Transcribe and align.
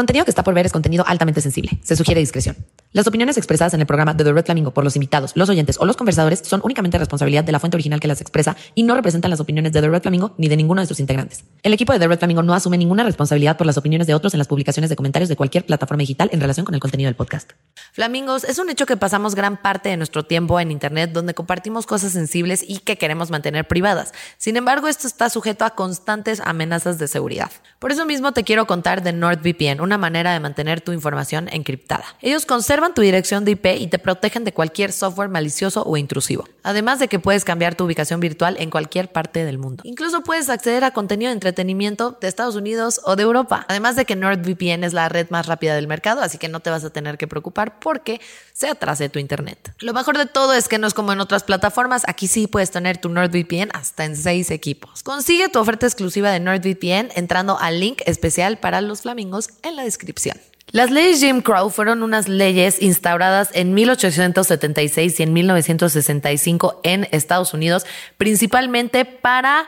contenido 0.00 0.24
que 0.24 0.30
está 0.30 0.42
por 0.42 0.54
ver 0.54 0.66
es 0.66 0.72
contenido 0.72 1.04
altamente 1.06 1.40
sensible. 1.40 1.78
Se 1.82 1.94
sugiere 1.94 2.20
discreción. 2.20 2.56
Las 2.92 3.06
opiniones 3.06 3.36
expresadas 3.36 3.72
en 3.72 3.80
el 3.80 3.86
programa 3.86 4.14
de 4.14 4.24
The 4.24 4.32
Red 4.32 4.46
Flamingo 4.46 4.72
por 4.72 4.82
los 4.82 4.96
invitados, 4.96 5.30
los 5.36 5.48
oyentes 5.48 5.76
o 5.78 5.84
los 5.84 5.96
conversadores 5.96 6.40
son 6.44 6.60
únicamente 6.64 6.98
responsabilidad 6.98 7.44
de 7.44 7.52
la 7.52 7.60
fuente 7.60 7.76
original 7.76 8.00
que 8.00 8.08
las 8.08 8.20
expresa 8.20 8.56
y 8.74 8.82
no 8.82 8.96
representan 8.96 9.30
las 9.30 9.38
opiniones 9.38 9.72
de 9.72 9.80
The 9.80 9.88
Red 9.88 10.02
Flamingo 10.02 10.34
ni 10.38 10.48
de 10.48 10.56
ninguno 10.56 10.80
de 10.80 10.88
sus 10.88 10.98
integrantes. 10.98 11.44
El 11.62 11.72
equipo 11.72 11.92
de 11.92 12.00
The 12.00 12.08
Red 12.08 12.18
Flamingo 12.18 12.42
no 12.42 12.52
asume 12.52 12.78
ninguna 12.78 13.04
responsabilidad 13.04 13.56
por 13.56 13.68
las 13.68 13.78
opiniones 13.78 14.08
de 14.08 14.14
otros 14.14 14.34
en 14.34 14.38
las 14.38 14.48
publicaciones 14.48 14.90
de 14.90 14.96
comentarios 14.96 15.28
de 15.28 15.36
cualquier 15.36 15.66
plataforma 15.66 16.00
digital 16.00 16.30
en 16.32 16.40
relación 16.40 16.66
con 16.66 16.74
el 16.74 16.80
contenido 16.80 17.06
del 17.06 17.14
podcast. 17.14 17.52
Flamingos, 17.92 18.42
es 18.42 18.58
un 18.58 18.68
hecho 18.70 18.86
que 18.86 18.96
pasamos 18.96 19.36
gran 19.36 19.62
parte 19.62 19.88
de 19.88 19.96
nuestro 19.96 20.24
tiempo 20.24 20.58
en 20.58 20.72
Internet 20.72 21.12
donde 21.12 21.32
compartimos 21.32 21.86
cosas 21.86 22.10
sensibles 22.10 22.64
y 22.66 22.78
que 22.78 22.98
queremos 22.98 23.30
mantener 23.30 23.68
privadas. 23.68 24.12
Sin 24.36 24.56
embargo, 24.56 24.88
esto 24.88 25.06
está 25.06 25.30
sujeto 25.30 25.64
a 25.64 25.76
constantes 25.76 26.40
amenazas 26.44 26.98
de 26.98 27.06
seguridad. 27.06 27.52
Por 27.78 27.92
eso 27.92 28.04
mismo 28.04 28.32
te 28.32 28.42
quiero 28.42 28.66
contar 28.66 29.04
de 29.04 29.12
NordVPN, 29.12 29.80
una 29.80 29.96
manera 29.96 30.32
de 30.32 30.40
mantener 30.40 30.80
tu 30.80 30.90
información 30.90 31.48
encriptada. 31.52 32.04
Ellos 32.20 32.46
conservan 32.46 32.79
tu 32.94 33.02
dirección 33.02 33.44
de 33.44 33.52
IP 33.52 33.66
y 33.78 33.86
te 33.86 33.98
protegen 33.98 34.44
de 34.44 34.52
cualquier 34.52 34.92
software 34.92 35.28
malicioso 35.28 35.82
o 35.84 35.96
intrusivo. 35.96 36.48
Además 36.62 36.98
de 36.98 37.08
que 37.08 37.18
puedes 37.18 37.44
cambiar 37.44 37.74
tu 37.74 37.84
ubicación 37.84 38.20
virtual 38.20 38.56
en 38.58 38.70
cualquier 38.70 39.12
parte 39.12 39.44
del 39.44 39.58
mundo. 39.58 39.82
Incluso 39.86 40.22
puedes 40.22 40.48
acceder 40.48 40.84
a 40.84 40.92
contenido 40.92 41.28
de 41.28 41.34
entretenimiento 41.34 42.18
de 42.20 42.28
Estados 42.28 42.56
Unidos 42.56 43.00
o 43.04 43.16
de 43.16 43.22
Europa. 43.22 43.64
Además 43.68 43.96
de 43.96 44.04
que 44.04 44.16
NordVPN 44.16 44.84
es 44.84 44.92
la 44.92 45.08
red 45.08 45.28
más 45.30 45.46
rápida 45.46 45.74
del 45.74 45.86
mercado, 45.86 46.22
así 46.22 46.38
que 46.38 46.48
no 46.48 46.60
te 46.60 46.70
vas 46.70 46.84
a 46.84 46.90
tener 46.90 47.18
que 47.18 47.28
preocupar 47.28 47.78
porque 47.78 48.20
se 48.52 48.68
atrase 48.68 49.08
tu 49.08 49.18
internet. 49.18 49.72
Lo 49.80 49.92
mejor 49.92 50.18
de 50.18 50.26
todo 50.26 50.54
es 50.54 50.68
que 50.68 50.78
no 50.78 50.86
es 50.86 50.94
como 50.94 51.12
en 51.12 51.20
otras 51.20 51.44
plataformas, 51.44 52.02
aquí 52.06 52.26
sí 52.26 52.46
puedes 52.46 52.70
tener 52.70 52.98
tu 52.98 53.08
NordVPN 53.08 53.70
hasta 53.72 54.04
en 54.04 54.16
seis 54.16 54.50
equipos. 54.50 55.02
Consigue 55.02 55.48
tu 55.48 55.58
oferta 55.58 55.86
exclusiva 55.86 56.30
de 56.30 56.40
NordVPN 56.40 57.10
entrando 57.14 57.58
al 57.58 57.80
link 57.80 58.02
especial 58.06 58.58
para 58.58 58.80
los 58.80 59.02
flamingos 59.02 59.50
en 59.62 59.76
la 59.76 59.84
descripción. 59.84 60.36
Las 60.72 60.92
leyes 60.92 61.18
Jim 61.20 61.42
Crow 61.42 61.68
fueron 61.70 62.04
unas 62.04 62.28
leyes 62.28 62.80
instauradas 62.80 63.50
en 63.54 63.74
1876 63.74 65.18
y 65.18 65.22
en 65.24 65.32
1965 65.32 66.80
en 66.84 67.08
Estados 67.10 67.54
Unidos, 67.54 67.86
principalmente 68.18 69.04
para 69.04 69.66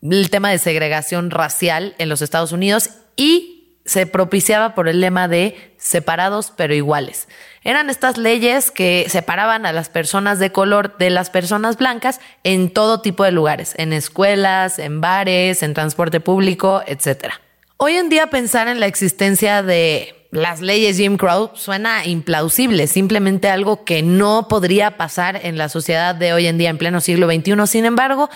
el 0.00 0.30
tema 0.30 0.50
de 0.50 0.58
segregación 0.58 1.32
racial 1.32 1.96
en 1.98 2.08
los 2.08 2.22
Estados 2.22 2.52
Unidos 2.52 2.90
y 3.16 3.78
se 3.84 4.06
propiciaba 4.06 4.76
por 4.76 4.88
el 4.88 5.00
lema 5.00 5.26
de 5.26 5.74
separados 5.76 6.52
pero 6.56 6.72
iguales. 6.72 7.26
Eran 7.62 7.90
estas 7.90 8.16
leyes 8.16 8.70
que 8.70 9.06
separaban 9.08 9.66
a 9.66 9.72
las 9.72 9.88
personas 9.88 10.38
de 10.38 10.52
color 10.52 10.96
de 10.98 11.10
las 11.10 11.30
personas 11.30 11.78
blancas 11.78 12.20
en 12.44 12.70
todo 12.70 13.00
tipo 13.00 13.24
de 13.24 13.32
lugares, 13.32 13.74
en 13.76 13.92
escuelas, 13.92 14.78
en 14.78 15.00
bares, 15.00 15.64
en 15.64 15.74
transporte 15.74 16.20
público, 16.20 16.82
etc. 16.86 17.34
Hoy 17.76 17.96
en 17.96 18.08
día 18.08 18.28
pensar 18.28 18.68
en 18.68 18.78
la 18.78 18.86
existencia 18.86 19.62
de 19.62 20.23
las 20.34 20.60
leyes 20.60 20.96
Jim 20.96 21.16
Crow 21.16 21.52
suena 21.54 22.04
implausible, 22.04 22.88
simplemente 22.88 23.48
algo 23.48 23.84
que 23.84 24.02
no 24.02 24.48
podría 24.48 24.96
pasar 24.96 25.38
en 25.44 25.56
la 25.56 25.68
sociedad 25.68 26.12
de 26.12 26.32
hoy 26.32 26.48
en 26.48 26.58
día 26.58 26.70
en 26.70 26.78
pleno 26.78 27.00
siglo 27.00 27.30
XXI. 27.30 27.66
Sin 27.68 27.84
embargo, 27.84 28.28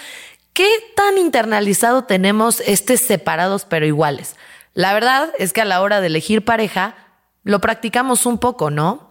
¿qué 0.52 0.68
tan 0.94 1.18
internalizado 1.18 2.04
tenemos 2.04 2.60
estos 2.60 3.00
separados 3.00 3.64
pero 3.64 3.84
iguales? 3.84 4.36
La 4.74 4.94
verdad 4.94 5.30
es 5.40 5.52
que 5.52 5.60
a 5.60 5.64
la 5.64 5.82
hora 5.82 6.00
de 6.00 6.06
elegir 6.06 6.44
pareja 6.44 6.94
lo 7.42 7.60
practicamos 7.60 8.26
un 8.26 8.38
poco, 8.38 8.70
¿no? 8.70 9.10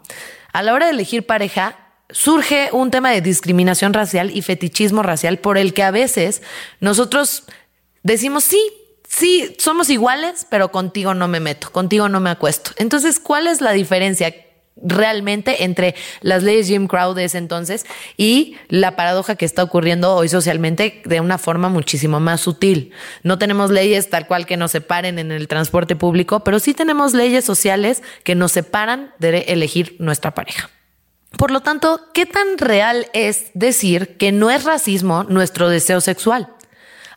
A 0.54 0.64
la 0.64 0.74
hora 0.74 0.86
de 0.86 0.94
elegir 0.94 1.26
pareja 1.26 1.76
surge 2.10 2.70
un 2.72 2.90
tema 2.90 3.12
de 3.12 3.20
discriminación 3.20 3.92
racial 3.94 4.32
y 4.34 4.42
fetichismo 4.42 5.04
racial 5.04 5.40
por 5.40 5.58
el 5.58 5.74
que 5.74 5.84
a 5.84 5.92
veces 5.92 6.42
nosotros 6.80 7.44
decimos 8.04 8.46
sí, 8.46 8.62
sí, 9.18 9.56
somos 9.58 9.90
iguales, 9.90 10.46
pero 10.50 10.72
contigo 10.72 11.14
no 11.14 11.28
me 11.28 11.40
meto, 11.40 11.72
contigo 11.72 12.10
no 12.10 12.20
me 12.20 12.30
acuesto. 12.30 12.72
Entonces, 12.78 13.20
¿cuál 13.20 13.48
es 13.48 13.62
la 13.62 13.72
diferencia? 13.72 14.34
realmente 14.80 15.64
entre 15.64 15.96
las 16.22 16.44
leyes 16.44 16.68
Jim 16.68 16.88
Crow 16.88 17.16
de 17.16 17.26
ese 17.26 17.40
entonces 17.40 17.88
y 18.16 18.58
la 18.70 18.96
paradoja 18.96 19.36
que 19.36 19.46
está 19.46 19.64
ocurriendo 19.64 20.14
hoy 20.14 20.30
socialmente 20.30 21.02
de 21.04 21.20
una 21.20 21.40
forma 21.40 21.68
muchísimo 21.68 22.20
más 22.20 22.42
sutil. 22.42 22.92
No 23.24 23.40
tenemos 23.40 23.72
leyes 23.72 24.12
tal 24.12 24.28
cual 24.28 24.46
que 24.46 24.56
nos 24.56 24.72
separen 24.72 25.18
en 25.18 25.32
el 25.32 25.48
transporte 25.48 25.96
público, 25.96 26.44
pero 26.44 26.60
sí 26.60 26.76
tenemos 26.76 27.16
leyes 27.16 27.44
sociales 27.44 28.04
que 28.24 28.36
nos 28.36 28.52
separan 28.52 29.14
de 29.18 29.40
elegir 29.48 29.96
nuestra 29.98 30.36
pareja. 30.36 30.70
Por 31.38 31.52
lo 31.52 31.62
tanto, 31.62 32.02
¿qué 32.14 32.26
tan 32.26 32.58
real 32.58 33.08
es 33.14 33.48
decir 33.54 34.18
que 34.18 34.32
no 34.32 34.50
es 34.50 34.64
racismo 34.64 35.24
nuestro 35.24 35.70
deseo 35.70 36.02
sexual? 36.02 36.54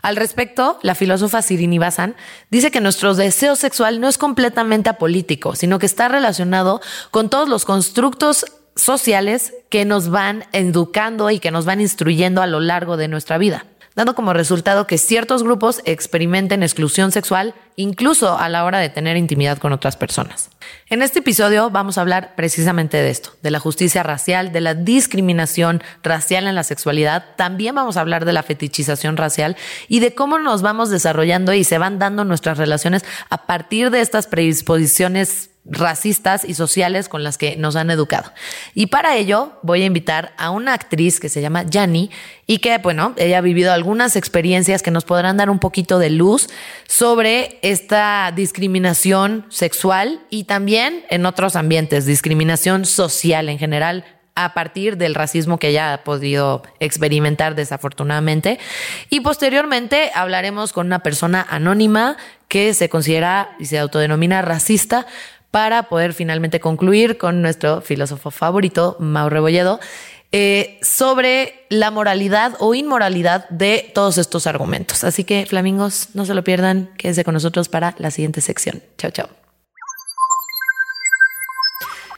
Al 0.02 0.16
respecto, 0.16 0.78
la 0.82 0.94
filósofa 0.94 1.42
Sirini 1.42 1.78
Bazán 1.78 2.16
dice 2.50 2.70
que 2.70 2.80
nuestro 2.80 3.14
deseo 3.14 3.56
sexual 3.56 4.00
no 4.00 4.08
es 4.08 4.18
completamente 4.18 4.90
apolítico, 4.90 5.54
sino 5.54 5.78
que 5.78 5.86
está 5.86 6.08
relacionado 6.08 6.80
con 7.10 7.28
todos 7.28 7.48
los 7.48 7.64
constructos 7.64 8.46
sociales 8.76 9.54
que 9.68 9.84
nos 9.84 10.08
van 10.08 10.44
educando 10.52 11.30
y 11.30 11.38
que 11.38 11.50
nos 11.50 11.64
van 11.64 11.80
instruyendo 11.80 12.40
a 12.40 12.46
lo 12.46 12.60
largo 12.60 12.96
de 12.96 13.08
nuestra 13.08 13.36
vida 13.36 13.66
dando 13.94 14.14
como 14.14 14.32
resultado 14.32 14.86
que 14.86 14.98
ciertos 14.98 15.42
grupos 15.42 15.82
experimenten 15.84 16.62
exclusión 16.62 17.12
sexual 17.12 17.54
incluso 17.76 18.38
a 18.38 18.48
la 18.48 18.64
hora 18.64 18.78
de 18.78 18.88
tener 18.90 19.16
intimidad 19.16 19.58
con 19.58 19.72
otras 19.72 19.96
personas. 19.96 20.50
En 20.88 21.02
este 21.02 21.20
episodio 21.20 21.70
vamos 21.70 21.98
a 21.98 22.02
hablar 22.02 22.34
precisamente 22.36 22.98
de 22.98 23.10
esto, 23.10 23.30
de 23.42 23.50
la 23.50 23.58
justicia 23.58 24.02
racial, 24.02 24.52
de 24.52 24.60
la 24.60 24.74
discriminación 24.74 25.82
racial 26.02 26.46
en 26.46 26.54
la 26.54 26.64
sexualidad, 26.64 27.24
también 27.36 27.74
vamos 27.74 27.96
a 27.96 28.02
hablar 28.02 28.24
de 28.24 28.32
la 28.32 28.42
fetichización 28.42 29.16
racial 29.16 29.56
y 29.88 30.00
de 30.00 30.14
cómo 30.14 30.38
nos 30.38 30.62
vamos 30.62 30.90
desarrollando 30.90 31.52
y 31.54 31.64
se 31.64 31.78
van 31.78 31.98
dando 31.98 32.24
nuestras 32.24 32.58
relaciones 32.58 33.04
a 33.30 33.46
partir 33.46 33.90
de 33.90 34.00
estas 34.00 34.26
predisposiciones 34.26 35.49
racistas 35.64 36.44
y 36.44 36.54
sociales 36.54 37.08
con 37.08 37.22
las 37.22 37.38
que 37.38 37.56
nos 37.56 37.76
han 37.76 37.90
educado. 37.90 38.32
Y 38.74 38.86
para 38.86 39.16
ello 39.16 39.52
voy 39.62 39.82
a 39.82 39.86
invitar 39.86 40.32
a 40.38 40.50
una 40.50 40.72
actriz 40.72 41.20
que 41.20 41.28
se 41.28 41.40
llama 41.40 41.64
Jani 41.70 42.10
y 42.46 42.58
que, 42.58 42.78
bueno, 42.78 43.14
ella 43.16 43.38
ha 43.38 43.42
vivido 43.42 43.72
algunas 43.72 44.16
experiencias 44.16 44.82
que 44.82 44.90
nos 44.90 45.04
podrán 45.04 45.36
dar 45.36 45.50
un 45.50 45.58
poquito 45.58 45.98
de 45.98 46.10
luz 46.10 46.48
sobre 46.88 47.58
esta 47.62 48.32
discriminación 48.34 49.46
sexual 49.50 50.20
y 50.30 50.44
también 50.44 51.04
en 51.10 51.26
otros 51.26 51.56
ambientes, 51.56 52.06
discriminación 52.06 52.84
social 52.86 53.48
en 53.48 53.58
general 53.58 54.04
a 54.34 54.54
partir 54.54 54.96
del 54.96 55.14
racismo 55.14 55.58
que 55.58 55.68
ella 55.68 55.92
ha 55.92 56.04
podido 56.04 56.62
experimentar 56.78 57.54
desafortunadamente. 57.54 58.58
Y 59.10 59.20
posteriormente 59.20 60.10
hablaremos 60.14 60.72
con 60.72 60.86
una 60.86 61.00
persona 61.00 61.46
anónima 61.48 62.16
que 62.48 62.74
se 62.74 62.88
considera 62.88 63.54
y 63.58 63.66
se 63.66 63.78
autodenomina 63.78 64.42
racista, 64.42 65.06
para 65.50 65.84
poder 65.84 66.14
finalmente 66.14 66.60
concluir 66.60 67.18
con 67.18 67.42
nuestro 67.42 67.80
filósofo 67.80 68.30
favorito, 68.30 68.96
Mauro 69.00 69.34
Rebolledo, 69.34 69.80
eh, 70.32 70.78
sobre 70.80 71.64
la 71.70 71.90
moralidad 71.90 72.54
o 72.60 72.74
inmoralidad 72.74 73.48
de 73.48 73.90
todos 73.94 74.16
estos 74.16 74.46
argumentos. 74.46 75.02
Así 75.02 75.24
que, 75.24 75.44
flamingos, 75.46 76.10
no 76.14 76.24
se 76.24 76.34
lo 76.34 76.44
pierdan, 76.44 76.90
quédense 76.96 77.24
con 77.24 77.34
nosotros 77.34 77.68
para 77.68 77.96
la 77.98 78.12
siguiente 78.12 78.40
sección. 78.40 78.82
Chao, 78.96 79.10
chao. 79.10 79.39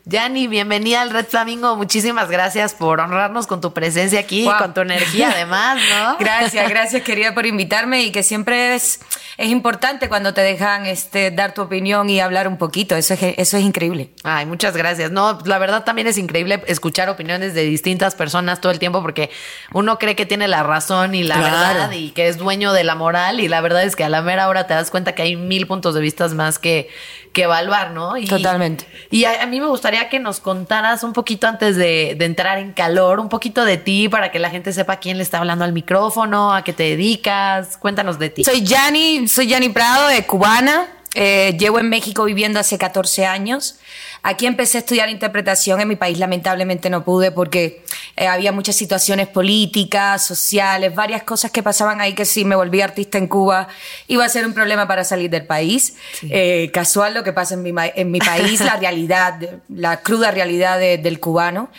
Yani, 0.04 0.48
bienvenida 0.48 1.00
al 1.00 1.10
Red 1.10 1.26
Flamingo. 1.26 1.76
Muchísimas 1.76 2.28
gracias 2.28 2.74
por 2.74 2.98
honrarnos 2.98 3.46
con 3.46 3.60
tu 3.60 3.72
presencia 3.72 4.18
aquí, 4.18 4.48
y 4.48 4.50
con 4.58 4.74
tu 4.74 4.80
energía 4.80 5.30
además, 5.30 5.80
¿no? 5.90 6.16
Gracias, 6.18 6.68
gracias 6.68 7.02
querida 7.02 7.34
por 7.34 7.46
invitarme 7.46 8.02
y 8.02 8.10
que 8.10 8.24
siempre 8.24 8.74
es, 8.74 9.00
es 9.38 9.48
importante 9.48 10.08
cuando 10.08 10.34
te 10.34 10.40
dejan 10.40 10.86
este, 10.86 11.30
dar 11.30 11.54
tu 11.54 11.62
opinión 11.62 12.10
y 12.10 12.18
hablar 12.18 12.48
un 12.48 12.58
poquito. 12.58 12.96
Eso 12.96 13.14
es, 13.14 13.20
eso 13.22 13.56
es 13.56 13.62
increíble. 13.62 14.10
Ay, 14.24 14.44
muchas 14.44 14.76
gracias. 14.76 15.12
No, 15.12 15.38
la 15.44 15.58
verdad 15.58 15.84
también 15.84 16.08
es 16.08 16.18
increíble 16.18 16.62
escuchar 16.66 17.08
opiniones 17.08 17.54
de 17.54 17.62
distintas 17.62 18.16
personas 18.16 18.60
todo 18.60 18.72
el 18.72 18.80
tiempo 18.80 19.02
porque 19.02 19.30
uno 19.72 19.98
cree 20.00 20.16
que 20.16 20.26
tiene 20.26 20.48
la 20.48 20.64
razón 20.64 21.14
y 21.14 21.22
la 21.22 21.38
verdad 21.38 21.92
y 21.92 22.10
que 22.10 22.26
es 22.26 22.38
dueño 22.38 22.72
de 22.72 22.82
la 22.82 22.96
moral 22.96 23.38
y 23.38 23.46
la 23.46 23.60
verdad 23.60 23.84
es 23.84 23.94
que 23.94 24.02
a 24.02 24.08
la 24.08 24.20
mera 24.20 24.48
hora 24.48 24.66
te 24.66 24.74
das 24.74 24.90
cuenta 24.90 25.14
que 25.14 25.22
hay 25.22 25.36
mil 25.36 25.68
puntos 25.68 25.94
de 25.94 26.00
vista 26.00 26.26
más 26.28 26.58
que, 26.58 26.88
que 27.32 27.42
evaluar, 27.42 27.90
¿no? 27.90 28.16
Y, 28.16 28.26
Totalmente. 28.26 28.86
Y 29.10 29.24
a 29.24 29.44
mí 29.46 29.60
me 29.60 29.66
gustaría 29.66 30.08
que 30.08 30.20
nos 30.20 30.40
contaras 30.40 31.02
un 31.02 31.12
poquito 31.12 31.46
antes 31.46 31.76
de, 31.76 32.10
entrar 32.20 32.58
en 32.58 32.72
calor, 32.72 33.20
un 33.20 33.28
poquito 33.28 33.64
de 33.64 33.76
ti 33.76 34.08
para 34.08 34.30
que 34.30 34.38
la 34.38 34.50
gente 34.50 34.72
sepa 34.72 34.96
quién 34.96 35.16
le 35.16 35.22
está 35.22 35.38
hablando 35.38 35.64
al 35.64 35.72
micrófono, 35.72 36.54
a 36.54 36.62
qué 36.62 36.72
te 36.72 36.84
dedicas. 36.84 37.76
Cuéntanos 37.76 38.18
de 38.18 38.30
ti. 38.30 38.44
Soy 38.44 38.62
Yanni, 38.62 39.26
soy 39.28 39.48
Yanni 39.48 39.70
Prado, 39.70 40.08
de 40.08 40.24
cubana. 40.24 40.86
Eh, 41.14 41.56
llevo 41.58 41.78
en 41.78 41.88
México 41.88 42.24
viviendo 42.24 42.58
hace 42.58 42.78
14 42.78 43.26
años. 43.26 43.76
Aquí 44.22 44.46
empecé 44.46 44.78
a 44.78 44.80
estudiar 44.80 45.10
interpretación, 45.10 45.80
en 45.80 45.88
mi 45.88 45.96
país 45.96 46.18
lamentablemente 46.18 46.88
no 46.88 47.04
pude 47.04 47.32
porque 47.32 47.82
eh, 48.16 48.28
había 48.28 48.52
muchas 48.52 48.76
situaciones 48.76 49.26
políticas, 49.28 50.24
sociales, 50.24 50.94
varias 50.94 51.24
cosas 51.24 51.50
que 51.50 51.62
pasaban 51.62 52.00
ahí 52.00 52.14
que 52.14 52.24
si 52.24 52.44
me 52.44 52.54
volví 52.54 52.80
artista 52.80 53.18
en 53.18 53.26
Cuba 53.26 53.68
iba 54.06 54.24
a 54.24 54.28
ser 54.28 54.46
un 54.46 54.54
problema 54.54 54.86
para 54.86 55.04
salir 55.04 55.28
del 55.28 55.44
país. 55.44 55.96
Eh, 56.22 56.70
casual 56.72 57.14
lo 57.14 57.24
que 57.24 57.32
pasa 57.32 57.54
en 57.54 57.62
mi, 57.62 57.72
en 57.76 58.10
mi 58.10 58.18
país, 58.20 58.60
la 58.60 58.76
realidad, 58.80 59.40
la 59.68 60.00
cruda 60.00 60.30
realidad 60.30 60.78
del 60.78 61.20
cubano. 61.20 61.70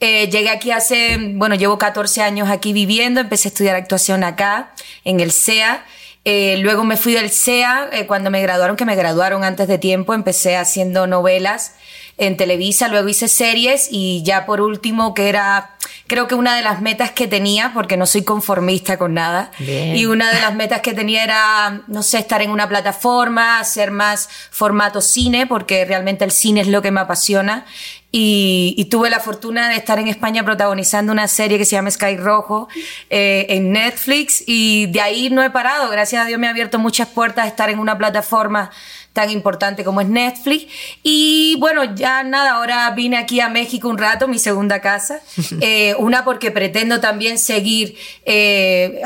Eh, 0.00 0.28
llegué 0.28 0.50
aquí 0.50 0.72
hace, 0.72 1.16
bueno, 1.34 1.54
llevo 1.54 1.78
14 1.78 2.22
años 2.22 2.50
aquí 2.50 2.72
viviendo, 2.72 3.20
empecé 3.20 3.46
a 3.46 3.50
estudiar 3.50 3.76
actuación 3.76 4.24
acá, 4.24 4.74
en 5.04 5.20
el 5.20 5.30
SEA. 5.30 5.84
Eh, 6.24 6.56
luego 6.58 6.84
me 6.84 6.96
fui 6.96 7.14
del 7.14 7.30
SEA, 7.30 7.88
eh, 7.92 8.06
cuando 8.06 8.30
me 8.30 8.40
graduaron, 8.40 8.76
que 8.76 8.84
me 8.84 8.94
graduaron 8.94 9.42
antes 9.42 9.66
de 9.66 9.78
tiempo, 9.78 10.14
empecé 10.14 10.56
haciendo 10.56 11.06
novelas 11.08 11.74
en 12.16 12.36
Televisa, 12.36 12.88
luego 12.88 13.08
hice 13.08 13.26
series 13.26 13.88
y 13.90 14.22
ya 14.22 14.46
por 14.46 14.60
último, 14.60 15.14
que 15.14 15.28
era 15.28 15.72
creo 16.06 16.28
que 16.28 16.34
una 16.34 16.54
de 16.54 16.62
las 16.62 16.82
metas 16.82 17.10
que 17.12 17.26
tenía, 17.26 17.72
porque 17.74 17.96
no 17.96 18.06
soy 18.06 18.22
conformista 18.22 18.98
con 18.98 19.14
nada, 19.14 19.50
y 19.58 20.04
una 20.04 20.30
de 20.30 20.40
las 20.40 20.54
metas 20.54 20.82
que 20.82 20.92
tenía 20.92 21.24
era, 21.24 21.82
no 21.86 22.02
sé, 22.02 22.18
estar 22.18 22.42
en 22.42 22.50
una 22.50 22.68
plataforma, 22.68 23.58
hacer 23.58 23.90
más 23.90 24.28
formato 24.50 25.00
cine, 25.00 25.46
porque 25.46 25.84
realmente 25.84 26.24
el 26.24 26.30
cine 26.30 26.60
es 26.60 26.68
lo 26.68 26.82
que 26.82 26.90
me 26.90 27.00
apasiona. 27.00 27.64
Y, 28.14 28.86
tuve 28.90 29.08
la 29.08 29.20
fortuna 29.20 29.70
de 29.70 29.76
estar 29.76 29.98
en 29.98 30.06
España 30.06 30.44
protagonizando 30.44 31.12
una 31.12 31.26
serie 31.28 31.56
que 31.56 31.64
se 31.64 31.76
llama 31.76 31.90
Sky 31.90 32.18
Rojo 32.18 32.68
eh, 33.08 33.46
en 33.48 33.72
Netflix 33.72 34.44
y 34.46 34.86
de 34.86 35.00
ahí 35.00 35.30
no 35.30 35.42
he 35.42 35.48
parado. 35.48 35.90
Gracias 35.90 36.22
a 36.22 36.26
Dios 36.26 36.38
me 36.38 36.46
ha 36.46 36.50
abierto 36.50 36.78
muchas 36.78 37.08
puertas 37.08 37.46
estar 37.46 37.70
en 37.70 37.78
una 37.78 37.96
plataforma 37.96 38.70
tan 39.12 39.30
importante 39.30 39.84
como 39.84 40.00
es 40.00 40.08
Netflix. 40.08 40.66
Y 41.02 41.56
bueno, 41.58 41.94
ya 41.94 42.22
nada, 42.22 42.52
ahora 42.52 42.90
vine 42.90 43.16
aquí 43.18 43.40
a 43.40 43.48
México 43.48 43.88
un 43.88 43.98
rato, 43.98 44.28
mi 44.28 44.38
segunda 44.38 44.80
casa. 44.80 45.20
Eh, 45.64 45.94
una 45.98 46.24
porque 46.24 46.50
pretendo 46.50 46.98
también 47.00 47.38
seguir, 47.38 47.96
eh, 48.24 49.00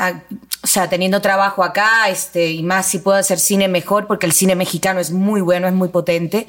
o 0.67 0.69
sea, 0.69 0.89
teniendo 0.89 1.21
trabajo 1.21 1.63
acá, 1.63 2.09
este, 2.09 2.51
y 2.51 2.61
más 2.61 2.89
si 2.89 2.99
puedo 2.99 3.17
hacer 3.17 3.39
cine 3.39 3.69
mejor, 3.69 4.05
porque 4.05 4.25
el 4.25 4.33
cine 4.33 4.53
mexicano 4.53 4.99
es 4.99 5.11
muy 5.11 5.39
bueno, 5.39 5.65
es 5.65 5.73
muy 5.73 5.87
potente. 5.87 6.45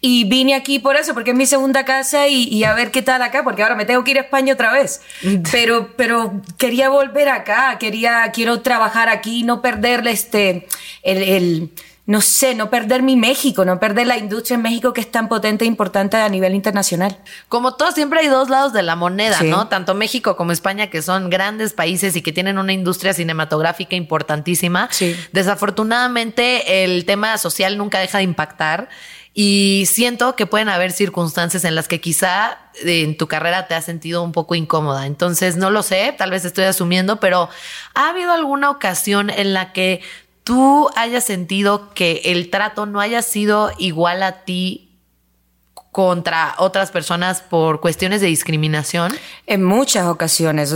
Y 0.00 0.24
vine 0.24 0.54
aquí 0.54 0.78
por 0.78 0.96
eso, 0.96 1.12
porque 1.12 1.32
es 1.32 1.36
mi 1.36 1.44
segunda 1.44 1.84
casa 1.84 2.28
y, 2.28 2.44
y 2.44 2.64
a 2.64 2.72
ver 2.72 2.90
qué 2.90 3.02
tal 3.02 3.20
acá, 3.20 3.44
porque 3.44 3.62
ahora 3.62 3.74
me 3.74 3.84
tengo 3.84 4.04
que 4.04 4.12
ir 4.12 4.16
a 4.16 4.22
España 4.22 4.54
otra 4.54 4.72
vez. 4.72 5.02
Pero, 5.52 5.90
pero 5.98 6.40
quería 6.56 6.88
volver 6.88 7.28
acá, 7.28 7.76
quería, 7.78 8.30
quiero 8.32 8.62
trabajar 8.62 9.10
aquí, 9.10 9.42
no 9.42 9.60
perderle 9.60 10.12
este, 10.12 10.66
el, 11.02 11.22
el 11.22 11.70
no 12.08 12.22
sé, 12.22 12.54
no 12.54 12.70
perder 12.70 13.02
mi 13.02 13.16
México, 13.16 13.66
no 13.66 13.78
perder 13.78 14.06
la 14.06 14.16
industria 14.16 14.54
en 14.54 14.62
México 14.62 14.94
que 14.94 15.02
es 15.02 15.10
tan 15.10 15.28
potente 15.28 15.66
e 15.66 15.68
importante 15.68 16.16
a 16.16 16.26
nivel 16.30 16.54
internacional. 16.54 17.18
Como 17.50 17.74
todo, 17.74 17.92
siempre 17.92 18.20
hay 18.20 18.28
dos 18.28 18.48
lados 18.48 18.72
de 18.72 18.82
la 18.82 18.96
moneda, 18.96 19.42
¿no? 19.42 19.68
Tanto 19.68 19.94
México 19.94 20.34
como 20.34 20.52
España, 20.52 20.88
que 20.88 21.02
son 21.02 21.28
grandes 21.28 21.74
países 21.74 22.16
y 22.16 22.22
que 22.22 22.32
tienen 22.32 22.56
una 22.56 22.72
industria 22.72 23.12
cinematográfica 23.12 23.94
importantísima. 23.94 24.88
Sí. 24.90 25.14
Desafortunadamente, 25.32 26.82
el 26.82 27.04
tema 27.04 27.36
social 27.36 27.76
nunca 27.76 27.98
deja 27.98 28.18
de 28.18 28.24
impactar. 28.24 28.88
Y 29.34 29.84
siento 29.86 30.34
que 30.34 30.46
pueden 30.46 30.70
haber 30.70 30.92
circunstancias 30.92 31.64
en 31.64 31.74
las 31.74 31.88
que 31.88 32.00
quizá 32.00 32.58
en 32.82 33.18
tu 33.18 33.28
carrera 33.28 33.68
te 33.68 33.74
has 33.74 33.84
sentido 33.84 34.22
un 34.22 34.32
poco 34.32 34.54
incómoda. 34.54 35.04
Entonces, 35.04 35.56
no 35.56 35.68
lo 35.68 35.82
sé, 35.82 36.14
tal 36.16 36.30
vez 36.30 36.46
estoy 36.46 36.64
asumiendo, 36.64 37.20
pero 37.20 37.50
¿ha 37.94 38.08
habido 38.08 38.32
alguna 38.32 38.70
ocasión 38.70 39.28
en 39.28 39.52
la 39.52 39.74
que 39.74 40.00
tú 40.48 40.88
hayas 40.96 41.24
sentido 41.24 41.92
que 41.92 42.22
el 42.24 42.48
trato 42.48 42.86
no 42.86 43.00
haya 43.00 43.20
sido 43.20 43.70
igual 43.76 44.22
a 44.22 44.46
ti 44.46 44.96
contra 45.92 46.54
otras 46.56 46.90
personas 46.90 47.42
por 47.42 47.82
cuestiones 47.82 48.22
de 48.22 48.28
discriminación? 48.28 49.14
En 49.46 49.62
muchas 49.62 50.06
ocasiones. 50.06 50.74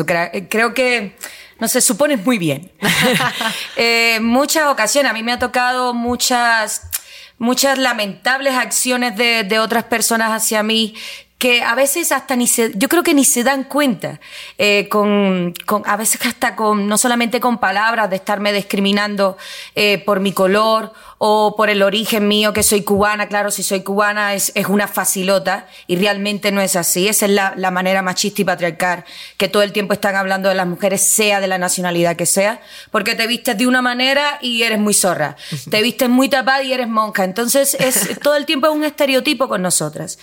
Creo 0.51 0.75
que, 0.75 1.17
no 1.59 1.69
se 1.69 1.81
supone 1.81 2.19
muy 2.19 2.37
bien. 2.37 2.71
eh, 3.77 4.19
muchas 4.21 4.67
ocasiones. 4.67 5.09
A 5.11 5.15
mí 5.15 5.23
me 5.23 5.33
ha 5.33 5.39
tocado 5.39 5.95
muchas, 5.95 6.91
muchas 7.39 7.79
lamentables 7.79 8.53
acciones 8.53 9.17
de, 9.17 9.43
de 9.43 9.59
otras 9.59 9.85
personas 9.85 10.33
hacia 10.33 10.63
mí 10.63 10.95
que 11.43 11.61
a 11.61 11.75
veces 11.75 12.13
hasta 12.13 12.37
ni 12.37 12.47
se, 12.47 12.71
yo 12.77 12.89
creo 12.89 13.03
que 13.03 13.15
ni 13.15 13.25
se 13.25 13.43
dan 13.43 13.65
cuenta, 13.65 14.21
eh, 14.59 14.87
con, 14.89 15.53
con, 15.67 15.83
a 15.87 15.97
veces 15.97 16.25
hasta 16.25 16.55
con, 16.55 16.87
no 16.87 16.97
solamente 16.97 17.41
con 17.41 17.59
palabras 17.59 18.09
de 18.11 18.15
estarme 18.15 18.53
discriminando 18.53 19.37
eh, 19.75 19.99
por 20.07 20.21
mi 20.21 20.31
color 20.31 20.93
o 21.19 21.57
por 21.57 21.69
el 21.69 21.83
origen 21.83 22.29
mío, 22.29 22.53
que 22.53 22.63
soy 22.63 22.83
cubana, 22.83 23.27
claro, 23.27 23.51
si 23.51 23.65
soy 23.65 23.83
cubana 23.83 24.35
es, 24.35 24.53
es 24.55 24.67
una 24.67 24.87
facilota 24.87 25.67
y 25.89 25.97
realmente 25.97 26.53
no 26.53 26.61
es 26.61 26.77
así, 26.77 27.09
esa 27.09 27.27
es 27.27 27.33
la, 27.33 27.55
la 27.57 27.73
manera 27.73 28.03
machista 28.03 28.43
y 28.43 28.45
patriarcal 28.45 29.05
que 29.37 29.49
todo 29.49 29.65
el 29.65 29.73
tiempo 29.73 29.95
están 29.95 30.15
hablando 30.15 30.49
de 30.49 30.55
las 30.55 30.69
mujeres, 30.69 31.05
sea 31.05 31.41
de 31.41 31.49
la 31.49 31.59
nacionalidad 31.59 32.15
que 32.15 32.27
sea, 32.27 32.61
porque 32.93 33.17
te 33.17 33.27
vistes 33.27 33.59
de 33.59 33.67
una 33.67 33.83
manera 33.83 34.39
y 34.41 34.63
eres 34.63 34.79
muy 34.79 34.95
zorra, 34.95 35.37
te 35.71 35.83
vistes 35.83 36.09
muy 36.09 36.29
tapada 36.29 36.63
y 36.63 36.73
eres 36.73 36.89
monja, 36.89 37.25
entonces 37.25 37.75
es, 37.81 38.21
todo 38.21 38.37
el 38.37 38.47
tiempo 38.47 38.69
es 38.69 38.73
un 38.73 38.85
estereotipo 38.85 39.49
con 39.49 39.61
nosotras. 39.61 40.21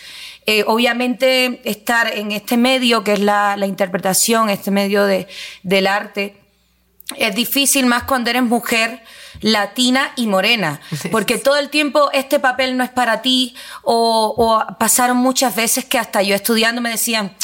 Eh, 0.51 0.63
obviamente 0.66 1.62
estar 1.63 2.12
en 2.12 2.31
este 2.31 2.57
medio 2.57 3.04
que 3.04 3.13
es 3.13 3.19
la, 3.19 3.56
interpretación, 3.68 4.50
este 4.50 4.72
medio 4.72 5.06
de, 5.06 5.28
del 5.62 5.86
arte, 5.86 6.42
es 7.18 7.36
difícil 7.36 7.86
más 7.86 8.06
cuando 8.06 8.31
eres 8.31 8.42
mujer 8.42 9.04
latina 9.42 10.12
y 10.16 10.25
morena, 10.25 10.81
porque 11.12 11.38
todo 11.38 11.57
el 11.57 11.69
tiempo 11.69 12.10
este 12.13 12.40
papel 12.40 12.78
no 12.78 12.84
es 12.84 12.90
para 12.90 13.22
ti 13.22 13.56
o, 13.84 14.34
o 14.36 14.78
pasaron 14.80 15.18
muchas 15.18 15.56
veces 15.56 15.86
que 15.86 16.00
hasta 16.00 16.24
yo 16.24 16.34
estudiando 16.34 16.81
me 16.81 16.90
decían, 16.90 17.36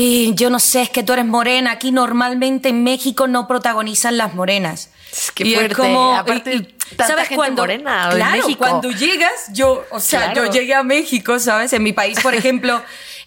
y 0.00 0.32
yo 0.36 0.48
no 0.48 0.60
sé, 0.60 0.82
es 0.82 0.90
que 0.90 1.02
tú 1.02 1.12
eres 1.12 1.24
morena. 1.24 1.72
Aquí 1.72 1.90
normalmente 1.90 2.68
en 2.68 2.84
México 2.84 3.26
no 3.26 3.48
protagonizan 3.48 4.16
las 4.16 4.32
morenas. 4.32 4.90
Es 5.10 5.32
que 5.32 5.52
fuerte. 5.52 5.74
como, 5.74 6.14
Aparte, 6.14 6.72
¿sabes 6.96 7.16
gente 7.26 7.34
cuando, 7.34 7.62
morena 7.62 8.10
claro, 8.12 8.34
en 8.36 8.40
México. 8.42 8.58
cuando 8.60 8.92
llegas, 8.92 9.32
yo, 9.52 9.84
o 9.90 9.98
sea, 9.98 10.32
yo 10.34 10.46
llegué 10.52 10.72
a 10.74 10.84
México, 10.84 11.40
¿sabes? 11.40 11.72
En 11.72 11.82
mi 11.82 11.92
país, 11.92 12.20
por 12.20 12.32
ejemplo, 12.36 12.80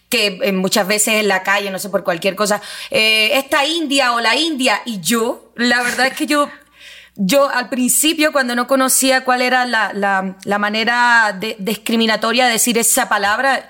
que 0.07 0.39
eh, 0.41 0.53
muchas 0.53 0.87
veces 0.87 1.15
en 1.15 1.27
la 1.27 1.43
calle, 1.43 1.71
no 1.71 1.77
sé, 1.77 1.89
por 1.89 2.05
cualquier 2.05 2.37
cosa, 2.37 2.61
eh, 2.89 3.31
esta 3.33 3.65
India 3.65 4.13
o 4.13 4.21
la 4.21 4.37
India, 4.37 4.81
y 4.85 5.01
yo, 5.01 5.51
la 5.57 5.83
verdad 5.83 6.07
es 6.07 6.13
que 6.13 6.25
yo 6.25 6.49
yo 7.17 7.49
al 7.49 7.67
principio, 7.67 8.31
cuando 8.31 8.55
no 8.55 8.67
conocía 8.67 9.25
cuál 9.25 9.41
era 9.41 9.65
la, 9.65 9.91
la, 9.93 10.37
la 10.45 10.57
manera 10.57 11.35
de, 11.37 11.57
discriminatoria 11.59 12.45
de 12.45 12.53
decir 12.53 12.77
esa 12.77 13.09
palabra, 13.09 13.67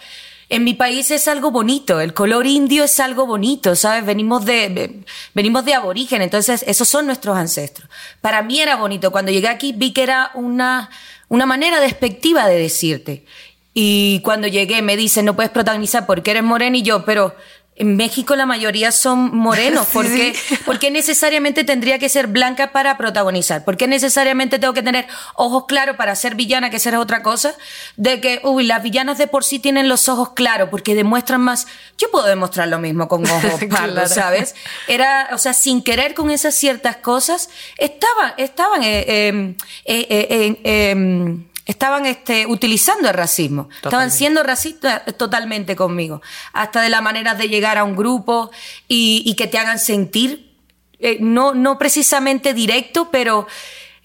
en 0.52 0.66
mi 0.66 0.74
país 0.74 1.10
es 1.12 1.30
algo 1.30 1.50
bonito, 1.50 2.02
el 2.02 2.14
color 2.14 2.46
indio 2.46 2.84
es 2.84 3.00
algo 3.00 3.26
bonito, 3.26 3.74
¿sabes? 3.74 4.06
Venimos 4.06 4.44
de, 4.44 5.02
venimos 5.34 5.64
de 5.64 5.74
aborigen, 5.74 6.22
entonces 6.22 6.66
esos 6.68 6.90
son 6.90 7.06
nuestros 7.06 7.38
ancestros. 7.38 7.90
Para 8.20 8.42
mí 8.42 8.60
era 8.60 8.76
bonito, 8.76 9.14
cuando 9.14 9.32
llegué 9.32 9.48
aquí 9.48 9.72
vi 9.72 9.94
que 9.94 10.04
era 10.04 10.30
una, 10.34 10.90
una 11.30 11.46
manera 11.46 11.80
despectiva 11.80 12.50
de 12.50 12.60
decirte. 12.60 13.26
Y 13.74 14.20
cuando 14.26 14.46
llegué 14.50 14.82
me 14.82 14.98
dicen, 14.98 15.24
no 15.24 15.38
puedes 15.38 15.52
protagonizar 15.52 16.06
porque 16.06 16.32
eres 16.32 16.44
moreno 16.44 16.76
y 16.76 16.82
yo, 16.82 17.06
pero 17.06 17.34
en 17.82 17.96
México 17.96 18.36
la 18.36 18.46
mayoría 18.46 18.92
son 18.92 19.36
morenos. 19.36 19.88
¿Por 19.94 20.06
qué? 20.06 20.36
Porque 20.66 20.92
necesariamente 20.92 21.64
tendría 21.64 21.98
que 21.98 22.10
ser 22.10 22.28
blanca 22.28 22.72
para 22.72 22.96
protagonizar? 22.96 23.66
¿Por 23.66 23.76
qué 23.76 23.88
necesariamente 23.88 24.60
tengo 24.60 24.74
que 24.74 24.84
tener 24.84 25.08
ojos 25.36 25.66
claros 25.68 25.96
para 25.96 26.16
ser 26.16 26.36
villana, 26.36 26.70
que 26.70 26.78
será 26.78 27.00
otra 27.00 27.24
cosa? 27.24 27.56
De 27.98 28.22
que, 28.22 28.40
uy, 28.44 28.66
las 28.66 28.84
villanas 28.84 29.18
de 29.18 29.26
por 29.26 29.44
sí 29.44 29.58
tienen 29.58 29.90
los 29.90 30.08
ojos 30.10 30.34
claros 30.34 30.70
porque 30.70 30.94
demuestran 30.94 31.42
más. 31.42 31.66
Yo 31.98 32.12
puedo 32.12 32.28
demostrar 32.28 32.68
lo 32.68 32.78
mismo 32.78 33.08
con 33.08 33.26
ojos 33.26 33.60
pardos, 33.70 34.12
¿sabes? 34.12 34.54
Era, 34.88 35.30
o 35.34 35.40
sea, 35.40 35.54
sin 35.54 35.82
querer 35.82 36.14
con 36.14 36.30
esas 36.30 36.54
ciertas 36.54 36.98
cosas, 36.98 37.50
estaban, 37.80 38.34
estaban, 38.38 38.84
eh, 38.84 39.06
eh, 39.08 39.56
eh, 39.86 40.62
eh 40.64 41.48
estaban 41.72 42.06
este, 42.06 42.46
utilizando 42.46 43.08
el 43.08 43.14
racismo, 43.14 43.70
estaban 43.76 44.12
siendo 44.12 44.44
racistas 44.44 45.04
totalmente 45.18 45.76
conmigo, 45.76 46.22
hasta 46.54 46.82
de 46.82 46.90
la 46.90 47.02
manera 47.02 47.34
de 47.34 47.50
llegar 47.50 47.78
a 47.78 47.84
un 47.84 47.96
grupo 47.96 48.52
y, 48.88 49.34
que 49.36 49.48
te 49.48 49.58
hagan 49.58 49.80
sentir, 49.80 50.54
eh, 51.00 51.18
no, 51.20 51.54
no 51.54 51.78
precisamente 51.78 52.54
directo, 52.54 53.10
pero 53.10 53.48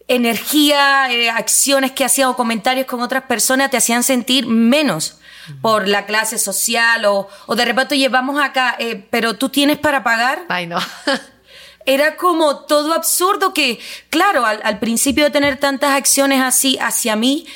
energía, 0.08 1.10
eh, 1.10 1.28
acciones 1.28 1.92
que 1.92 2.04
hacían 2.04 2.28
o 2.28 2.36
comentarios 2.36 2.86
con 2.86 3.02
otras 3.02 3.24
personas 3.24 3.70
te 3.70 3.76
hacían 3.76 4.02
sentir 4.02 4.46
menos 4.46 5.18
por 5.60 5.86
la 5.86 6.06
clase 6.06 6.38
social 6.38 7.04
o, 7.04 7.28
o 7.46 7.54
de 7.54 7.64
repente 7.64 7.98
llevamos 7.98 8.40
acá, 8.40 8.76
eh, 8.78 9.06
pero 9.10 9.34
tú 9.34 9.48
tienes 9.48 9.78
para 9.78 10.02
pagar. 10.02 10.44
Ay, 10.48 10.66
no. 10.66 10.78
era 11.86 12.16
como 12.16 12.58
todo 12.58 12.92
absurdo 12.92 13.54
que, 13.54 13.78
claro, 14.10 14.44
al, 14.44 14.78
principio 14.78 15.24
de 15.24 15.30
tener 15.30 15.58
tantas 15.58 15.92
acciones 15.92 16.42
así 16.42 16.78
hacia 16.80 17.16
mí, 17.16 17.46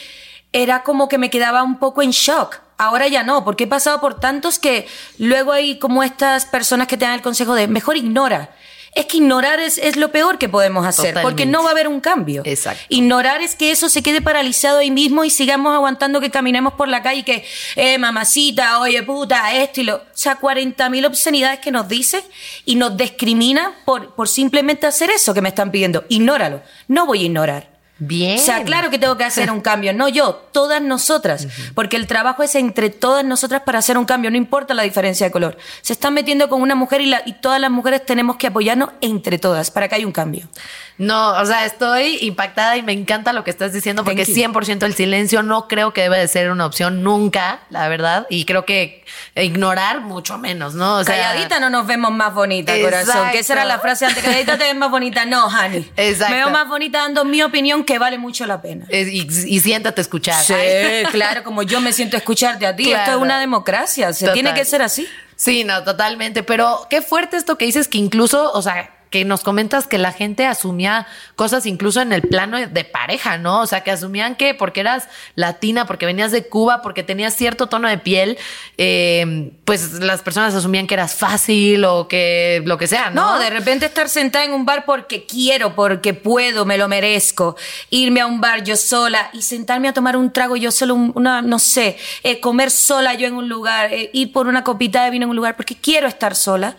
era 0.52 0.82
como 0.82 1.08
que 1.08 1.18
me 1.18 1.30
quedaba 1.30 1.62
un 1.62 1.78
poco 1.78 2.02
en 2.02 2.10
shock. 2.10 2.58
Ahora 2.78 3.08
ya 3.08 3.22
no, 3.22 3.44
porque 3.44 3.64
he 3.64 3.66
pasado 3.66 4.00
por 4.00 4.18
tantos 4.18 4.58
que 4.58 4.88
luego 5.18 5.52
hay 5.52 5.78
como 5.78 6.02
estas 6.02 6.46
personas 6.46 6.86
que 6.86 6.96
te 6.96 7.04
dan 7.04 7.14
el 7.14 7.22
consejo 7.22 7.54
de 7.54 7.68
mejor 7.68 7.96
ignora 7.96 8.54
es 8.94 9.06
que 9.06 9.18
ignorar 9.18 9.60
es, 9.60 9.78
es 9.78 9.96
lo 9.96 10.10
peor 10.10 10.38
que 10.38 10.48
podemos 10.48 10.86
hacer, 10.86 11.16
porque 11.22 11.46
no 11.46 11.62
va 11.62 11.70
a 11.70 11.72
haber 11.72 11.86
un 11.86 12.00
cambio. 12.00 12.42
Exacto. 12.44 12.82
Ignorar 12.88 13.40
es 13.40 13.54
que 13.54 13.70
eso 13.70 13.88
se 13.88 14.02
quede 14.02 14.20
paralizado 14.20 14.78
ahí 14.78 14.90
mismo 14.90 15.24
y 15.24 15.30
sigamos 15.30 15.74
aguantando 15.74 16.20
que 16.20 16.30
caminemos 16.30 16.74
por 16.74 16.88
la 16.88 17.02
calle 17.02 17.20
y 17.20 17.22
que, 17.22 17.44
eh, 17.76 17.98
mamacita, 17.98 18.80
oye, 18.80 19.02
puta, 19.02 19.54
esto 19.54 19.80
y 19.80 19.84
lo... 19.84 19.96
O 19.96 20.22
sea, 20.22 20.38
40.000 20.38 21.06
obscenidades 21.06 21.60
que 21.60 21.70
nos 21.70 21.88
dicen 21.88 22.22
y 22.66 22.74
nos 22.74 22.94
discrimina 22.96 23.72
por, 23.86 24.14
por 24.14 24.28
simplemente 24.28 24.86
hacer 24.86 25.08
eso 25.10 25.32
que 25.32 25.40
me 25.40 25.48
están 25.48 25.70
pidiendo. 25.70 26.04
Ignóralo. 26.08 26.60
No 26.88 27.06
voy 27.06 27.22
a 27.22 27.24
ignorar. 27.24 27.69
Bien. 28.02 28.38
O 28.38 28.42
sea, 28.42 28.64
claro 28.64 28.88
que 28.88 28.98
tengo 28.98 29.18
que 29.18 29.24
hacer 29.24 29.50
un 29.50 29.60
cambio, 29.60 29.92
no 29.92 30.08
yo, 30.08 30.34
todas 30.52 30.80
nosotras, 30.80 31.46
porque 31.74 31.96
el 31.96 32.06
trabajo 32.06 32.42
es 32.42 32.54
entre 32.54 32.88
todas 32.88 33.24
nosotras 33.24 33.60
para 33.64 33.78
hacer 33.78 33.98
un 33.98 34.06
cambio, 34.06 34.30
no 34.30 34.38
importa 34.38 34.72
la 34.72 34.84
diferencia 34.84 35.26
de 35.26 35.30
color. 35.30 35.58
Se 35.82 35.92
están 35.92 36.14
metiendo 36.14 36.48
con 36.48 36.62
una 36.62 36.74
mujer 36.74 37.02
y, 37.02 37.06
la, 37.06 37.22
y 37.26 37.34
todas 37.34 37.60
las 37.60 37.70
mujeres 37.70 38.04
tenemos 38.06 38.36
que 38.36 38.46
apoyarnos 38.46 38.88
entre 39.02 39.38
todas 39.38 39.70
para 39.70 39.86
que 39.88 39.96
haya 39.96 40.06
un 40.06 40.12
cambio. 40.12 40.48
No, 40.96 41.32
o 41.32 41.46
sea, 41.46 41.64
estoy 41.64 42.18
impactada 42.20 42.76
y 42.76 42.82
me 42.82 42.92
encanta 42.92 43.32
lo 43.32 43.42
que 43.42 43.50
estás 43.50 43.72
diciendo 43.72 44.04
porque 44.04 44.26
100% 44.26 44.84
el 44.84 44.94
silencio 44.94 45.42
no 45.42 45.66
creo 45.66 45.94
que 45.94 46.02
debe 46.02 46.18
de 46.18 46.28
ser 46.28 46.50
una 46.50 46.66
opción 46.66 47.02
nunca, 47.02 47.60
la 47.70 47.88
verdad, 47.88 48.26
y 48.28 48.44
creo 48.44 48.66
que 48.66 49.04
ignorar 49.34 50.00
mucho 50.00 50.36
menos, 50.36 50.74
¿no? 50.74 50.96
O 50.96 51.04
sea, 51.04 51.16
calladita 51.16 51.58
no 51.58 51.70
nos 51.70 51.86
vemos 51.86 52.12
más 52.12 52.34
bonita, 52.34 52.78
corazón. 52.80 53.30
Que 53.30 53.38
esa 53.38 53.54
era 53.54 53.64
la 53.64 53.78
frase 53.78 54.06
antes, 54.06 54.22
calladita 54.22 54.58
te 54.58 54.64
ves 54.64 54.76
más 54.76 54.90
bonita. 54.90 55.24
No, 55.24 55.46
honey. 55.46 55.90
Exacto. 55.96 56.34
Me 56.34 56.40
veo 56.40 56.50
más 56.50 56.68
bonita 56.68 56.98
dando 56.98 57.24
mi 57.24 57.42
opinión 57.42 57.84
que 57.90 57.98
vale 57.98 58.18
mucho 58.18 58.46
la 58.46 58.62
pena. 58.62 58.86
Y, 58.88 59.60
siéntate 59.60 60.00
a 60.00 60.02
escuchar. 60.02 60.44
Sí, 60.44 60.54
claro, 61.10 61.42
como 61.42 61.64
yo 61.64 61.80
me 61.80 61.92
siento 61.92 62.16
a 62.16 62.18
escucharte 62.18 62.64
a 62.64 62.76
ti. 62.76 62.92
Esto 62.92 63.10
es 63.10 63.16
una 63.16 63.40
democracia, 63.40 64.12
se 64.12 64.28
tiene 64.28 64.54
que 64.54 64.64
ser 64.64 64.80
así. 64.80 65.08
Sí, 65.34 65.64
no, 65.64 65.82
totalmente. 65.82 66.44
Pero 66.44 66.86
qué 66.88 67.02
fuerte 67.02 67.36
esto 67.36 67.58
que 67.58 67.64
dices 67.64 67.88
que 67.88 67.98
incluso, 67.98 68.52
o 68.52 68.62
sea, 68.62 68.90
que 69.10 69.24
nos 69.24 69.42
comentas 69.42 69.88
que 69.88 69.98
la 69.98 70.12
gente 70.12 70.46
asumía 70.46 71.06
cosas 71.34 71.66
incluso 71.66 72.00
en 72.00 72.12
el 72.12 72.22
plano 72.22 72.58
de 72.58 72.84
pareja, 72.84 73.38
¿no? 73.38 73.60
O 73.60 73.66
sea, 73.66 73.82
que 73.82 73.90
asumían 73.90 74.36
que 74.36 74.54
porque 74.54 74.80
eras 74.80 75.08
latina, 75.34 75.84
porque 75.86 76.06
venías 76.06 76.30
de 76.30 76.46
Cuba, 76.46 76.80
porque 76.80 77.02
tenías 77.02 77.34
cierto 77.34 77.66
tono 77.66 77.88
de 77.88 77.98
piel, 77.98 78.38
eh, 78.78 79.52
pues 79.64 79.94
las 79.94 80.22
personas 80.22 80.54
asumían 80.54 80.86
que 80.86 80.94
eras 80.94 81.14
fácil 81.14 81.84
o 81.84 82.06
que 82.06 82.62
lo 82.64 82.78
que 82.78 82.86
sea, 82.86 83.10
¿no? 83.10 83.32
No, 83.32 83.38
de 83.40 83.50
repente 83.50 83.86
estar 83.86 84.08
sentada 84.08 84.44
en 84.44 84.52
un 84.52 84.64
bar 84.64 84.84
porque 84.84 85.26
quiero, 85.26 85.74
porque 85.74 86.14
puedo, 86.14 86.64
me 86.64 86.78
lo 86.78 86.88
merezco, 86.88 87.56
irme 87.90 88.20
a 88.20 88.26
un 88.26 88.40
bar 88.40 88.62
yo 88.62 88.76
sola 88.76 89.30
y 89.32 89.42
sentarme 89.42 89.88
a 89.88 89.92
tomar 89.92 90.16
un 90.16 90.32
trago 90.32 90.56
yo 90.56 90.70
solo, 90.70 90.94
una, 90.94 91.42
no 91.42 91.58
sé, 91.58 91.98
eh, 92.22 92.38
comer 92.38 92.70
sola 92.70 93.14
yo 93.14 93.26
en 93.26 93.34
un 93.34 93.48
lugar, 93.48 93.92
eh, 93.92 94.10
ir 94.12 94.32
por 94.32 94.46
una 94.46 94.62
copita 94.62 95.04
de 95.04 95.10
vino 95.10 95.24
en 95.24 95.30
un 95.30 95.36
lugar 95.36 95.56
porque 95.56 95.74
quiero 95.74 96.06
estar 96.06 96.36
sola. 96.36 96.76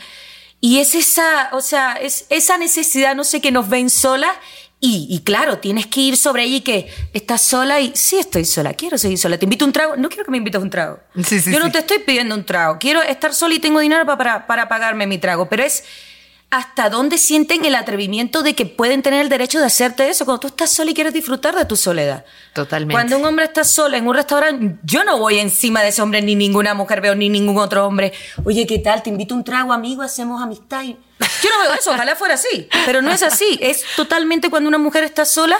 Y 0.61 0.77
es 0.77 0.95
esa, 0.95 1.49
o 1.53 1.61
sea, 1.61 1.93
es 1.93 2.25
esa 2.29 2.57
necesidad, 2.57 3.15
no 3.15 3.23
sé, 3.23 3.41
que 3.41 3.51
nos 3.51 3.67
ven 3.67 3.89
solas 3.89 4.31
y, 4.79 5.07
y, 5.09 5.19
claro, 5.19 5.59
tienes 5.59 5.87
que 5.87 6.01
ir 6.01 6.17
sobre 6.17 6.43
allí 6.43 6.61
que 6.61 6.87
estás 7.13 7.41
sola 7.41 7.81
y 7.81 7.91
sí 7.95 8.17
estoy 8.17 8.45
sola, 8.45 8.73
quiero 8.73 8.97
seguir 8.97 9.17
sola. 9.17 9.37
Te 9.37 9.45
invito 9.45 9.65
un 9.65 9.73
trago, 9.73 9.95
no 9.95 10.09
quiero 10.09 10.23
que 10.23 10.31
me 10.31 10.37
invites 10.37 10.61
un 10.61 10.69
trago. 10.69 10.99
Yo 11.13 11.59
no 11.59 11.71
te 11.71 11.79
estoy 11.79 11.99
pidiendo 11.99 12.33
un 12.33 12.45
trago, 12.45 12.77
quiero 12.79 13.01
estar 13.01 13.33
sola 13.33 13.55
y 13.55 13.59
tengo 13.59 13.79
dinero 13.79 14.05
para, 14.05 14.17
para, 14.17 14.47
para 14.47 14.69
pagarme 14.69 15.05
mi 15.05 15.17
trago, 15.17 15.49
pero 15.49 15.63
es 15.63 15.83
hasta 16.51 16.89
dónde 16.89 17.17
sienten 17.17 17.63
el 17.63 17.75
atrevimiento 17.75 18.43
de 18.43 18.53
que 18.55 18.65
pueden 18.65 19.01
tener 19.01 19.21
el 19.21 19.29
derecho 19.29 19.59
de 19.59 19.65
hacerte 19.65 20.09
eso 20.09 20.25
cuando 20.25 20.41
tú 20.41 20.47
estás 20.47 20.69
sola 20.69 20.91
y 20.91 20.93
quieres 20.93 21.13
disfrutar 21.13 21.55
de 21.55 21.63
tu 21.63 21.77
soledad. 21.77 22.25
Totalmente. 22.53 22.93
Cuando 22.93 23.17
un 23.17 23.25
hombre 23.25 23.45
está 23.45 23.63
solo 23.63 23.95
en 23.95 24.05
un 24.05 24.13
restaurante, 24.13 24.75
yo 24.83 25.05
no 25.05 25.17
voy 25.17 25.39
encima 25.39 25.81
de 25.81 25.87
ese 25.89 26.01
hombre, 26.01 26.21
ni 26.21 26.35
ninguna 26.35 26.73
mujer 26.73 26.99
veo, 26.99 27.15
ni 27.15 27.29
ningún 27.29 27.57
otro 27.57 27.87
hombre. 27.87 28.11
Oye, 28.43 28.67
¿qué 28.67 28.79
tal? 28.79 29.01
Te 29.01 29.09
invito 29.09 29.33
a 29.33 29.37
un 29.37 29.45
trago, 29.45 29.71
amigo, 29.71 30.01
hacemos 30.01 30.41
amistad. 30.41 30.83
Yo 30.83 31.49
no 31.55 31.61
veo 31.61 31.73
eso, 31.79 31.91
ojalá 31.91 32.17
fuera 32.17 32.33
así, 32.33 32.67
pero 32.85 33.01
no 33.01 33.11
es 33.11 33.23
así. 33.23 33.57
Es 33.61 33.85
totalmente 33.95 34.49
cuando 34.49 34.67
una 34.67 34.77
mujer 34.77 35.05
está 35.05 35.23
sola 35.23 35.57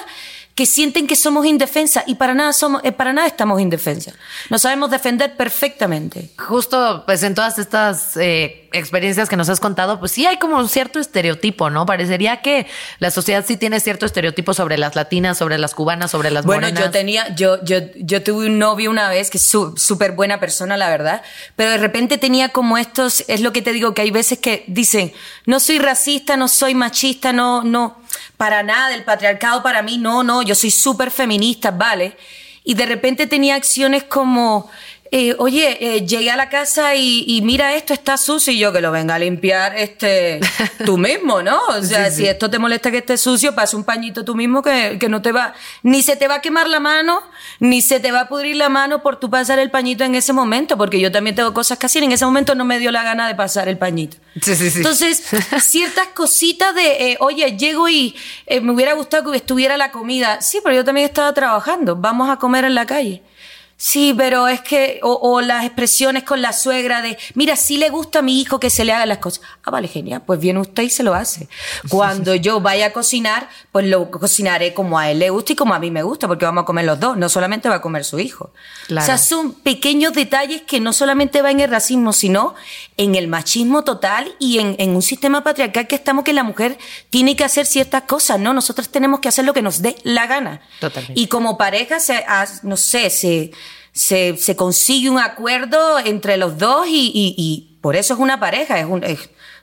que 0.55 0.65
sienten 0.65 1.08
que 1.08 1.15
somos 1.15 1.46
indefensas 1.46 2.03
y 2.08 2.15
para 2.15 2.34
nada 2.34 2.53
somos, 2.53 2.81
eh, 2.84 2.91
para 2.91 3.13
nada 3.13 3.27
estamos 3.27 3.62
indefensas. 3.62 4.13
Nos 4.50 4.62
sabemos 4.63 4.91
defender 4.91 5.38
perfectamente. 5.38 6.29
Justo, 6.38 7.03
pues 7.05 7.24
en 7.24 7.36
todas 7.36 7.58
estas 7.58 8.17
eh, 8.17 8.70
experiencias 8.74 9.29
que 9.29 9.38
nos 9.38 9.48
has 9.50 9.60
contado, 9.60 10.00
pues 10.00 10.12
sí 10.12 10.25
hay 10.25 10.38
como 10.38 10.58
un 10.58 10.67
cierto 10.67 11.00
estereotipo, 11.00 11.70
¿no? 11.70 11.86
Parecería 11.86 12.41
que 12.41 12.67
la 13.00 13.12
sociedad 13.12 13.46
sí 13.48 13.55
tiene 13.55 13.79
cierto 13.79 14.05
estereotipo 14.05 14.53
sobre 14.53 14.77
las 14.77 14.96
latinas, 14.96 15.38
sobre 15.38 15.58
las 15.58 15.74
cubanas, 15.74 16.12
sobre 16.12 16.31
las 16.31 16.46
bueno, 16.46 16.67
yo 16.70 16.91
tenía, 16.91 17.34
yo, 17.36 17.63
yo, 17.63 17.79
yo 17.96 18.22
tuve 18.22 18.48
un 18.48 18.60
novio 18.60 18.89
una 18.89 19.10
vez 19.10 19.29
que 19.29 19.38
es 19.38 19.43
súper 19.43 20.12
buena 20.13 20.39
persona, 20.39 20.75
la 20.75 20.89
verdad, 20.89 21.22
pero 21.55 21.72
de 21.72 21.77
repente 21.77 22.17
tenía 22.17 22.50
como 22.50 22.77
estos, 22.77 23.24
es 23.27 23.41
lo 23.41 23.53
que 23.53 23.62
te 23.62 23.72
digo, 23.72 23.93
que 23.93 24.01
hay 24.01 24.12
veces 24.12 24.39
que 24.39 24.65
dicen, 24.67 25.13
no 25.46 25.60
soy 25.60 25.79
racista, 25.79 26.36
no 26.36 26.48
soy 26.48 26.75
machista, 26.75 27.31
no, 27.31 27.63
no 27.63 28.00
para 28.41 28.63
nada, 28.63 28.95
el 28.95 29.03
patriarcado 29.03 29.62
para 29.62 29.83
mí, 29.83 30.00
no, 30.00 30.24
no, 30.24 30.41
yo 30.41 30.55
soy 30.55 30.71
súper 30.71 31.12
feminista, 31.12 31.69
¿vale? 31.69 32.17
Y 32.63 32.74
de 32.74 32.88
repente 32.88 33.27
tenía 33.27 33.53
acciones 33.53 34.03
como, 34.03 34.67
eh, 35.13 35.36
oye, 35.39 35.77
eh, 35.82 36.06
llegué 36.06 36.32
a 36.32 36.38
la 36.38 36.48
casa 36.48 36.96
y, 36.96 37.41
mira 37.44 37.75
esto 37.75 37.94
está 37.94 38.15
sucio 38.15 38.53
y 38.53 38.60
yo 38.60 38.72
que 38.72 38.80
lo 38.80 38.94
venga 38.94 39.15
a 39.15 39.20
limpiar 39.20 39.75
este 39.75 40.39
tú 40.86 40.98
mismo, 40.98 41.41
¿no? 41.41 41.60
O 41.68 41.84
sea, 41.84 42.10
si 42.10 42.25
esto 42.25 42.50
te 42.50 42.60
molesta 42.60 42.91
que 42.91 43.00
esté 43.00 43.18
sucio, 43.18 43.53
pasa 43.53 43.75
un 43.75 43.84
pañito 43.84 44.24
tú 44.24 44.36
mismo 44.36 44.62
que, 44.62 44.96
que, 44.98 45.10
no 45.10 45.22
te 45.22 45.34
va, 45.34 45.53
ni 45.84 46.01
se 46.01 46.15
te 46.15 46.30
va 46.30 46.36
a 46.36 46.41
quemar 46.41 46.70
la 46.70 46.80
mano, 46.80 47.22
ni 47.60 47.82
se 47.82 48.00
te 48.00 48.13
va 48.13 48.22
a 48.22 48.27
pudrir 48.30 48.56
la 48.56 48.70
mano 48.70 49.03
por 49.03 49.20
tu 49.20 49.30
pasar 49.30 49.60
el 49.60 49.70
pañito 49.70 50.06
en 50.06 50.15
ese 50.15 50.32
momento, 50.32 50.77
porque 50.77 50.98
yo 50.98 51.12
también 51.12 51.36
tengo 51.36 51.53
cosas 51.53 51.77
que 51.77 51.88
hacer, 51.88 52.03
en 52.03 52.13
ese 52.13 52.24
momento 52.24 52.56
no 52.56 52.63
me 52.63 52.80
dio 52.80 52.89
la 52.89 53.03
gana 53.03 53.27
de 53.27 53.36
pasar 53.36 53.68
el 53.68 53.77
pañito. 53.77 54.15
Sí, 54.41 54.56
sí, 54.56 54.72
sí. 54.72 54.77
Entonces, 54.77 55.22
ciertas 55.62 56.08
cositas 56.13 56.74
de, 56.74 57.12
eh, 57.12 57.18
oye, 57.20 57.58
llego 57.58 57.89
y 57.89 58.15
me 58.62 58.72
hubiera 58.72 58.94
gustado 58.94 59.30
que 59.30 59.38
estuviera 59.38 59.75
la 59.75 59.91
comida. 59.91 60.39
Sí, 60.39 60.60
pero 60.63 60.74
yo 60.74 60.86
también 60.86 61.06
estaba 61.06 61.34
trabajando, 61.34 61.98
vamos 61.98 62.30
a 62.30 62.38
comer 62.38 62.63
en 62.63 62.75
la 62.75 62.86
calle. 62.86 63.22
Sí, 63.83 64.13
pero 64.15 64.47
es 64.47 64.61
que, 64.61 65.00
o, 65.01 65.41
las 65.41 65.65
expresiones 65.65 66.21
con 66.21 66.39
la 66.39 66.53
suegra 66.53 67.01
de, 67.01 67.17
mira, 67.33 67.55
sí 67.55 67.77
le 67.77 67.89
gusta 67.89 68.19
a 68.19 68.21
mi 68.21 68.39
hijo 68.39 68.59
que 68.59 68.69
se 68.69 68.85
le 68.85 68.93
hagan 68.93 69.09
las 69.09 69.17
cosas. 69.17 69.41
Ah, 69.63 69.71
vale, 69.71 69.88
genial, 69.88 70.21
pues 70.23 70.39
viene 70.39 70.59
usted 70.59 70.83
y 70.83 70.91
se 70.91 71.01
lo 71.01 71.15
hace. 71.15 71.50
Cuando 71.89 72.35
yo 72.35 72.61
vaya 72.61 72.85
a 72.85 72.93
cocinar, 72.93 73.50
pues 73.71 73.88
lo 73.88 74.11
cocinaré 74.11 74.75
como 74.75 75.00
a 75.00 75.09
él 75.09 75.17
le 75.17 75.31
gusta 75.31 75.53
y 75.53 75.55
como 75.55 75.73
a 75.73 75.79
mí 75.79 75.89
me 75.89 76.03
gusta, 76.03 76.27
porque 76.27 76.45
vamos 76.45 76.61
a 76.61 76.65
comer 76.65 76.85
los 76.85 77.00
dos, 77.00 77.17
no 77.17 77.27
solamente 77.27 77.69
va 77.69 77.75
a 77.77 77.81
comer 77.81 78.05
su 78.05 78.19
hijo. 78.19 78.51
O 78.95 79.01
sea, 79.01 79.17
son 79.17 79.53
pequeños 79.53 80.13
detalles 80.13 80.61
que 80.61 80.79
no 80.79 80.93
solamente 80.93 81.41
van 81.41 81.53
en 81.53 81.61
el 81.61 81.71
racismo, 81.71 82.13
sino 82.13 82.53
en 82.97 83.15
el 83.15 83.27
machismo 83.27 83.83
total 83.83 84.31
y 84.38 84.59
en, 84.59 84.75
en 84.77 84.91
un 84.95 85.01
sistema 85.01 85.43
patriarcal 85.43 85.88
que 85.88 85.95
estamos 85.95 86.23
que 86.23 86.33
la 86.33 86.43
mujer 86.43 86.77
tiene 87.09 87.35
que 87.35 87.43
hacer 87.43 87.65
ciertas 87.65 88.03
cosas, 88.03 88.39
¿no? 88.39 88.53
Nosotros 88.53 88.89
tenemos 88.89 89.21
que 89.21 89.27
hacer 89.27 89.43
lo 89.43 89.55
que 89.55 89.63
nos 89.63 89.81
dé 89.81 89.95
la 90.03 90.27
gana. 90.27 90.61
Totalmente. 90.79 91.19
Y 91.19 91.25
como 91.25 91.57
pareja, 91.57 92.00
se, 92.00 92.23
no 92.61 92.77
sé, 92.77 93.09
se 93.09 93.51
se, 93.91 94.38
se 94.38 94.55
consigue 94.55 95.10
un 95.10 95.19
acuerdo 95.19 96.00
entre 96.00 96.38
los 96.38 96.57
dos 96.57 96.88
y, 96.88 97.12
y, 97.13 97.36
y 97.38 97.77
por 97.81 97.95
eso 97.95 98.13
es 98.13 98.19
una 98.19 98.39
pareja, 98.39 98.79
es 98.79 98.86
un, 98.86 99.03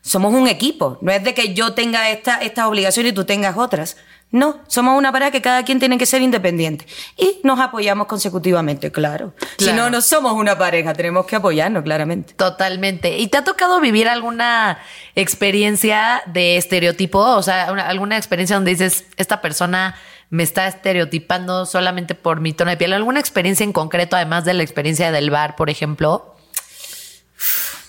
somos 0.00 0.35
un 0.35 0.49
equipo. 0.49 0.99
No 1.00 1.12
es 1.12 1.23
de 1.23 1.35
que 1.35 1.54
yo 1.54 1.75
tenga 1.75 2.11
esta, 2.11 2.37
estas 2.38 2.66
obligaciones 2.66 3.12
y 3.12 3.14
tú 3.14 3.25
tengas 3.25 3.56
otras. 3.56 3.97
No, 4.30 4.58
somos 4.66 4.99
una 4.99 5.11
pareja 5.11 5.30
que 5.30 5.40
cada 5.40 5.64
quien 5.64 5.78
tiene 5.78 5.97
que 5.97 6.04
ser 6.04 6.20
independiente. 6.20 6.87
Y 7.16 7.40
nos 7.44 7.58
apoyamos 7.58 8.06
consecutivamente, 8.06 8.92
claro. 8.92 9.32
Si 9.56 9.73
no, 9.73 9.88
no 9.88 10.02
somos 10.02 10.35
una 10.35 10.58
pareja, 10.58 10.92
tenemos 10.92 11.25
que 11.25 11.37
apoyarnos, 11.37 11.82
claramente. 11.82 12.35
Totalmente. 12.35 13.16
¿Y 13.16 13.28
te 13.28 13.38
ha 13.38 13.44
tocado 13.44 13.80
vivir 13.80 14.06
alguna 14.06 14.80
experiencia 15.14 16.23
de 16.26 16.58
estereotipo? 16.58 17.18
O 17.18 17.42
sea, 17.42 17.68
alguna 17.68 18.18
experiencia 18.18 18.56
donde 18.56 18.73
dices, 18.73 19.06
esta 19.16 19.40
persona 19.40 19.94
me 20.30 20.42
está 20.42 20.68
estereotipando 20.68 21.66
solamente 21.66 22.14
por 22.14 22.40
mi 22.40 22.52
tono 22.52 22.70
de 22.70 22.76
piel. 22.76 22.92
¿Alguna 22.92 23.20
experiencia 23.20 23.64
en 23.64 23.73
concreto, 23.73 24.16
además 24.16 24.44
de 24.44 24.54
la 24.54 24.62
experiencia 24.62 25.11
del 25.11 25.30
bar, 25.30 25.56
por 25.56 25.70
ejemplo? 25.70 26.37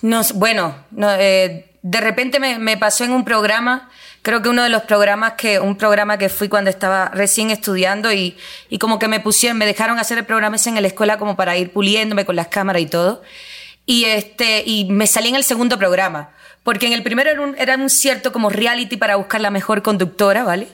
No, 0.01 0.21
bueno, 0.35 0.75
no, 0.91 1.13
eh, 1.15 1.69
de 1.81 2.01
repente 2.01 2.39
me, 2.39 2.77
pasó 2.77 3.03
en 3.03 3.11
un 3.11 3.25
programa, 3.25 3.89
creo 4.21 4.41
que 4.41 4.49
uno 4.49 4.63
de 4.63 4.69
los 4.69 4.83
programas 4.83 5.33
que, 5.33 5.59
un 5.59 5.75
programa 5.75 6.17
que 6.17 6.29
fui 6.29 6.47
cuando 6.47 6.69
estaba 6.69 7.09
recién 7.09 7.51
estudiando 7.51 8.11
y, 8.11 8.37
y 8.69 8.79
como 8.79 8.99
que 8.99 9.07
me 9.07 9.19
pusieron, 9.19 9.57
me 9.57 9.65
dejaron 9.65 9.99
hacer 9.99 10.17
el 10.17 10.25
programa 10.25 10.55
ese 10.55 10.69
en 10.69 10.81
la 10.81 10.87
escuela 10.87 11.17
como 11.17 11.35
para 11.35 11.57
ir 11.57 11.71
puliéndome 11.71 12.25
con 12.25 12.35
las 12.35 12.47
cámaras 12.47 12.81
y 12.81 12.85
todo. 12.85 13.21
Y 13.85 14.05
este, 14.05 14.63
y 14.65 14.85
me 14.85 15.07
salí 15.07 15.29
en 15.29 15.35
el 15.35 15.43
segundo 15.43 15.77
programa. 15.77 16.31
Porque 16.63 16.85
en 16.87 16.93
el 16.93 17.01
primero 17.03 17.55
era 17.57 17.75
un 17.75 17.89
cierto 17.89 18.31
como 18.31 18.49
reality 18.49 18.97
para 18.97 19.15
buscar 19.15 19.41
la 19.41 19.49
mejor 19.49 19.81
conductora, 19.81 20.43
¿vale? 20.43 20.67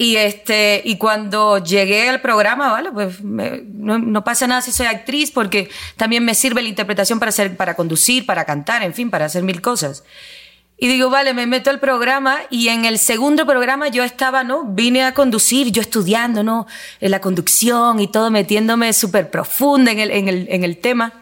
Y 0.00 0.14
este, 0.14 0.80
y 0.84 0.96
cuando 0.96 1.58
llegué 1.58 2.08
al 2.08 2.20
programa, 2.20 2.70
vale, 2.70 2.92
pues 2.92 3.20
no, 3.20 4.22
pasa 4.22 4.46
nada 4.46 4.62
si 4.62 4.70
soy 4.70 4.86
actriz, 4.86 5.32
porque 5.32 5.70
también 5.96 6.24
me 6.24 6.36
sirve 6.36 6.62
la 6.62 6.68
interpretación 6.68 7.18
para 7.18 7.30
hacer, 7.30 7.56
para 7.56 7.74
conducir, 7.74 8.24
para 8.24 8.44
cantar, 8.44 8.84
en 8.84 8.94
fin, 8.94 9.10
para 9.10 9.24
hacer 9.24 9.42
mil 9.42 9.60
cosas. 9.60 10.04
Y 10.78 10.86
digo, 10.86 11.10
vale, 11.10 11.34
me 11.34 11.48
meto 11.48 11.70
al 11.70 11.80
programa 11.80 12.38
y 12.48 12.68
en 12.68 12.84
el 12.84 13.00
segundo 13.00 13.44
programa 13.44 13.88
yo 13.88 14.04
estaba, 14.04 14.44
¿no? 14.44 14.62
Vine 14.62 15.02
a 15.02 15.14
conducir, 15.14 15.72
yo 15.72 15.82
estudiando, 15.82 16.44
¿no? 16.44 16.68
La 17.00 17.20
conducción 17.20 17.98
y 17.98 18.06
todo, 18.06 18.30
metiéndome 18.30 18.92
súper 18.92 19.32
profunda 19.32 19.90
en 19.90 19.98
el, 19.98 20.12
en, 20.12 20.28
el, 20.28 20.46
en 20.48 20.62
el 20.62 20.78
tema. 20.78 21.12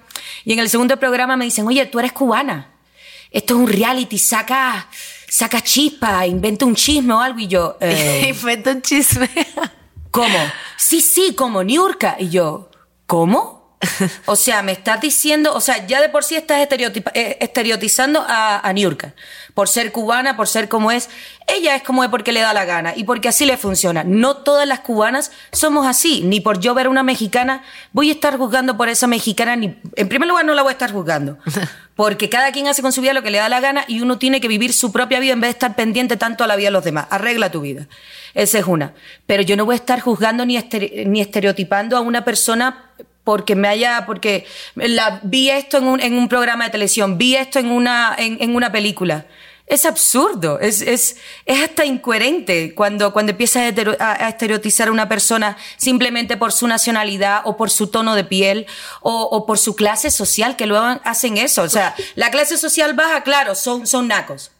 Y 0.44 0.52
en 0.52 0.58
el 0.58 0.68
segundo 0.68 0.98
programa 0.98 1.38
me 1.38 1.46
dicen, 1.46 1.66
oye, 1.66 1.86
tú 1.86 1.98
eres 1.98 2.12
cubana. 2.12 2.72
Esto 3.30 3.54
es 3.54 3.60
un 3.60 3.68
reality, 3.68 4.18
saca 4.18 4.86
saca 5.36 5.60
chispa, 5.60 6.26
inventa 6.26 6.64
un 6.64 6.74
chisme 6.74 7.12
o 7.12 7.20
algo. 7.20 7.38
Y 7.38 7.46
yo, 7.46 7.76
eh, 7.80 8.32
inventa 8.34 8.70
un 8.70 8.80
chisme. 8.80 9.28
¿Cómo? 10.10 10.38
Sí, 10.78 11.02
sí, 11.02 11.34
como 11.34 11.62
Niurka. 11.62 12.16
Y 12.18 12.30
yo, 12.30 12.70
¿cómo? 13.06 13.55
O 14.26 14.36
sea, 14.36 14.62
me 14.62 14.72
estás 14.72 15.00
diciendo, 15.00 15.54
o 15.54 15.60
sea, 15.60 15.86
ya 15.86 16.00
de 16.00 16.08
por 16.08 16.24
sí 16.24 16.34
estás 16.34 16.66
eh, 17.14 17.38
estereotizando 17.40 18.24
a, 18.26 18.66
a 18.66 18.72
Niurka. 18.72 19.14
Por 19.54 19.68
ser 19.68 19.92
cubana, 19.92 20.36
por 20.36 20.48
ser 20.48 20.68
como 20.68 20.90
es. 20.90 21.08
Ella 21.46 21.76
es 21.76 21.82
como 21.82 22.02
es 22.02 22.10
porque 22.10 22.32
le 22.32 22.40
da 22.40 22.52
la 22.52 22.64
gana 22.64 22.92
y 22.96 23.04
porque 23.04 23.28
así 23.28 23.46
le 23.46 23.56
funciona. 23.56 24.04
No 24.04 24.38
todas 24.38 24.66
las 24.66 24.80
cubanas 24.80 25.30
somos 25.52 25.86
así. 25.86 26.22
Ni 26.22 26.40
por 26.40 26.60
yo 26.60 26.74
ver 26.74 26.88
una 26.88 27.02
mexicana 27.02 27.62
voy 27.92 28.10
a 28.10 28.12
estar 28.12 28.36
juzgando 28.36 28.76
por 28.76 28.88
esa 28.88 29.06
mexicana. 29.06 29.56
Ni, 29.56 29.78
en 29.94 30.08
primer 30.08 30.28
lugar, 30.28 30.44
no 30.44 30.54
la 30.54 30.62
voy 30.62 30.70
a 30.70 30.72
estar 30.72 30.92
juzgando. 30.92 31.38
Porque 31.94 32.28
cada 32.28 32.52
quien 32.52 32.66
hace 32.66 32.82
con 32.82 32.92
su 32.92 33.00
vida 33.00 33.14
lo 33.14 33.22
que 33.22 33.30
le 33.30 33.38
da 33.38 33.48
la 33.48 33.60
gana 33.60 33.84
y 33.88 34.02
uno 34.02 34.18
tiene 34.18 34.40
que 34.40 34.48
vivir 34.48 34.74
su 34.74 34.92
propia 34.92 35.18
vida 35.20 35.32
en 35.32 35.40
vez 35.40 35.48
de 35.48 35.52
estar 35.52 35.76
pendiente 35.76 36.18
tanto 36.18 36.44
a 36.44 36.46
la 36.46 36.56
vida 36.56 36.68
de 36.68 36.72
los 36.72 36.84
demás. 36.84 37.06
Arregla 37.10 37.50
tu 37.50 37.62
vida. 37.62 37.88
Esa 38.34 38.58
es 38.58 38.66
una. 38.66 38.92
Pero 39.26 39.42
yo 39.42 39.56
no 39.56 39.64
voy 39.64 39.74
a 39.74 39.76
estar 39.76 40.00
juzgando 40.00 40.44
ni, 40.44 40.58
ni 41.06 41.20
estereotipando 41.22 41.96
a 41.96 42.00
una 42.00 42.24
persona 42.24 42.90
porque 43.26 43.56
me 43.56 43.66
haya, 43.66 44.06
porque 44.06 44.46
la, 44.76 45.18
vi 45.24 45.50
esto 45.50 45.78
en 45.78 45.88
un, 45.88 46.00
en 46.00 46.16
un 46.16 46.28
programa 46.28 46.66
de 46.66 46.70
televisión, 46.70 47.18
vi 47.18 47.34
esto 47.34 47.58
en 47.58 47.72
una, 47.72 48.14
en, 48.16 48.38
en 48.40 48.54
una 48.54 48.70
película. 48.70 49.26
Es 49.66 49.84
absurdo, 49.84 50.60
es, 50.60 50.80
es, 50.80 51.16
es 51.44 51.60
hasta 51.60 51.84
incoherente 51.84 52.72
cuando, 52.76 53.12
cuando 53.12 53.32
empiezas 53.32 53.74
a, 53.98 54.28
estereotizar 54.28 54.86
a 54.86 54.92
una 54.92 55.08
persona 55.08 55.56
simplemente 55.76 56.36
por 56.36 56.52
su 56.52 56.68
nacionalidad 56.68 57.40
o 57.44 57.56
por 57.56 57.70
su 57.70 57.88
tono 57.88 58.14
de 58.14 58.22
piel 58.22 58.66
o, 59.00 59.22
o, 59.22 59.44
por 59.44 59.58
su 59.58 59.74
clase 59.74 60.12
social, 60.12 60.54
que 60.54 60.66
luego 60.66 60.86
hacen 61.02 61.36
eso. 61.36 61.62
O 61.62 61.68
sea, 61.68 61.96
la 62.14 62.30
clase 62.30 62.56
social 62.56 62.94
baja, 62.94 63.24
claro, 63.24 63.56
son, 63.56 63.88
son 63.88 64.06
nacos. 64.06 64.52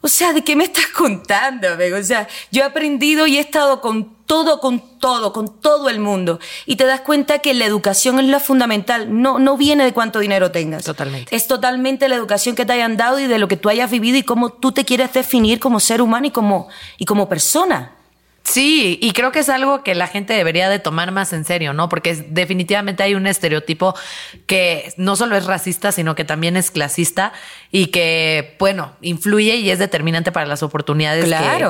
O 0.00 0.08
sea, 0.08 0.32
¿de 0.32 0.42
qué 0.42 0.56
me 0.56 0.64
estás 0.64 0.88
contando, 0.88 1.68
amigo? 1.68 1.96
O 1.96 2.02
sea, 2.02 2.28
yo 2.50 2.62
he 2.62 2.64
aprendido 2.64 3.26
y 3.26 3.38
he 3.38 3.40
estado 3.40 3.80
con 3.80 4.16
todo, 4.26 4.60
con 4.60 4.98
todo, 4.98 5.32
con 5.32 5.60
todo 5.60 5.88
el 5.88 6.00
mundo. 6.00 6.38
Y 6.66 6.76
te 6.76 6.84
das 6.84 7.00
cuenta 7.00 7.38
que 7.38 7.54
la 7.54 7.64
educación 7.64 8.18
es 8.20 8.26
lo 8.26 8.40
fundamental. 8.40 9.20
No, 9.20 9.38
no 9.38 9.56
viene 9.56 9.84
de 9.84 9.92
cuánto 9.92 10.18
dinero 10.18 10.50
tengas. 10.50 10.84
Totalmente. 10.84 11.34
Es 11.34 11.46
totalmente 11.46 12.08
la 12.08 12.16
educación 12.16 12.54
que 12.54 12.66
te 12.66 12.72
hayan 12.74 12.96
dado 12.96 13.18
y 13.18 13.26
de 13.26 13.38
lo 13.38 13.48
que 13.48 13.56
tú 13.56 13.68
hayas 13.68 13.90
vivido 13.90 14.18
y 14.18 14.22
cómo 14.22 14.50
tú 14.50 14.72
te 14.72 14.84
quieres 14.84 15.12
definir 15.12 15.60
como 15.60 15.80
ser 15.80 16.02
humano 16.02 16.26
y 16.26 16.30
como, 16.30 16.68
y 16.98 17.06
como 17.06 17.28
persona. 17.28 17.97
Sí, 18.48 18.98
y 19.02 19.12
creo 19.12 19.30
que 19.30 19.40
es 19.40 19.50
algo 19.50 19.82
que 19.82 19.94
la 19.94 20.06
gente 20.06 20.32
debería 20.32 20.70
de 20.70 20.78
tomar 20.78 21.12
más 21.12 21.34
en 21.34 21.44
serio, 21.44 21.74
¿no? 21.74 21.90
Porque 21.90 22.14
definitivamente 22.14 23.02
hay 23.02 23.14
un 23.14 23.26
estereotipo 23.26 23.94
que 24.46 24.94
no 24.96 25.16
solo 25.16 25.36
es 25.36 25.44
racista, 25.44 25.92
sino 25.92 26.14
que 26.14 26.24
también 26.24 26.56
es 26.56 26.70
clasista 26.70 27.34
y 27.70 27.88
que, 27.88 28.56
bueno, 28.58 28.96
influye 29.02 29.56
y 29.56 29.70
es 29.70 29.78
determinante 29.78 30.32
para 30.32 30.46
las 30.46 30.62
oportunidades 30.62 31.24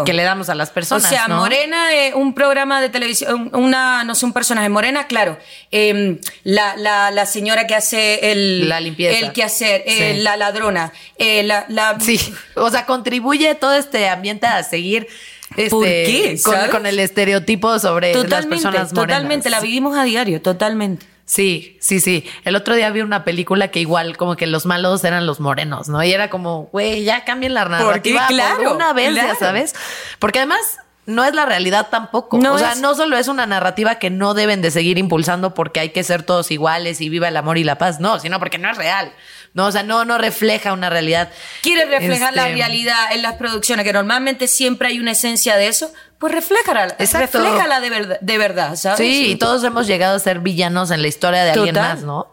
que, 0.05 0.13
le 0.13 0.23
damos 0.23 0.51
a 0.51 0.55
las 0.55 0.71
personas. 0.71 1.07
O 1.07 1.09
sea, 1.09 1.27
Morena, 1.27 1.93
eh, 1.93 2.15
un 2.15 2.33
programa 2.33 2.81
de 2.81 2.91
televisión, 2.91 3.51
una, 3.55 4.05
no 4.05 4.15
sé, 4.15 4.25
un 4.25 4.33
personaje. 4.33 4.69
Morena, 4.69 5.09
claro, 5.09 5.37
em, 5.73 6.19
la, 6.45 6.77
la, 6.77 7.11
la, 7.11 7.27
señora 7.27 7.67
que 7.67 7.75
hace 7.75 8.31
el... 8.31 8.69
La 8.69 8.79
limpieza. 8.79 9.19
El 9.19 9.33
que 9.33 9.43
hacer, 9.43 9.83
eh, 9.85 10.19
la 10.19 10.37
ladrona, 10.37 10.93
eh, 11.17 11.43
la, 11.43 11.67
la... 11.69 11.99
Sí, 11.99 12.21
o 12.55 12.71
sea, 12.71 12.87
contribuye 12.87 13.57
todo 13.57 13.75
este 13.75 14.09
ambiente 14.09 14.47
a 14.47 14.63
seguir 14.63 15.09
este, 15.57 15.71
¿Por 15.71 15.85
qué? 15.85 16.41
Con, 16.71 16.87
el 16.87 16.99
estereotipo 16.99 17.79
sobre 17.79 18.15
las 18.15 18.47
personas 18.47 18.63
morenas. 18.63 18.93
Totalmente, 18.93 19.51
la 19.51 19.61
vivimos 19.61 19.97
a 19.97 20.05
diario, 20.05 20.43
totalmente. 20.43 21.07
Sí, 21.25 21.77
sí, 21.81 22.01
sí. 22.01 22.25
El 22.45 22.57
otro 22.57 22.75
día 22.75 22.89
vi 22.91 23.03
una 23.03 23.23
película 23.23 23.69
que 23.69 23.81
igual 23.81 24.17
como 24.17 24.35
que 24.37 24.47
los 24.47 24.65
malos 24.65 25.05
eran 25.05 25.27
los 25.27 25.41
morenos, 25.41 25.89
¿no? 25.91 26.03
Y 26.03 26.11
era 26.11 26.31
como, 26.31 26.71
güey, 26.73 27.05
ya 27.05 27.25
cambien 27.25 27.53
la 27.53 27.67
narrativa 27.67 28.27
claro, 28.29 28.75
una 28.75 28.95
vez, 28.95 29.15
ya 29.15 29.35
sabes. 29.35 29.75
Porque 30.19 30.39
además 30.39 30.79
no 31.09 31.25
es 31.25 31.35
la 31.35 31.47
realidad 31.47 31.89
tampoco. 31.91 32.37
o 32.37 32.59
sea, 32.59 32.75
no 32.75 32.95
solo 32.95 33.17
es 33.17 33.29
una 33.29 33.47
narrativa 33.47 33.95
que 33.95 34.11
no 34.11 34.35
deben 34.35 34.61
de 34.61 34.71
seguir 34.71 34.99
impulsando 34.99 35.55
porque 35.55 35.81
hay 35.81 35.89
que 35.89 36.05
ser 36.05 36.23
todos 36.23 36.51
iguales 36.51 37.01
y 37.01 37.09
viva 37.09 37.29
el 37.29 37.37
amor 37.39 37.57
y 37.57 37.65
la 37.65 37.79
paz, 37.79 37.99
no, 37.99 38.21
sino 38.21 38.39
porque 38.39 38.59
no 38.59 38.71
es 38.71 38.77
real. 38.77 39.11
No, 39.55 39.67
o 39.67 39.73
sea, 39.73 39.83
no, 39.83 40.05
no 40.05 40.19
refleja 40.19 40.75
una 40.75 40.91
realidad. 40.91 41.31
Quiere 41.63 41.87
reflejar 41.87 42.35
la 42.35 42.49
este, 42.49 42.57
realidad 42.57 43.11
en 43.13 43.23
las 43.23 43.37
producciones, 43.37 43.87
que 43.87 43.95
normalmente 43.95 44.49
siempre 44.49 44.89
hay 44.89 45.01
una 45.01 45.13
esencia 45.13 45.57
de 45.57 45.69
eso, 45.69 45.91
pues 46.19 46.35
refléjala, 46.35 46.95
refléjala 46.99 47.81
de, 47.81 47.89
verdad, 47.89 48.19
de 48.21 48.39
verdad, 48.39 48.77
¿sabes? 48.77 48.99
Sí, 48.99 49.31
y 49.31 49.37
todos 49.37 49.65
hemos 49.65 49.87
llegado 49.87 50.15
a 50.15 50.19
ser 50.19 50.41
villanos 50.41 50.91
en 50.91 51.01
la 51.01 51.09
historia 51.09 51.43
de 51.43 51.53
alguien 51.53 51.75
más, 51.75 52.03
¿no? 52.03 52.31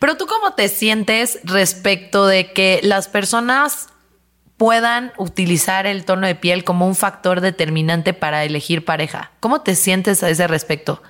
Pero 0.00 0.16
tú 0.16 0.26
cómo 0.26 0.54
te 0.54 0.68
sientes 0.68 1.38
respecto 1.44 2.26
de 2.26 2.52
que 2.52 2.80
las 2.82 3.06
personas 3.06 3.86
puedan 4.56 5.12
utilizar 5.18 5.86
el 5.86 6.04
tono 6.04 6.26
de 6.26 6.34
piel 6.34 6.64
como 6.64 6.86
un 6.86 6.94
factor 6.94 7.40
determinante 7.40 8.14
para 8.14 8.44
elegir 8.44 8.84
pareja. 8.84 9.32
¿Cómo 9.40 9.60
te 9.60 9.74
sientes 9.74 10.22
a 10.22 10.30
ese 10.30 10.46
respecto? 10.46 11.02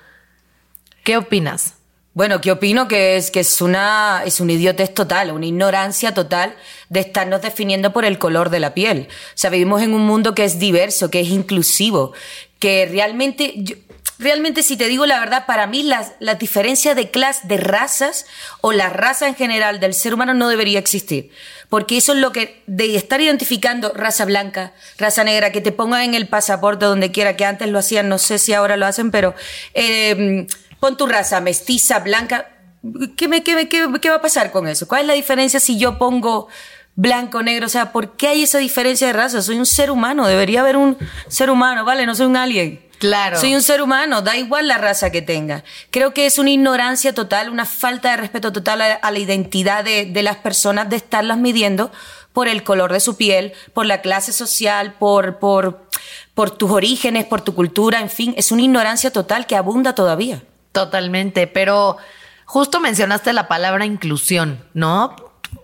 ¿Qué 1.04 1.16
opinas? 1.16 1.74
Bueno, 2.16 2.40
¿qué 2.40 2.50
opino? 2.50 2.88
Que 2.88 3.16
es, 3.16 3.30
que 3.30 3.40
es 3.40 3.60
una, 3.60 4.22
es 4.24 4.40
un 4.40 4.48
idiotez 4.48 4.94
total, 4.94 5.32
una 5.32 5.44
ignorancia 5.44 6.14
total 6.14 6.56
de 6.88 7.00
estarnos 7.00 7.42
definiendo 7.42 7.92
por 7.92 8.06
el 8.06 8.18
color 8.18 8.48
de 8.48 8.58
la 8.58 8.72
piel. 8.72 9.08
O 9.10 9.32
sea, 9.34 9.50
vivimos 9.50 9.82
en 9.82 9.92
un 9.92 10.06
mundo 10.06 10.34
que 10.34 10.44
es 10.44 10.58
diverso, 10.58 11.10
que 11.10 11.20
es 11.20 11.28
inclusivo, 11.28 12.14
que 12.58 12.88
realmente, 12.90 13.84
realmente 14.18 14.62
si 14.62 14.76
te 14.76 14.88
digo 14.88 15.06
la 15.06 15.18
verdad, 15.18 15.46
para 15.46 15.66
mí 15.66 15.82
la, 15.82 16.06
la 16.20 16.34
diferencia 16.36 16.94
de 16.94 17.10
clase, 17.10 17.46
de 17.46 17.56
razas 17.56 18.26
o 18.60 18.72
la 18.72 18.88
raza 18.88 19.28
en 19.28 19.34
general 19.34 19.80
del 19.80 19.94
ser 19.94 20.14
humano 20.14 20.34
no 20.34 20.48
debería 20.48 20.78
existir. 20.78 21.30
Porque 21.68 21.96
eso 21.96 22.12
es 22.12 22.18
lo 22.18 22.30
que, 22.32 22.62
de 22.66 22.94
estar 22.96 23.20
identificando 23.20 23.92
raza 23.92 24.24
blanca, 24.24 24.72
raza 24.98 25.24
negra, 25.24 25.50
que 25.50 25.60
te 25.60 25.72
pongan 25.72 26.02
en 26.02 26.14
el 26.14 26.28
pasaporte 26.28 26.86
donde 26.86 27.10
quiera, 27.10 27.36
que 27.36 27.44
antes 27.44 27.68
lo 27.68 27.80
hacían, 27.80 28.08
no 28.08 28.18
sé 28.18 28.38
si 28.38 28.52
ahora 28.52 28.76
lo 28.76 28.86
hacen, 28.86 29.10
pero... 29.10 29.34
Eh, 29.74 30.46
pon 30.80 30.96
tu 30.96 31.06
raza 31.06 31.40
mestiza, 31.40 32.00
blanca. 32.00 32.48
¿Qué, 33.16 33.28
me, 33.28 33.42
qué, 33.42 33.68
qué, 33.68 33.88
¿Qué 34.00 34.10
va 34.10 34.16
a 34.16 34.22
pasar 34.22 34.52
con 34.52 34.68
eso? 34.68 34.86
¿Cuál 34.86 35.02
es 35.02 35.06
la 35.08 35.14
diferencia 35.14 35.60
si 35.60 35.78
yo 35.78 35.98
pongo 35.98 36.48
blanco, 36.94 37.42
negro? 37.42 37.66
O 37.66 37.68
sea, 37.68 37.92
¿por 37.92 38.16
qué 38.16 38.28
hay 38.28 38.42
esa 38.42 38.58
diferencia 38.58 39.06
de 39.08 39.12
raza? 39.12 39.42
Soy 39.42 39.58
un 39.58 39.66
ser 39.66 39.90
humano, 39.90 40.26
debería 40.26 40.60
haber 40.60 40.76
un 40.76 40.96
ser 41.28 41.50
humano, 41.50 41.84
¿vale? 41.84 42.06
No 42.06 42.14
soy 42.14 42.26
un 42.26 42.36
alien. 42.36 42.85
Claro. 42.98 43.38
Soy 43.38 43.54
un 43.54 43.62
ser 43.62 43.82
humano, 43.82 44.22
da 44.22 44.36
igual 44.36 44.68
la 44.68 44.78
raza 44.78 45.10
que 45.10 45.22
tenga. 45.22 45.64
Creo 45.90 46.14
que 46.14 46.26
es 46.26 46.38
una 46.38 46.50
ignorancia 46.50 47.14
total, 47.14 47.50
una 47.50 47.66
falta 47.66 48.10
de 48.10 48.16
respeto 48.16 48.52
total 48.52 48.80
a, 48.80 49.10
la 49.10 49.18
identidad 49.18 49.84
de, 49.84 50.06
de, 50.06 50.22
las 50.22 50.36
personas 50.36 50.88
de 50.88 50.96
estarlas 50.96 51.36
midiendo 51.38 51.90
por 52.32 52.48
el 52.48 52.64
color 52.64 52.92
de 52.92 53.00
su 53.00 53.16
piel, 53.16 53.54
por 53.72 53.86
la 53.86 54.02
clase 54.02 54.32
social, 54.32 54.94
por, 54.98 55.38
por, 55.38 55.88
por 56.34 56.50
tus 56.50 56.70
orígenes, 56.70 57.24
por 57.24 57.40
tu 57.40 57.54
cultura, 57.54 58.00
en 58.00 58.10
fin, 58.10 58.34
es 58.36 58.52
una 58.52 58.60
ignorancia 58.60 59.10
total 59.10 59.46
que 59.46 59.56
abunda 59.56 59.94
todavía. 59.94 60.42
Totalmente, 60.72 61.46
pero 61.46 61.96
justo 62.44 62.80
mencionaste 62.80 63.32
la 63.32 63.48
palabra 63.48 63.86
inclusión, 63.86 64.62
¿no? 64.74 65.16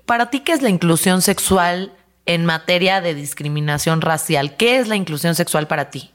Para 0.07 0.31
ti, 0.31 0.40
¿qué 0.40 0.53
es 0.53 0.62
la 0.62 0.71
inclusión 0.71 1.21
sexual 1.21 1.92
en 2.25 2.47
materia 2.47 3.03
de 3.03 3.14
discriminación 3.14 4.01
racial? 4.01 4.57
¿Qué 4.57 4.79
es 4.79 4.88
la 4.88 4.97
inclusión 4.97 5.35
sexual 5.35 5.66
para 5.66 5.90
ti? 5.90 6.12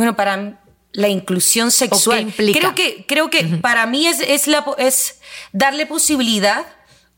Bueno, 0.00 0.16
para 0.16 0.54
la 0.92 1.08
inclusión 1.08 1.70
sexual. 1.70 2.32
Creo 2.34 2.74
que, 2.74 3.04
creo 3.06 3.28
que 3.28 3.44
para 3.60 3.84
mí 3.84 4.06
es, 4.06 4.20
es, 4.20 4.46
la, 4.46 4.64
es 4.78 5.20
darle 5.52 5.84
posibilidad 5.84 6.64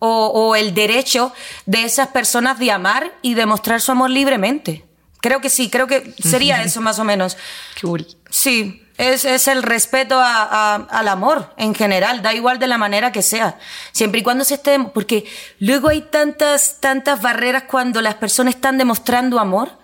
o, 0.00 0.26
o, 0.26 0.56
el 0.56 0.74
derecho 0.74 1.32
de 1.64 1.84
esas 1.84 2.08
personas 2.08 2.58
de 2.58 2.72
amar 2.72 3.12
y 3.22 3.34
demostrar 3.34 3.80
su 3.80 3.92
amor 3.92 4.10
libremente. 4.10 4.84
Creo 5.20 5.40
que 5.40 5.48
sí, 5.48 5.70
creo 5.70 5.86
que 5.86 6.12
sería 6.18 6.64
eso 6.64 6.80
más 6.80 6.98
o 6.98 7.04
menos. 7.04 7.36
Cool. 7.80 8.04
Sí, 8.28 8.84
es, 8.98 9.24
es 9.24 9.46
el 9.46 9.62
respeto 9.62 10.18
a, 10.18 10.42
a, 10.42 10.74
al 10.74 11.06
amor 11.06 11.54
en 11.56 11.72
general, 11.72 12.20
da 12.20 12.34
igual 12.34 12.58
de 12.58 12.66
la 12.66 12.78
manera 12.78 13.12
que 13.12 13.22
sea. 13.22 13.60
Siempre 13.92 14.22
y 14.22 14.22
cuando 14.24 14.42
se 14.42 14.54
esté, 14.54 14.76
porque 14.92 15.24
luego 15.60 15.86
hay 15.86 16.00
tantas, 16.00 16.80
tantas 16.80 17.22
barreras 17.22 17.62
cuando 17.68 18.02
las 18.02 18.16
personas 18.16 18.56
están 18.56 18.76
demostrando 18.76 19.38
amor 19.38 19.81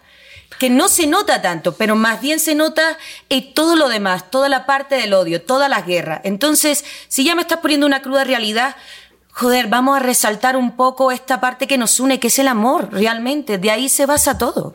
que 0.59 0.71
no 0.71 0.89
se 0.89 1.07
nota 1.07 1.41
tanto, 1.43 1.77
pero 1.77 1.97
más 1.97 2.21
bien 2.21 2.41
se 2.41 2.55
nota 2.55 2.99
en 3.29 3.55
todo 3.55 3.77
lo 3.77 3.89
demás, 3.89 4.31
toda 4.31 4.49
la 4.49 4.67
parte 4.67 4.97
del 4.97 5.15
odio, 5.15 5.43
todas 5.43 5.71
las 5.71 5.87
guerras. 5.87 6.21
Entonces, 6.25 6.85
si 7.09 7.25
ya 7.25 7.35
me 7.35 7.43
estás 7.43 7.59
poniendo 7.59 7.87
una 7.87 8.03
cruda 8.03 8.25
realidad, 8.25 8.77
joder, 9.31 9.69
vamos 9.69 9.97
a 9.97 10.01
resaltar 10.01 10.57
un 10.57 10.77
poco 10.77 11.13
esta 11.13 11.41
parte 11.41 11.67
que 11.67 11.79
nos 11.79 12.01
une, 12.01 12.19
que 12.19 12.29
es 12.29 12.39
el 12.39 12.49
amor, 12.49 12.89
realmente. 12.93 13.59
De 13.59 13.71
ahí 13.71 13.89
se 13.89 14.07
basa 14.07 14.37
todo. 14.37 14.75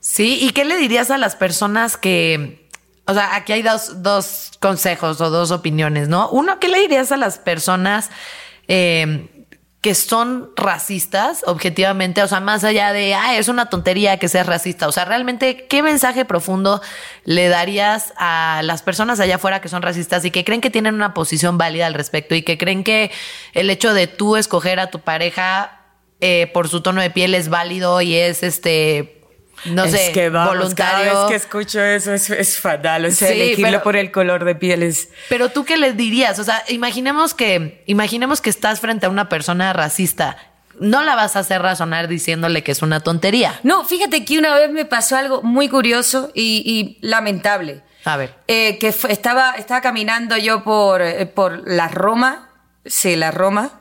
Sí, 0.00 0.38
¿y 0.40 0.50
qué 0.50 0.64
le 0.64 0.76
dirías 0.76 1.10
a 1.10 1.18
las 1.18 1.36
personas 1.36 1.96
que 1.96 2.60
o 3.06 3.14
sea, 3.14 3.34
aquí 3.34 3.52
hay 3.52 3.62
dos, 3.62 4.02
dos 4.02 4.52
consejos 4.60 5.20
o 5.20 5.30
dos 5.30 5.50
opiniones, 5.50 6.08
¿no? 6.08 6.28
Uno, 6.30 6.60
¿qué 6.60 6.68
le 6.68 6.78
dirías 6.78 7.10
a 7.10 7.16
las 7.16 7.38
personas 7.38 8.08
eh, 8.68 9.39
que 9.80 9.94
son 9.94 10.50
racistas, 10.56 11.42
objetivamente? 11.46 12.22
O 12.22 12.28
sea, 12.28 12.40
más 12.40 12.64
allá 12.64 12.92
de, 12.92 13.14
ah, 13.14 13.38
es 13.38 13.48
una 13.48 13.70
tontería 13.70 14.18
que 14.18 14.28
seas 14.28 14.46
racista. 14.46 14.86
O 14.86 14.92
sea, 14.92 15.06
realmente, 15.06 15.66
¿qué 15.68 15.82
mensaje 15.82 16.26
profundo 16.26 16.82
le 17.24 17.48
darías 17.48 18.12
a 18.18 18.60
las 18.62 18.82
personas 18.82 19.20
allá 19.20 19.36
afuera 19.36 19.62
que 19.62 19.68
son 19.70 19.80
racistas 19.80 20.24
y 20.24 20.30
que 20.30 20.44
creen 20.44 20.60
que 20.60 20.70
tienen 20.70 20.94
una 20.94 21.14
posición 21.14 21.56
válida 21.56 21.86
al 21.86 21.94
respecto 21.94 22.34
y 22.34 22.42
que 22.42 22.58
creen 22.58 22.84
que 22.84 23.10
el 23.54 23.70
hecho 23.70 23.94
de 23.94 24.06
tú 24.06 24.36
escoger 24.36 24.80
a 24.80 24.90
tu 24.90 25.00
pareja 25.00 25.80
eh, 26.20 26.50
por 26.52 26.68
su 26.68 26.82
tono 26.82 27.00
de 27.00 27.08
piel 27.08 27.34
es 27.34 27.48
válido 27.48 28.02
y 28.02 28.16
es 28.16 28.42
este 28.42 29.19
no 29.66 29.84
es 29.84 29.92
sé, 29.92 30.12
que 30.12 30.28
vamos, 30.28 30.56
voluntario. 30.56 31.12
Cada 31.12 31.22
vez 31.24 31.30
que 31.30 31.34
escucho 31.36 31.82
eso 31.82 32.12
es, 32.12 32.30
es 32.30 32.58
fatal. 32.58 33.04
O 33.06 33.10
sea, 33.10 33.28
Sí, 33.28 33.34
elegirlo 33.34 33.66
pero- 33.70 33.82
por 33.82 33.96
el 33.96 34.10
color 34.10 34.44
de 34.44 34.54
piel 34.54 34.82
es. 34.82 35.08
Pero 35.28 35.50
tú 35.50 35.64
qué 35.64 35.76
les 35.76 35.96
dirías? 35.96 36.38
O 36.38 36.44
sea, 36.44 36.62
imaginemos 36.68 37.34
que, 37.34 37.82
imaginemos 37.86 38.40
que 38.40 38.50
estás 38.50 38.80
frente 38.80 39.06
a 39.06 39.08
una 39.10 39.28
persona 39.28 39.72
racista. 39.72 40.36
No 40.78 41.02
la 41.02 41.14
vas 41.14 41.36
a 41.36 41.40
hacer 41.40 41.60
razonar 41.60 42.08
diciéndole 42.08 42.62
que 42.62 42.72
es 42.72 42.80
una 42.80 43.00
tontería. 43.00 43.60
No, 43.62 43.84
fíjate 43.84 44.24
que 44.24 44.38
una 44.38 44.54
vez 44.54 44.70
me 44.70 44.86
pasó 44.86 45.16
algo 45.16 45.42
muy 45.42 45.68
curioso 45.68 46.30
y, 46.34 46.62
y 46.64 47.06
lamentable. 47.06 47.82
A 48.06 48.16
ver. 48.16 48.34
Eh, 48.48 48.78
que 48.78 48.88
estaba, 48.88 49.52
estaba 49.58 49.82
caminando 49.82 50.38
yo 50.38 50.64
por, 50.64 51.02
eh, 51.02 51.26
por 51.26 51.68
la 51.68 51.88
Roma, 51.88 52.48
sí, 52.86 53.14
la 53.14 53.30
Roma, 53.30 53.72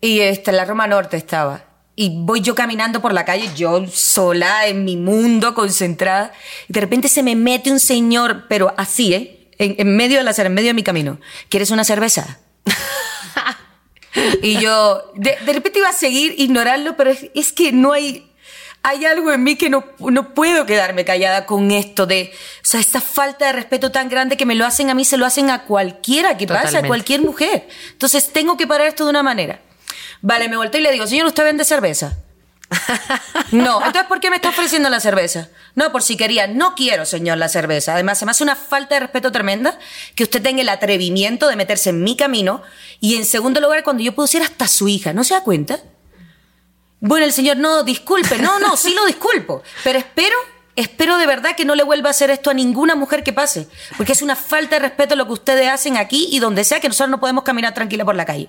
y 0.00 0.20
este, 0.20 0.52
la 0.52 0.64
Roma 0.64 0.86
Norte 0.86 1.16
estaba. 1.16 1.64
Y 2.00 2.08
voy 2.14 2.40
yo 2.40 2.54
caminando 2.54 3.02
por 3.02 3.12
la 3.12 3.26
calle, 3.26 3.50
yo 3.54 3.86
sola, 3.86 4.66
en 4.66 4.86
mi 4.86 4.96
mundo, 4.96 5.52
concentrada, 5.52 6.32
y 6.66 6.72
de 6.72 6.80
repente 6.80 7.10
se 7.10 7.22
me 7.22 7.36
mete 7.36 7.70
un 7.70 7.78
señor, 7.78 8.46
pero 8.48 8.72
así, 8.78 9.12
¿eh? 9.12 9.50
En, 9.58 9.74
en 9.76 9.96
medio 9.96 10.16
de 10.16 10.24
la 10.24 10.30
en 10.30 10.54
medio 10.54 10.68
de 10.68 10.74
mi 10.74 10.82
camino. 10.82 11.20
¿Quieres 11.50 11.70
una 11.70 11.84
cerveza? 11.84 12.40
Y 14.42 14.58
yo, 14.60 15.12
de, 15.14 15.36
de 15.44 15.52
repente 15.52 15.78
iba 15.78 15.90
a 15.90 15.92
seguir, 15.92 16.34
ignorarlo, 16.38 16.96
pero 16.96 17.10
es, 17.10 17.26
es 17.34 17.52
que 17.52 17.70
no 17.70 17.92
hay, 17.92 18.32
hay 18.82 19.04
algo 19.04 19.30
en 19.30 19.44
mí 19.44 19.56
que 19.56 19.68
no, 19.68 19.84
no 19.98 20.32
puedo 20.32 20.64
quedarme 20.64 21.04
callada 21.04 21.44
con 21.44 21.70
esto 21.70 22.06
de, 22.06 22.32
o 22.32 22.66
sea, 22.66 22.80
esta 22.80 23.02
falta 23.02 23.46
de 23.46 23.52
respeto 23.52 23.92
tan 23.92 24.08
grande 24.08 24.38
que 24.38 24.46
me 24.46 24.54
lo 24.54 24.64
hacen 24.64 24.88
a 24.88 24.94
mí, 24.94 25.04
se 25.04 25.18
lo 25.18 25.26
hacen 25.26 25.50
a 25.50 25.64
cualquiera 25.64 26.38
que 26.38 26.46
pasa, 26.46 26.60
a 26.60 26.62
Totalmente. 26.62 26.88
cualquier 26.88 27.20
mujer. 27.20 27.68
Entonces 27.92 28.32
tengo 28.32 28.56
que 28.56 28.66
parar 28.66 28.88
esto 28.88 29.04
de 29.04 29.10
una 29.10 29.22
manera. 29.22 29.60
Vale, 30.22 30.48
me 30.48 30.56
volteo 30.56 30.80
y 30.80 30.84
le 30.84 30.92
digo, 30.92 31.06
señor, 31.06 31.26
¿usted 31.26 31.44
vende 31.44 31.64
cerveza? 31.64 32.16
No, 33.52 33.78
entonces 33.78 34.04
¿por 34.04 34.20
qué 34.20 34.30
me 34.30 34.36
está 34.36 34.50
ofreciendo 34.50 34.88
la 34.90 35.00
cerveza? 35.00 35.48
No, 35.74 35.90
por 35.90 36.02
si 36.02 36.16
quería. 36.16 36.46
No 36.46 36.74
quiero, 36.76 37.04
señor, 37.04 37.38
la 37.38 37.48
cerveza. 37.48 37.94
Además, 37.94 38.18
se 38.18 38.24
me 38.24 38.30
hace 38.30 38.44
una 38.44 38.54
falta 38.54 38.94
de 38.94 39.00
respeto 39.00 39.32
tremenda 39.32 39.76
que 40.14 40.22
usted 40.22 40.40
tenga 40.40 40.62
el 40.62 40.68
atrevimiento 40.68 41.48
de 41.48 41.56
meterse 41.56 41.90
en 41.90 42.02
mi 42.04 42.16
camino 42.16 42.62
y 43.00 43.16
en 43.16 43.24
segundo 43.24 43.60
lugar 43.60 43.82
cuando 43.82 44.02
yo 44.02 44.14
puedo 44.14 44.28
ser 44.28 44.42
hasta 44.42 44.68
su 44.68 44.88
hija. 44.88 45.12
¿No 45.12 45.24
se 45.24 45.34
da 45.34 45.42
cuenta? 45.42 45.80
Bueno, 47.00 47.26
el 47.26 47.32
señor, 47.32 47.56
no, 47.56 47.82
disculpe. 47.82 48.38
No, 48.38 48.58
no, 48.60 48.76
sí 48.76 48.94
lo 48.94 49.06
disculpo. 49.06 49.62
Pero 49.82 49.98
espero, 49.98 50.36
espero 50.76 51.18
de 51.18 51.26
verdad 51.26 51.56
que 51.56 51.64
no 51.64 51.74
le 51.74 51.82
vuelva 51.82 52.08
a 52.08 52.10
hacer 52.10 52.30
esto 52.30 52.50
a 52.50 52.54
ninguna 52.54 52.94
mujer 52.94 53.24
que 53.24 53.32
pase. 53.32 53.66
Porque 53.96 54.12
es 54.12 54.22
una 54.22 54.36
falta 54.36 54.76
de 54.76 54.82
respeto 54.82 55.16
lo 55.16 55.26
que 55.26 55.32
ustedes 55.32 55.68
hacen 55.68 55.96
aquí 55.96 56.28
y 56.30 56.38
donde 56.38 56.62
sea 56.62 56.78
que 56.78 56.88
nosotros 56.88 57.10
no 57.10 57.20
podemos 57.20 57.42
caminar 57.42 57.74
tranquila 57.74 58.04
por 58.04 58.14
la 58.14 58.26
calle. 58.26 58.48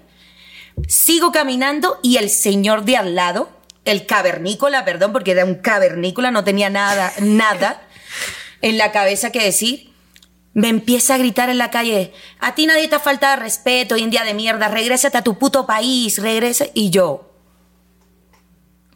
Sigo 0.88 1.32
caminando 1.32 2.00
y 2.02 2.18
el 2.18 2.30
señor 2.30 2.84
de 2.86 2.98
al 2.98 3.16
lado, 3.16 3.50
el 3.86 4.06
cavernícola, 4.06 4.86
perdón, 4.86 5.14
porque 5.14 5.32
era 5.32 5.46
un 5.46 5.56
cavernícola, 5.56 6.32
no 6.32 6.44
tenía 6.44 6.70
nada, 6.70 7.12
nada 7.20 7.82
en 8.62 8.78
la 8.78 8.92
cabeza 8.92 9.32
que 9.32 9.44
decir, 9.44 9.92
me 10.54 10.70
empieza 10.70 11.16
a 11.16 11.18
gritar 11.18 11.50
en 11.50 11.58
la 11.58 11.72
calle, 11.72 12.14
a 12.40 12.56
ti 12.56 12.66
nadie 12.66 12.88
te 12.88 12.96
ha 12.96 13.00
faltado 13.00 13.42
respeto, 13.42 13.98
india 13.98 14.24
de 14.24 14.34
mierda, 14.34 14.68
regrésate 14.68 15.18
a 15.18 15.24
tu 15.24 15.38
puto 15.38 15.66
país, 15.66 16.22
regresa. 16.22 16.66
Y 16.74 16.90
yo, 16.90 17.31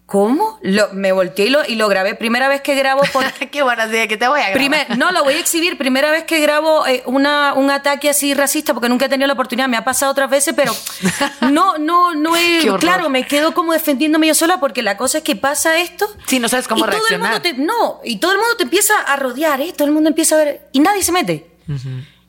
¿cómo? 0.05 0.59
Lo- 0.61 0.89
me 0.93 1.11
volteé 1.11 1.47
y 1.47 1.49
lo, 1.49 1.65
y 1.65 1.75
lo 1.75 1.87
grabé. 1.87 2.15
Primera 2.15 2.47
vez 2.47 2.61
que 2.61 2.75
grabo 2.75 3.01
por... 3.11 3.23
Qué 3.51 3.63
buena 3.63 3.85
idea 3.87 4.07
que 4.07 4.17
te 4.17 4.27
voy 4.27 4.39
a 4.39 4.49
grabar. 4.49 4.57
Primer- 4.57 4.97
no, 4.97 5.11
lo 5.11 5.23
voy 5.23 5.33
a 5.35 5.39
exhibir. 5.39 5.77
Primera 5.77 6.11
vez 6.11 6.23
que 6.25 6.39
grabo 6.39 6.85
eh, 6.85 7.01
una, 7.05 7.53
un 7.53 7.71
ataque 7.71 8.09
así 8.09 8.33
racista, 8.33 8.73
porque 8.73 8.89
nunca 8.89 9.05
he 9.05 9.09
tenido 9.09 9.27
la 9.27 9.33
oportunidad. 9.33 9.67
Me 9.67 9.77
ha 9.77 9.83
pasado 9.83 10.11
otras 10.11 10.29
veces, 10.29 10.53
pero 10.55 10.73
no, 11.51 11.77
no, 11.77 12.13
no 12.13 12.31
horror. 12.33 12.79
Claro, 12.79 13.09
me 13.09 13.25
quedo 13.25 13.53
como 13.53 13.73
defendiéndome 13.73 14.27
yo 14.27 14.35
sola, 14.35 14.59
porque 14.59 14.81
la 14.83 14.97
cosa 14.97 15.17
es 15.19 15.23
que 15.23 15.35
pasa 15.35 15.79
esto. 15.79 16.07
Sí, 16.27 16.39
no 16.39 16.49
sabes 16.49 16.67
cómo 16.67 16.79
y 16.79 16.89
todo 16.89 16.91
el 16.91 16.97
reaccionar. 17.21 17.31
mundo 17.31 17.41
te- 17.41 17.53
no, 17.53 17.99
y 18.03 18.17
todo 18.17 18.31
el 18.33 18.37
mundo 18.37 18.55
te 18.57 18.63
empieza 18.63 18.93
a 18.99 19.15
rodear, 19.15 19.61
¿eh? 19.61 19.73
Todo 19.75 19.87
el 19.87 19.93
mundo 19.93 20.09
empieza 20.09 20.35
a 20.35 20.43
ver. 20.43 20.67
Y 20.71 20.79
nadie 20.79 21.03
se 21.03 21.11
mete. 21.11 21.47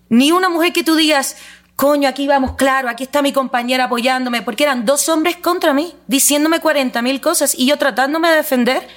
Ni 0.09 0.31
una 0.31 0.49
mujer 0.49 0.73
que 0.73 0.85
tú 0.85 0.95
digas, 0.95 1.37
coño, 1.77 2.09
aquí 2.09 2.27
vamos, 2.27 2.53
claro, 2.57 2.89
aquí 2.89 3.05
está 3.05 3.23
mi 3.23 3.33
compañera 3.33 3.85
apoyándome, 3.85 4.43
porque 4.43 4.65
eran 4.65 4.87
dos 4.87 5.09
hombres 5.09 5.37
contra 5.37 5.75
mí, 5.75 5.95
diciéndome 6.07 6.61
40 6.61 7.01
mil 7.03 7.21
cosas 7.21 7.55
y 7.57 7.67
yo 7.67 7.77
tratándome 7.77 8.31
de 8.31 8.37
defender. 8.37 8.89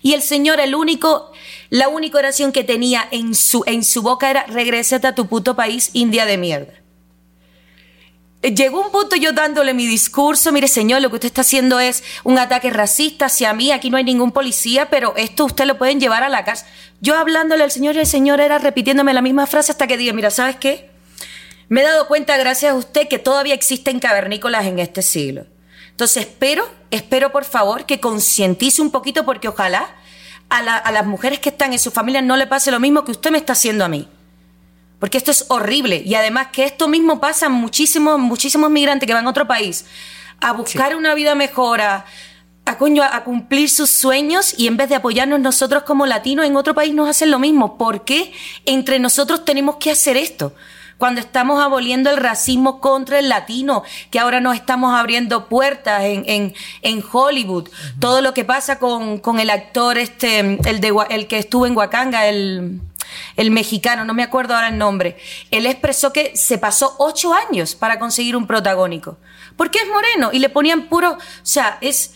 Y 0.00 0.14
el 0.14 0.22
Señor, 0.22 0.60
el 0.60 0.76
único, 0.76 1.32
la 1.70 1.88
única 1.88 2.18
oración 2.18 2.52
que 2.52 2.62
tenía 2.62 3.06
en 3.10 3.34
su, 3.34 3.64
en 3.66 3.82
su 3.82 4.00
boca 4.02 4.30
era, 4.30 4.44
regrésate 4.46 5.08
a 5.08 5.14
tu 5.16 5.26
puto 5.26 5.56
país, 5.56 5.90
India 5.92 6.24
de 6.24 6.38
mierda. 6.38 6.72
Eh, 8.42 8.54
Llegó 8.54 8.80
un 8.80 8.92
punto 8.92 9.16
yo 9.16 9.32
dándole 9.32 9.74
mi 9.74 9.88
discurso, 9.88 10.52
mire 10.52 10.68
señor, 10.68 11.02
lo 11.02 11.10
que 11.10 11.16
usted 11.16 11.26
está 11.26 11.40
haciendo 11.40 11.80
es 11.80 12.04
un 12.22 12.38
ataque 12.38 12.70
racista 12.70 13.26
hacia 13.26 13.52
mí, 13.52 13.72
aquí 13.72 13.90
no 13.90 13.96
hay 13.96 14.04
ningún 14.04 14.30
policía, 14.30 14.88
pero 14.88 15.14
esto 15.16 15.44
usted 15.44 15.66
lo 15.66 15.76
pueden 15.76 15.98
llevar 15.98 16.22
a 16.22 16.28
la 16.28 16.44
cárcel. 16.44 16.68
Yo 17.00 17.18
hablándole 17.18 17.64
al 17.64 17.72
señor 17.72 17.96
y 17.96 17.98
el 17.98 18.06
señor 18.06 18.40
era 18.40 18.58
repitiéndome 18.58 19.12
la 19.12 19.22
misma 19.22 19.48
frase 19.48 19.72
hasta 19.72 19.88
que 19.88 19.96
dije, 19.96 20.12
mira, 20.12 20.30
¿sabes 20.30 20.54
qué? 20.54 20.87
Me 21.68 21.80
he 21.82 21.84
dado 21.84 22.08
cuenta, 22.08 22.36
gracias 22.36 22.72
a 22.72 22.76
usted, 22.76 23.08
que 23.08 23.18
todavía 23.18 23.54
existen 23.54 24.00
cavernícolas 24.00 24.66
en 24.66 24.78
este 24.78 25.02
siglo. 25.02 25.46
Entonces 25.90 26.18
espero, 26.26 26.68
espero 26.90 27.32
por 27.32 27.44
favor 27.44 27.84
que 27.84 28.00
concientice 28.00 28.80
un 28.80 28.90
poquito 28.90 29.24
porque 29.24 29.48
ojalá 29.48 29.88
a, 30.48 30.62
la- 30.62 30.76
a 30.76 30.92
las 30.92 31.04
mujeres 31.04 31.40
que 31.40 31.48
están 31.50 31.72
en 31.72 31.78
su 31.78 31.90
familia 31.90 32.22
no 32.22 32.36
le 32.36 32.46
pase 32.46 32.70
lo 32.70 32.80
mismo 32.80 33.04
que 33.04 33.10
usted 33.10 33.30
me 33.30 33.38
está 33.38 33.52
haciendo 33.54 33.84
a 33.84 33.88
mí. 33.88 34.08
Porque 35.00 35.18
esto 35.18 35.30
es 35.30 35.44
horrible. 35.48 36.02
Y 36.04 36.14
además 36.14 36.48
que 36.52 36.64
esto 36.64 36.88
mismo 36.88 37.20
pasa 37.20 37.46
a 37.46 37.48
muchísimos, 37.50 38.18
muchísimos 38.18 38.70
migrantes 38.70 39.06
que 39.06 39.14
van 39.14 39.26
a 39.26 39.30
otro 39.30 39.46
país 39.46 39.84
a 40.40 40.52
buscar 40.52 40.94
una 40.96 41.14
vida 41.14 41.34
mejor, 41.34 41.80
a, 41.80 42.04
a, 42.64 42.78
coño, 42.78 43.02
a 43.02 43.24
cumplir 43.24 43.68
sus 43.68 43.90
sueños 43.90 44.54
y 44.56 44.68
en 44.68 44.76
vez 44.76 44.88
de 44.88 44.94
apoyarnos 44.94 45.40
nosotros 45.40 45.82
como 45.82 46.06
latinos 46.06 46.46
en 46.46 46.56
otro 46.56 46.74
país 46.74 46.94
nos 46.94 47.08
hacen 47.08 47.30
lo 47.30 47.38
mismo. 47.40 47.76
¿Por 47.76 48.04
qué 48.04 48.32
entre 48.64 48.98
nosotros 49.00 49.44
tenemos 49.44 49.76
que 49.76 49.90
hacer 49.90 50.16
esto? 50.16 50.54
Cuando 50.98 51.20
estamos 51.20 51.62
aboliendo 51.62 52.10
el 52.10 52.16
racismo 52.16 52.80
contra 52.80 53.20
el 53.20 53.28
latino, 53.28 53.84
que 54.10 54.18
ahora 54.18 54.40
nos 54.40 54.56
estamos 54.56 54.94
abriendo 54.94 55.48
puertas 55.48 56.02
en, 56.02 56.24
en, 56.26 56.54
en 56.82 57.04
Hollywood. 57.10 57.68
Todo 58.00 58.20
lo 58.20 58.34
que 58.34 58.44
pasa 58.44 58.78
con, 58.78 59.18
con 59.18 59.38
el 59.38 59.48
actor, 59.48 59.96
este, 59.96 60.40
el, 60.40 60.80
de, 60.80 60.92
el 61.10 61.28
que 61.28 61.38
estuvo 61.38 61.66
en 61.66 61.76
Wakanga, 61.76 62.26
el, 62.26 62.80
el 63.36 63.50
mexicano, 63.52 64.04
no 64.04 64.12
me 64.12 64.24
acuerdo 64.24 64.54
ahora 64.54 64.68
el 64.68 64.78
nombre, 64.78 65.16
él 65.52 65.66
expresó 65.66 66.12
que 66.12 66.36
se 66.36 66.58
pasó 66.58 66.96
ocho 66.98 67.32
años 67.32 67.76
para 67.76 67.98
conseguir 67.98 68.36
un 68.36 68.46
protagónico. 68.46 69.18
Porque 69.56 69.78
es 69.78 69.88
moreno 69.88 70.30
y 70.32 70.40
le 70.40 70.48
ponían 70.48 70.88
puro, 70.88 71.12
o 71.12 71.18
sea, 71.42 71.78
es... 71.80 72.14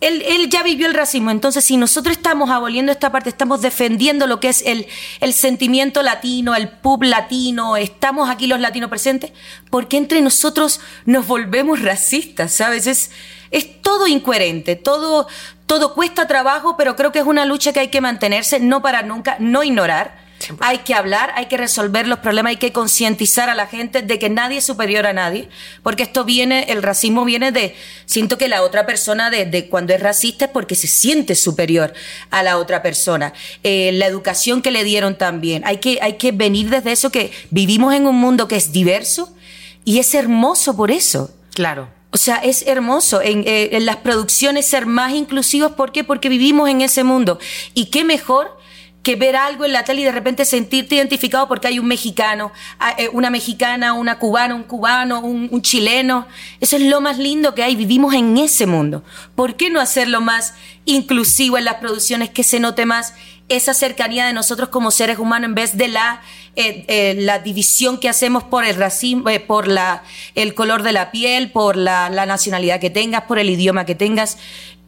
Él, 0.00 0.48
ya 0.48 0.62
vivió 0.62 0.86
el 0.86 0.94
racismo, 0.94 1.30
entonces 1.30 1.62
si 1.62 1.76
nosotros 1.76 2.16
estamos 2.16 2.48
aboliendo 2.48 2.90
esta 2.90 3.12
parte, 3.12 3.28
estamos 3.28 3.60
defendiendo 3.60 4.26
lo 4.26 4.40
que 4.40 4.48
es 4.48 4.64
el, 4.64 4.86
sentimiento 5.34 6.02
latino, 6.02 6.54
el 6.54 6.70
pub 6.70 7.02
latino, 7.02 7.76
estamos 7.76 8.30
aquí 8.30 8.46
los 8.46 8.60
latinos 8.60 8.88
presentes, 8.88 9.32
¿por 9.68 9.88
qué 9.88 9.98
entre 9.98 10.22
nosotros 10.22 10.80
nos 11.04 11.26
volvemos 11.26 11.82
racistas? 11.82 12.52
¿Sabes? 12.52 12.86
Es, 12.86 13.10
es 13.50 13.82
todo 13.82 14.06
incoherente, 14.06 14.74
todo, 14.74 15.28
todo 15.66 15.92
cuesta 15.92 16.26
trabajo, 16.26 16.78
pero 16.78 16.96
creo 16.96 17.12
que 17.12 17.18
es 17.18 17.26
una 17.26 17.44
lucha 17.44 17.74
que 17.74 17.80
hay 17.80 17.88
que 17.88 18.00
mantenerse, 18.00 18.58
no 18.58 18.80
para 18.80 19.02
nunca, 19.02 19.36
no 19.38 19.62
ignorar. 19.62 20.29
Hay 20.60 20.78
que 20.78 20.94
hablar, 20.94 21.32
hay 21.36 21.46
que 21.46 21.56
resolver 21.56 22.06
los 22.06 22.18
problemas, 22.20 22.50
hay 22.50 22.56
que 22.56 22.72
concientizar 22.72 23.48
a 23.48 23.54
la 23.54 23.66
gente 23.66 24.02
de 24.02 24.18
que 24.18 24.30
nadie 24.30 24.58
es 24.58 24.64
superior 24.64 25.06
a 25.06 25.12
nadie, 25.12 25.48
porque 25.82 26.02
esto 26.02 26.24
viene, 26.24 26.66
el 26.68 26.82
racismo 26.82 27.24
viene 27.24 27.52
de, 27.52 27.74
siento 28.06 28.38
que 28.38 28.48
la 28.48 28.62
otra 28.62 28.86
persona 28.86 29.30
de, 29.30 29.46
de 29.46 29.68
cuando 29.68 29.92
es 29.92 30.00
racista 30.00 30.46
es 30.46 30.50
porque 30.50 30.74
se 30.74 30.86
siente 30.86 31.34
superior 31.34 31.92
a 32.30 32.42
la 32.42 32.58
otra 32.58 32.82
persona. 32.82 33.32
Eh, 33.62 33.90
la 33.94 34.06
educación 34.06 34.62
que 34.62 34.70
le 34.70 34.84
dieron 34.84 35.16
también, 35.16 35.62
hay 35.64 35.78
que, 35.78 35.98
hay 36.00 36.14
que 36.14 36.32
venir 36.32 36.70
desde 36.70 36.92
eso 36.92 37.10
que 37.10 37.32
vivimos 37.50 37.94
en 37.94 38.06
un 38.06 38.16
mundo 38.16 38.48
que 38.48 38.56
es 38.56 38.72
diverso 38.72 39.34
y 39.84 39.98
es 39.98 40.14
hermoso 40.14 40.76
por 40.76 40.90
eso. 40.90 41.30
Claro. 41.54 41.88
O 42.12 42.16
sea, 42.16 42.36
es 42.36 42.62
hermoso 42.66 43.22
en, 43.22 43.44
eh, 43.46 43.70
en 43.72 43.86
las 43.86 43.96
producciones 43.96 44.66
ser 44.66 44.86
más 44.86 45.12
inclusivos. 45.12 45.72
¿Por 45.72 45.92
qué? 45.92 46.02
Porque 46.02 46.28
vivimos 46.28 46.68
en 46.68 46.80
ese 46.80 47.04
mundo. 47.04 47.38
Y 47.72 47.86
qué 47.86 48.02
mejor 48.02 48.58
que 49.10 49.16
ver 49.16 49.34
algo 49.34 49.64
en 49.64 49.72
la 49.72 49.82
tele 49.82 50.02
y 50.02 50.04
de 50.04 50.12
repente 50.12 50.44
sentirte 50.44 50.94
identificado 50.94 51.48
porque 51.48 51.66
hay 51.66 51.78
un 51.80 51.86
mexicano, 51.86 52.52
a- 52.78 52.92
eh, 52.92 53.08
una 53.12 53.28
mexicana, 53.30 53.92
una 53.92 54.18
cubana, 54.20 54.54
un 54.54 54.62
cubano, 54.62 55.20
un, 55.20 55.62
chileno. 55.62 56.28
Eso 56.60 56.76
es 56.76 56.82
lo 56.82 57.00
más 57.00 57.18
lindo 57.18 57.54
que 57.54 57.64
hay. 57.64 57.74
Vivimos 57.74 58.14
en 58.14 58.38
ese 58.38 58.66
mundo. 58.66 59.02
¿Por 59.34 59.56
qué 59.56 59.68
no 59.68 59.80
hacerlo 59.80 60.20
más 60.20 60.54
inclusivo 60.84 61.58
en 61.58 61.64
las 61.64 61.74
producciones, 61.76 62.30
que 62.30 62.44
se 62.44 62.60
note 62.60 62.86
más 62.86 63.14
esa 63.48 63.74
cercanía 63.74 64.26
de 64.26 64.32
nosotros 64.32 64.68
como 64.68 64.92
seres 64.92 65.18
humanos 65.18 65.48
en 65.48 65.54
vez 65.56 65.76
de 65.76 65.88
la, 65.88 66.20
eh, 66.54 66.84
eh, 66.86 67.14
la 67.18 67.40
división 67.40 67.98
que 67.98 68.08
hacemos 68.08 68.44
por 68.44 68.64
el 68.64 68.76
racismo, 68.76 69.24
por 69.48 69.66
la, 69.66 70.04
el 70.36 70.54
color 70.54 70.84
de 70.84 70.92
la 70.92 71.10
piel, 71.10 71.50
por 71.50 71.76
la, 71.76 72.10
la 72.10 72.26
nacionalidad 72.26 72.78
que 72.78 72.90
tengas, 72.90 73.22
por 73.22 73.40
el 73.40 73.50
idioma 73.50 73.84
que 73.84 73.96
tengas. 73.96 74.38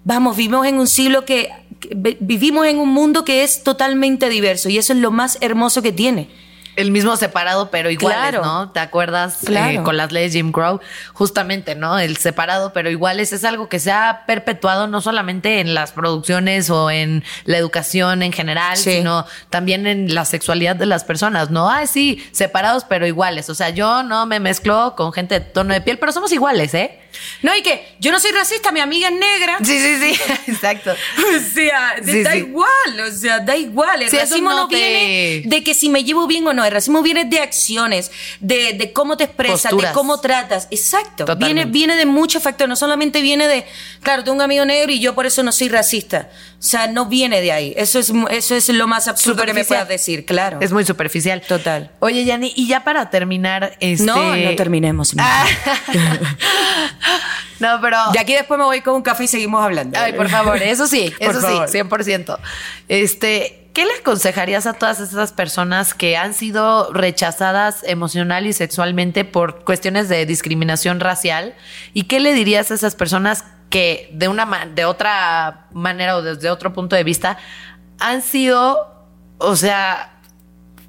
Vamos, 0.04 0.37
vivimos 0.37 0.66
en 0.66 0.78
un 0.78 0.87
siglo 0.88 1.24
que, 1.24 1.50
vivimos 1.90 2.66
en 2.66 2.78
un 2.78 2.88
mundo 2.90 3.24
que 3.24 3.42
es 3.44 3.62
totalmente 3.62 4.28
diverso 4.28 4.68
y 4.68 4.78
eso 4.78 4.92
es 4.92 4.98
lo 4.98 5.10
más 5.10 5.38
hermoso 5.40 5.82
que 5.82 5.92
tiene. 5.92 6.28
el 6.74 6.90
mismo 6.90 7.14
separado, 7.18 7.68
pero 7.70 7.90
iguales, 7.90 8.18
Claro. 8.18 8.42
¿no? 8.42 8.70
¿Te 8.70 8.80
acuerdas 8.80 9.40
eh, 9.46 9.80
con 9.84 9.98
las 9.98 10.10
leyes 10.10 10.32
Jim 10.32 10.52
Crow? 10.52 10.80
Justamente, 11.12 11.74
¿no? 11.74 11.98
El 11.98 12.16
separado, 12.16 12.72
pero 12.72 12.88
iguales 12.88 13.34
es 13.34 13.44
algo 13.44 13.68
que 13.68 13.78
se 13.78 13.92
ha 13.92 14.22
perpetuado 14.26 14.86
no 14.86 15.02
solamente 15.02 15.60
en 15.60 15.74
las 15.74 15.92
producciones 15.92 16.70
o 16.70 16.90
en 16.90 17.24
la 17.44 17.58
educación 17.58 18.22
en 18.22 18.32
general, 18.32 18.78
Sí. 18.78 18.90
sino 18.92 19.26
también 19.50 19.86
en 19.86 20.14
la 20.14 20.24
sexualidad 20.24 20.74
de 20.74 20.86
las 20.86 21.04
personas, 21.04 21.50
¿no? 21.50 21.68
Ah, 21.68 21.86
sí, 21.86 22.24
separados, 22.32 22.84
pero 22.88 23.06
iguales. 23.06 23.50
O 23.50 23.54
sea, 23.54 23.68
yo 23.68 24.02
no 24.02 24.24
me 24.24 24.40
mezclo 24.40 24.94
con 24.96 25.12
gente 25.12 25.40
de 25.40 25.44
tono 25.46 25.74
de 25.74 25.82
piel, 25.82 25.98
pero 25.98 26.10
somos 26.10 26.32
iguales, 26.32 26.72
¿eh? 26.72 26.98
No, 27.42 27.55
y 27.57 27.62
que 27.62 27.87
yo 28.01 28.11
no 28.12 28.20
soy 28.20 28.33
racista, 28.33 28.72
mi 28.72 28.81
amiga 28.81 29.09
es 29.09 29.14
negra. 29.14 29.59
Sí, 29.62 29.79
sí, 29.79 29.96
sí, 30.14 30.20
exacto. 30.53 30.92
O 31.37 31.55
sea, 31.55 31.96
Sí, 32.05 32.22
da 32.22 32.33
sí. 32.33 32.38
igual, 32.38 33.01
o 33.09 33.12
sea, 33.12 33.40
da 33.40 33.57
igual. 33.57 34.03
El 34.03 34.11
Sí, 34.11 34.16
racismo 34.16 34.51
no 34.51 34.68
te- 34.68 34.77
viene 34.77 35.42
de 35.48 35.64
que 35.64 35.75
si 35.75 35.88
me 35.88 36.05
llevo 36.05 36.27
bien 36.27 36.46
o 36.46 36.53
no, 36.53 36.64
el 36.64 36.72
racismo 36.72 37.03
viene 37.03 37.25
de 37.25 37.38
acciones, 37.40 38.11
de, 38.40 38.72
de 38.75 38.92
cómo 38.92 39.16
te 39.16 39.25
expresas, 39.25 39.62
Posturas. 39.62 39.90
de 39.90 39.94
cómo 39.94 40.20
tratas. 40.20 40.68
Exacto. 40.70 41.25
Totalmente. 41.25 41.55
Viene, 41.55 41.70
viene 41.70 41.96
de 41.96 42.07
muchos 42.07 42.42
factores, 42.42 42.68
no 42.68 42.77
solamente 42.77 43.20
viene 43.22 43.46
de, 43.48 43.64
claro, 44.03 44.25
tengo 44.25 44.37
un 44.37 44.42
amigo 44.42 44.64
negro 44.64 44.92
y 44.92 45.01
yo 45.01 45.14
por 45.14 45.27
eso 45.27 45.42
no 45.42 45.53
soy 45.53 45.68
racista. 45.68 46.31
O 46.59 46.62
sea, 46.64 46.87
no 46.87 47.07
viene 47.07 47.40
de 47.40 47.51
ahí. 47.53 47.75
Eso 47.77 47.98
es, 47.98 48.12
eso 48.31 48.55
es 48.55 48.68
lo 48.68 48.87
más 48.87 49.09
absurdo 49.09 49.44
que 49.44 49.53
me 49.53 49.64
puedas 49.64 49.88
decir, 49.88 50.25
claro. 50.25 50.59
Es 50.61 50.70
muy 50.72 50.85
superficial. 50.85 51.40
Total. 51.42 51.90
Oye, 51.98 52.25
Yani, 52.25 52.53
y 52.55 52.68
ya 52.68 52.85
para 52.85 53.11
terminar, 53.11 53.77
este. 53.81 54.05
No, 54.05 54.37
no 54.37 54.55
terminemos. 54.55 55.14
mi 55.14 55.22
Ah. 55.25 55.46
no, 57.60 57.80
pero. 57.80 57.96
De 58.12 58.18
aquí 58.18 58.34
después 58.34 58.58
me 58.58 58.64
voy 58.64 58.80
con 58.80 58.94
un 58.94 59.02
café 59.02 59.24
y 59.24 59.28
seguimos 59.28 59.62
hablando. 59.62 59.98
Ay, 59.98 60.12
por 60.12 60.28
favor, 60.28 60.60
eso 60.62 60.86
sí, 60.86 61.12
eso 61.20 61.40
favor. 61.40 61.68
sí, 61.68 61.78
100%. 61.78 62.38
Este, 62.88 63.70
¿qué 63.72 63.84
le 63.84 63.92
aconsejarías 64.00 64.66
a 64.66 64.74
todas 64.74 65.00
esas 65.00 65.32
personas 65.32 65.94
que 65.94 66.16
han 66.16 66.34
sido 66.34 66.92
rechazadas 66.92 67.82
emocional 67.84 68.46
y 68.46 68.52
sexualmente 68.52 69.24
por 69.24 69.64
cuestiones 69.64 70.08
de 70.08 70.26
discriminación 70.26 71.00
racial? 71.00 71.54
¿Y 71.94 72.04
qué 72.04 72.20
le 72.20 72.34
dirías 72.34 72.70
a 72.70 72.74
esas 72.74 72.94
personas 72.94 73.44
que 73.70 74.10
de 74.12 74.28
una 74.28 74.66
de 74.74 74.84
otra 74.84 75.66
manera 75.72 76.16
o 76.16 76.22
desde 76.22 76.50
otro 76.50 76.74
punto 76.74 76.94
de 76.94 77.04
vista 77.04 77.38
han 77.98 78.20
sido, 78.20 79.08
o 79.38 79.56
sea, 79.56 80.20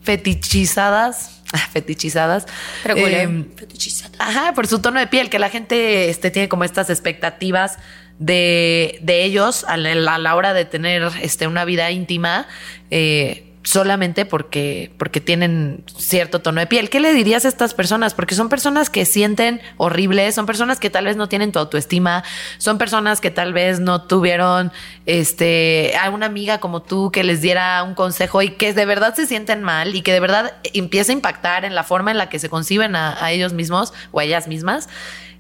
fetichizadas, 0.02 1.33
fetichizadas? 1.72 2.46
Pero, 2.84 2.96
¿cuál 2.96 3.14
es? 3.14 3.22
em, 3.22 3.46
Ajá, 4.20 4.54
por 4.54 4.68
su 4.68 4.80
tono 4.80 5.00
de 5.00 5.08
piel, 5.08 5.30
que 5.30 5.40
la 5.40 5.50
gente 5.50 6.10
este, 6.10 6.32
tiene 6.32 6.50
como 6.50 6.64
estas 6.64 6.90
expectativas 6.90 7.78
de, 8.20 9.00
de 9.02 9.24
ellos 9.24 9.64
a 9.64 9.78
la, 9.78 10.16
a 10.16 10.18
la 10.20 10.36
hora 10.36 10.54
de 10.54 10.66
tener 10.66 11.10
este, 11.22 11.48
una 11.48 11.66
vida 11.66 11.90
íntima 11.92 12.48
eh, 12.92 13.53
solamente 13.64 14.26
porque, 14.26 14.92
porque 14.98 15.22
tienen 15.22 15.84
cierto 15.98 16.42
tono 16.42 16.60
de 16.60 16.68
piel. 16.68 16.90
¿Qué 16.90 17.00
le 17.00 17.14
dirías 17.14 17.46
a 17.46 17.48
estas 17.48 17.74
personas? 17.74 18.14
Porque 18.14 18.36
son 18.36 18.50
personas 18.50 18.90
que 18.90 19.06
sienten 19.06 19.62
horribles, 19.78 20.36
son 20.36 20.46
personas 20.46 20.80
que 20.80 20.90
tal 20.90 21.06
vez 21.06 21.16
no 21.16 21.30
tienen 21.30 21.52
tu 21.52 21.60
autoestima, 21.60 22.24
son 22.58 22.78
personas 22.78 23.22
que 23.22 23.32
tal 23.32 23.54
vez 23.54 23.80
no 23.80 24.04
tuvieron 24.04 24.72
este, 25.06 25.94
a 26.02 26.10
una 26.10 26.26
amiga 26.26 26.60
como 26.60 26.82
tú 26.82 27.10
que 27.12 27.24
les 27.24 27.42
diera 27.42 27.82
un 27.84 27.96
consejo 27.96 28.42
y 28.42 28.50
que 28.50 28.74
de 28.74 28.86
verdad 28.86 29.16
se 29.16 29.26
sienten 29.26 29.64
mal 29.64 29.96
y 29.96 30.02
que 30.02 30.12
de 30.12 30.20
verdad 30.20 30.54
empieza 30.74 31.12
a 31.12 31.16
impactar 31.16 31.64
en 31.64 31.74
la 31.74 31.84
forma 31.84 32.12
en 32.12 32.18
la 32.18 32.30
que 32.30 32.40
se 32.40 32.50
conciben 32.50 32.96
a, 32.96 33.32
ellos 33.32 33.54
mismos 33.54 33.94
o 34.12 34.20
a 34.20 34.26
ellas 34.26 34.48
mismas. 34.48 34.90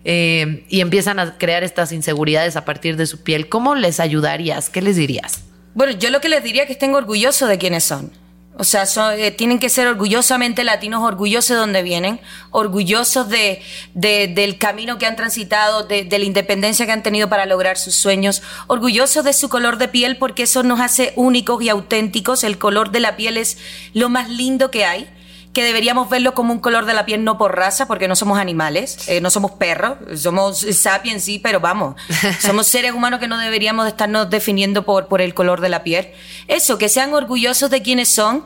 eh, 0.06 0.66
y 0.70 0.82
empiezan 0.82 1.20
a 1.20 1.38
crear 1.38 1.64
estas 1.64 1.92
inseguridades 1.92 2.56
a 2.56 2.66
partir 2.66 2.98
de 2.98 3.06
su 3.06 3.24
piel. 3.24 3.48
¿Cómo 3.50 3.76
les 3.76 4.00
ayudarías? 4.00 4.70
¿Qué 4.70 4.82
les 4.82 4.96
dirías? 4.96 5.44
Bueno, 5.76 5.94
yo 5.94 6.10
lo 6.10 6.22
que 6.22 6.30
les 6.30 6.44
diría 6.44 6.64
es 6.64 6.68
que 6.68 6.74
estén 6.74 6.94
orgullosos 6.96 7.50
de 7.50 7.58
quiénes 7.58 7.84
son. 7.84 8.12
O 8.56 8.64
sea, 8.64 8.84
eh, 9.18 9.32
tienen 9.32 9.58
que 9.58 9.68
ser 9.68 9.88
orgullosamente 9.88 10.64
latinos, 10.64 11.02
orgullosos 11.02 11.50
de 11.50 11.56
dónde 11.56 11.82
vienen, 11.82 12.20
orgullosos 12.52 13.28
de, 13.28 13.64
de- 13.96 14.28
del 14.28 14.60
camino 14.60 15.00
que 15.00 15.08
han 15.08 15.16
transitado, 15.16 15.82
de, 15.84 16.04
de 16.04 16.20
la 16.20 16.26
independencia 16.26 16.86
que 16.86 16.92
han 16.92 17.02
tenido 17.02 17.28
para 17.30 17.48
lograr 17.48 17.80
sus 17.80 17.96
sueños, 17.96 18.44
orgullosos 18.68 19.26
de 19.26 19.34
su 19.34 19.50
color 19.50 19.78
de 19.80 19.88
piel 19.88 20.18
porque 20.18 20.44
eso 20.44 20.62
nos 20.62 20.80
hace 20.82 21.14
únicos 21.16 21.64
y 21.64 21.70
auténticos. 21.70 22.44
El 22.44 22.60
color 22.60 22.92
de 22.92 23.00
la 23.00 23.16
piel 23.16 23.38
es 23.38 23.58
lo 23.96 24.08
más 24.10 24.30
lindo 24.30 24.70
que 24.70 24.86
hay 24.86 25.10
que 25.54 25.64
deberíamos 25.64 26.10
verlo 26.10 26.34
como 26.34 26.52
un 26.52 26.60
color 26.60 26.86
de 26.86 26.94
la 26.94 27.06
piel 27.06 27.24
no 27.24 27.38
por 27.38 27.56
raza, 27.56 27.86
porque 27.88 28.08
no 28.08 28.16
somos 28.16 28.40
animales, 28.40 29.08
eh, 29.08 29.22
no 29.22 29.30
somos 29.30 29.52
perros, 29.52 29.98
somos 30.20 30.66
sapiens 30.72 31.24
sí, 31.24 31.40
pero 31.40 31.60
vamos, 31.60 31.96
somos 32.40 32.68
seres 32.68 32.92
humanos 32.92 33.20
que 33.20 33.28
no 33.28 33.38
deberíamos 33.38 33.86
de 33.86 33.90
estarnos 33.92 34.30
definiendo 34.30 34.84
por, 34.84 35.08
por 35.08 35.22
el 35.22 35.36
color 35.36 35.62
de 35.62 35.70
la 35.70 35.84
piel. 35.84 36.10
Eso, 36.48 36.80
que 36.80 36.90
sean 36.90 37.14
orgullosos 37.14 37.70
de 37.70 37.84
quienes 37.84 38.10
son, 38.10 38.46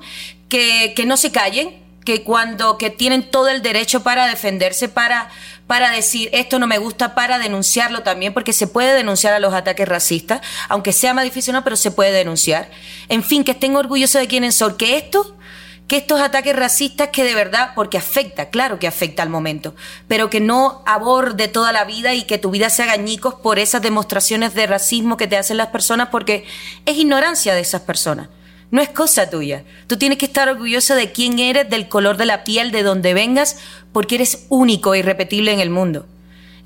que, 0.49 0.93
que 0.95 1.05
no 1.05 1.15
se 1.15 1.31
callen, 1.31 1.81
que 2.03 2.23
cuando 2.23 2.77
que 2.77 2.89
tienen 2.89 3.29
todo 3.29 3.47
el 3.47 3.61
derecho 3.61 4.03
para 4.03 4.27
defenderse, 4.27 4.89
para, 4.89 5.29
para 5.65 5.91
decir 5.91 6.29
esto 6.33 6.59
no 6.59 6.67
me 6.67 6.77
gusta, 6.77 7.15
para 7.15 7.39
denunciarlo 7.39 8.03
también, 8.03 8.33
porque 8.33 8.51
se 8.51 8.67
puede 8.67 8.93
denunciar 8.93 9.33
a 9.33 9.39
los 9.39 9.53
ataques 9.53 9.87
racistas, 9.87 10.41
aunque 10.67 10.91
sea 10.91 11.13
más 11.13 11.23
difícil, 11.23 11.53
no, 11.53 11.63
pero 11.63 11.77
se 11.77 11.91
puede 11.91 12.11
denunciar. 12.11 12.69
En 13.07 13.23
fin, 13.23 13.45
que 13.45 13.51
estén 13.51 13.77
orgullosos 13.77 14.21
de 14.21 14.27
quienes 14.27 14.55
son, 14.55 14.75
que 14.75 14.97
esto 14.97 15.37
que 15.87 15.97
estos 15.97 16.19
ataques 16.19 16.55
racistas 16.55 17.09
que 17.09 17.23
de 17.23 17.33
verdad, 17.33 17.71
porque 17.73 17.97
afecta, 17.97 18.49
claro 18.49 18.77
que 18.77 18.87
afecta 18.87 19.23
al 19.23 19.29
momento, 19.29 19.73
pero 20.07 20.29
que 20.29 20.41
no 20.41 20.83
aborde 20.85 21.47
toda 21.47 21.71
la 21.71 21.85
vida 21.85 22.13
y 22.13 22.23
que 22.23 22.37
tu 22.37 22.51
vida 22.51 22.69
se 22.69 22.83
haga 22.83 22.93
añicos 22.93 23.35
por 23.35 23.57
esas 23.57 23.81
demostraciones 23.81 24.53
de 24.53 24.67
racismo 24.67 25.17
que 25.17 25.27
te 25.27 25.37
hacen 25.37 25.57
las 25.57 25.67
personas, 25.67 26.09
porque 26.09 26.45
es 26.85 26.97
ignorancia 26.97 27.55
de 27.55 27.61
esas 27.61 27.81
personas. 27.81 28.27
No 28.69 28.81
es 28.81 28.89
cosa 28.89 29.29
tuya. 29.29 29.63
Tú 29.87 29.97
tienes 29.97 30.17
que 30.17 30.25
estar 30.25 30.49
orgulloso 30.49 30.93
de 30.93 31.13
quién 31.13 31.39
eres, 31.39 31.69
del 31.69 31.87
color 31.87 32.17
de 32.17 32.25
la 32.25 32.43
piel, 32.43 32.71
de 32.71 32.83
donde 32.83 33.13
vengas, 33.13 33.57
porque 33.93 34.15
eres 34.15 34.45
único 34.49 34.93
e 34.93 34.99
irrepetible 34.99 35.53
en 35.53 35.61
el 35.61 35.69
mundo. 35.69 36.05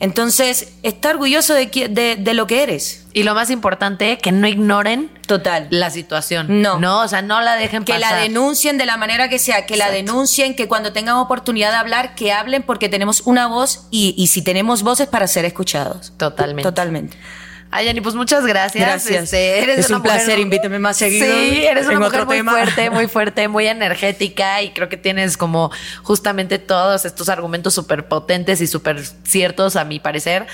Entonces, 0.02 0.74
está 0.82 1.12
orgulloso 1.12 1.54
de, 1.54 1.68
de, 1.68 2.16
de 2.18 2.34
lo 2.34 2.48
que 2.48 2.64
eres. 2.64 3.06
Y 3.14 3.22
lo 3.22 3.36
más 3.36 3.52
importante, 3.52 4.18
que 4.18 4.32
no 4.32 4.48
ignoren 4.48 5.12
Total. 5.28 5.68
la 5.70 5.92
situación. 5.92 6.62
No. 6.62 6.80
No, 6.80 7.02
o 7.02 7.08
sea, 7.08 7.22
no 7.22 7.40
la 7.40 7.56
dejen 7.56 7.84
que 7.86 7.94
pasar. 7.94 8.14
la 8.14 8.22
denuncien 8.22 8.80
de 8.80 8.88
la 8.88 8.98
manera 8.98 9.30
que 9.30 9.38
sea, 9.38 9.68
que 9.68 9.78
la 9.78 9.92
denuncien, 9.92 10.56
que 10.56 10.68
cuando 10.68 10.92
tengan 10.92 11.18
oportunidad 11.18 11.70
de 11.70 11.78
hablar, 11.78 12.16
que 12.16 12.32
hablen 12.34 12.64
porque 12.64 12.90
tenemos 12.90 13.22
una 13.26 13.46
voz 13.46 13.88
y, 13.92 14.16
y 14.18 14.28
si 14.28 14.42
tenemos 14.42 14.82
voces 14.82 15.08
para 15.08 15.28
ser 15.28 15.46
escuchados. 15.46 16.14
Totalmente. 16.18 16.64
Totalmente. 16.64 17.18
Ay, 17.72 17.86
Yani, 17.86 18.02
pues 18.02 18.16
muchas 18.16 18.46
gracias. 18.46 18.86
Gracias. 18.86 19.24
Este, 19.24 19.64
eres 19.64 19.80
Es 19.80 19.88
una 19.90 19.98
un 19.98 20.04
placer, 20.04 20.38
invítame 20.40 20.78
más 20.78 20.98
seguido 20.98 21.26
Sí, 21.26 21.66
eres 21.66 21.88
una 21.88 22.02
mujer 22.02 22.26
muy 22.26 22.38
tema. 22.38 22.52
fuerte, 22.52 22.90
muy 22.90 23.08
fuerte, 23.08 23.48
muy 23.48 23.68
energética 23.68 24.62
y 24.62 24.72
creo 24.72 24.90
que 24.90 24.98
tienes 24.98 25.38
como 25.38 25.72
justamente 26.04 26.60
todos 26.60 27.06
estos 27.06 27.30
argumentos 27.30 27.74
súper 27.74 28.08
potentes 28.08 28.60
y 28.60 28.68
súper 28.68 29.02
ciertos, 29.24 29.78
a 29.78 29.86
mi 29.86 30.00
parecer, 30.00 30.48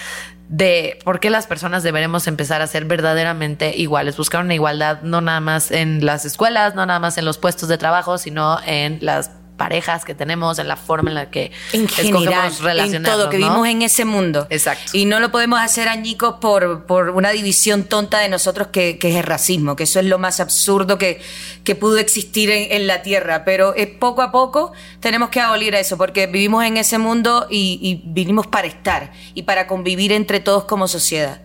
de 0.48 1.00
por 1.04 1.20
qué 1.20 1.30
las 1.30 1.48
personas 1.48 1.84
deberemos 1.84 2.28
empezar 2.28 2.62
a 2.62 2.68
ser 2.68 2.86
verdaderamente 2.86 3.76
iguales, 3.76 4.16
buscar 4.16 4.44
una 4.44 4.54
igualdad 4.54 5.02
no 5.02 5.20
nada 5.20 5.40
más 5.40 5.72
en 5.72 6.06
las 6.06 6.24
escuelas, 6.24 6.76
no 6.76 6.86
nada 6.86 7.00
más 7.00 7.18
en 7.18 7.26
los 7.26 7.38
puestos 7.38 7.68
de 7.68 7.78
trabajo, 7.78 8.18
sino 8.18 8.60
en 8.66 9.00
las 9.02 9.32
parejas 9.58 10.06
que 10.06 10.16
tenemos, 10.16 10.60
en 10.60 10.68
la 10.68 10.78
forma 10.78 11.10
en 11.10 11.16
la 11.16 11.30
que 11.30 11.52
En 11.74 11.88
general, 11.88 12.54
en 12.94 13.04
todo, 13.04 13.30
que 13.30 13.38
¿no? 13.40 13.48
vivimos 13.48 13.68
en 13.68 13.82
ese 13.82 14.06
mundo. 14.06 14.48
Exacto. 14.50 14.92
Y 14.94 15.06
no 15.06 15.20
lo 15.20 15.32
podemos 15.32 15.60
hacer 15.60 15.90
añicos 15.90 16.36
por, 16.40 16.86
por 16.86 17.10
una 17.10 17.32
división 17.32 17.84
tonta 17.84 18.20
de 18.20 18.30
nosotros 18.30 18.68
que, 18.68 18.98
que 19.00 19.10
es 19.10 19.16
el 19.16 19.24
racismo, 19.24 19.76
que 19.76 19.84
eso 19.84 20.00
es 20.00 20.06
lo 20.06 20.20
más 20.20 20.40
absurdo 20.40 20.98
que, 20.98 21.20
que 21.64 21.76
pudo 21.76 21.98
existir 21.98 22.50
en, 22.52 22.72
en 22.72 22.88
la 22.88 23.02
Tierra. 23.02 23.44
Pero 23.44 23.74
es 23.76 23.88
poco 23.88 24.22
a 24.22 24.32
poco 24.32 24.72
tenemos 25.00 25.30
que 25.30 25.42
abolir 25.42 25.76
eso, 25.76 25.98
porque 25.98 26.28
vivimos 26.28 26.64
en 26.64 26.78
ese 26.78 26.98
mundo 26.98 27.48
y, 27.50 27.80
y 27.82 28.02
vinimos 28.06 28.48
para 28.48 28.68
estar 28.68 29.12
y 29.34 29.44
para 29.44 29.68
convivir 29.68 30.12
entre 30.12 30.40
todos 30.40 30.66
como 30.66 30.88
sociedad. 30.88 31.42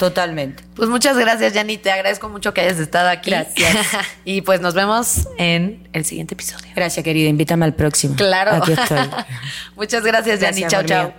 Totalmente. 0.00 0.64
Pues 0.76 0.88
muchas 0.88 1.14
gracias, 1.18 1.52
Yani. 1.52 1.76
Te 1.76 1.90
agradezco 1.90 2.30
mucho 2.30 2.54
que 2.54 2.62
hayas 2.62 2.78
estado 2.78 3.10
aquí. 3.10 3.28
Gracias. 3.28 3.76
y 4.24 4.40
pues 4.40 4.62
nos 4.62 4.72
vemos 4.72 5.28
en 5.36 5.90
el 5.92 6.06
siguiente 6.06 6.32
episodio. 6.32 6.72
Gracias, 6.74 7.04
querida. 7.04 7.28
Invítame 7.28 7.66
al 7.66 7.74
próximo. 7.74 8.16
Claro. 8.16 8.52
Aquí 8.52 8.72
estoy. 8.80 8.96
muchas 9.76 10.02
gracias. 10.02 10.40
Gracias, 10.40 10.72
Chao, 10.72 10.84
chao. 10.84 11.12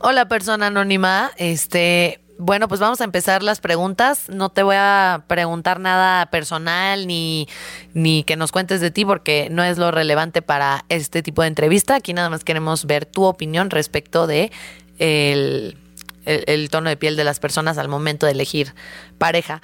Hola, 0.00 0.26
persona 0.26 0.66
anónima. 0.66 1.30
Este, 1.36 2.20
bueno, 2.38 2.66
pues 2.66 2.80
vamos 2.80 3.00
a 3.00 3.04
empezar 3.04 3.44
las 3.44 3.60
preguntas. 3.60 4.28
No 4.28 4.48
te 4.48 4.64
voy 4.64 4.74
a 4.76 5.22
preguntar 5.28 5.78
nada 5.78 6.26
personal 6.26 7.06
ni, 7.06 7.46
ni 7.92 8.24
que 8.24 8.34
nos 8.34 8.50
cuentes 8.50 8.80
de 8.80 8.90
ti 8.90 9.04
porque 9.04 9.46
no 9.48 9.62
es 9.62 9.78
lo 9.78 9.92
relevante 9.92 10.42
para 10.42 10.86
este 10.88 11.22
tipo 11.22 11.42
de 11.42 11.48
entrevista. 11.48 11.94
Aquí 11.94 12.14
nada 12.14 12.30
más 12.30 12.42
queremos 12.42 12.84
ver 12.84 13.06
tu 13.06 13.22
opinión 13.22 13.70
respecto 13.70 14.26
de 14.26 14.50
el, 14.98 15.76
el- 16.24 16.44
el 16.46 16.68
tono 16.70 16.88
de 16.88 16.96
piel 16.96 17.16
de 17.16 17.24
las 17.24 17.40
personas 17.40 17.78
al 17.78 17.88
momento 17.88 18.26
de 18.26 18.32
elegir 18.32 18.74
pareja. 19.18 19.62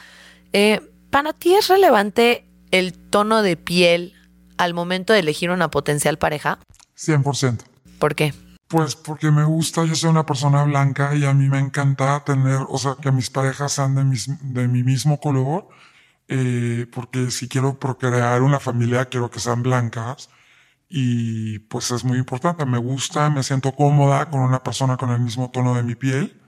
Eh, 0.53 0.81
¿Para 1.11 1.33
ti 1.33 1.55
es 1.55 1.68
relevante 1.68 2.46
el 2.70 2.92
tono 2.92 3.42
de 3.42 3.57
piel 3.57 4.14
al 4.59 4.75
momento 4.75 5.12
de 5.12 5.20
elegir 5.20 5.51
una 5.51 5.70
potencial 5.70 6.18
pareja? 6.18 6.59
100%. 6.94 7.64
¿Por 7.99 8.14
qué? 8.14 8.33
Pues 8.68 8.94
porque 8.94 9.31
me 9.33 9.44
gusta, 9.44 9.85
yo 9.85 9.94
soy 9.96 10.11
una 10.11 10.25
persona 10.25 10.62
blanca 10.62 11.14
y 11.16 11.25
a 11.25 11.35
mí 11.35 11.49
me 11.49 11.59
encanta 11.59 12.23
tener, 12.25 12.59
o 12.68 12.79
sea, 12.79 12.94
que 13.01 13.11
mis 13.11 13.29
parejas 13.31 13.73
sean 13.73 13.96
de, 13.96 14.05
mis, 14.05 14.29
de 14.40 14.68
mi 14.68 14.85
mismo 14.85 15.18
color 15.18 15.68
eh, 16.29 16.87
porque 16.92 17.33
si 17.33 17.49
quiero 17.49 17.77
procrear 17.81 18.40
una 18.42 18.61
familia, 18.61 19.07
quiero 19.07 19.29
que 19.33 19.40
sean 19.40 19.64
blancas. 19.64 20.31
Y 20.88 21.59
pues 21.61 21.90
es 21.90 22.05
muy 22.05 22.18
importante. 22.18 22.64
Me 22.66 22.79
gusta, 22.79 23.31
me 23.31 23.42
siento 23.42 23.73
cómoda 23.73 24.31
con 24.31 24.40
una 24.40 24.62
persona 24.62 24.96
con 24.96 25.11
el 25.11 25.20
mismo 25.20 25.51
tono 25.51 25.75
de 25.75 25.83
mi 25.83 25.96
piel. 25.96 26.39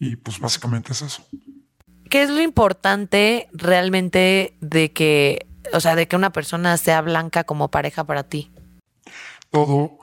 Y 0.00 0.16
pues 0.16 0.40
básicamente 0.40 0.92
es 0.92 1.02
eso. 1.02 1.24
¿Qué 2.08 2.22
es 2.22 2.30
lo 2.30 2.40
importante 2.40 3.48
realmente 3.52 4.56
de 4.60 4.92
que, 4.92 5.46
o 5.72 5.78
sea, 5.78 5.94
de 5.94 6.08
que 6.08 6.16
una 6.16 6.30
persona 6.30 6.76
sea 6.78 7.02
blanca 7.02 7.44
como 7.44 7.70
pareja 7.70 8.02
para 8.02 8.24
ti? 8.24 8.50
Todo, 9.50 9.98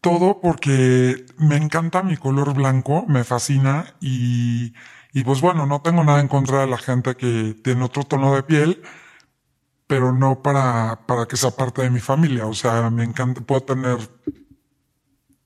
todo 0.00 0.40
porque 0.40 1.26
me 1.36 1.56
encanta 1.56 2.02
mi 2.02 2.16
color 2.16 2.54
blanco, 2.54 3.04
me 3.06 3.24
fascina 3.24 3.94
y, 4.00 4.72
y 5.12 5.24
pues 5.24 5.40
bueno, 5.40 5.66
no 5.66 5.82
tengo 5.82 6.04
nada 6.04 6.20
en 6.20 6.28
contra 6.28 6.60
de 6.60 6.68
la 6.68 6.78
gente 6.78 7.16
que 7.16 7.54
tiene 7.62 7.84
otro 7.84 8.04
tono 8.04 8.34
de 8.34 8.44
piel, 8.44 8.82
pero 9.88 10.12
no 10.12 10.40
para, 10.40 11.00
para 11.06 11.26
que 11.26 11.36
sea 11.36 11.50
parte 11.50 11.82
de 11.82 11.90
mi 11.90 12.00
familia. 12.00 12.46
O 12.46 12.54
sea, 12.54 12.88
me 12.90 13.04
encanta, 13.04 13.40
puedo 13.40 13.62
tener 13.62 13.98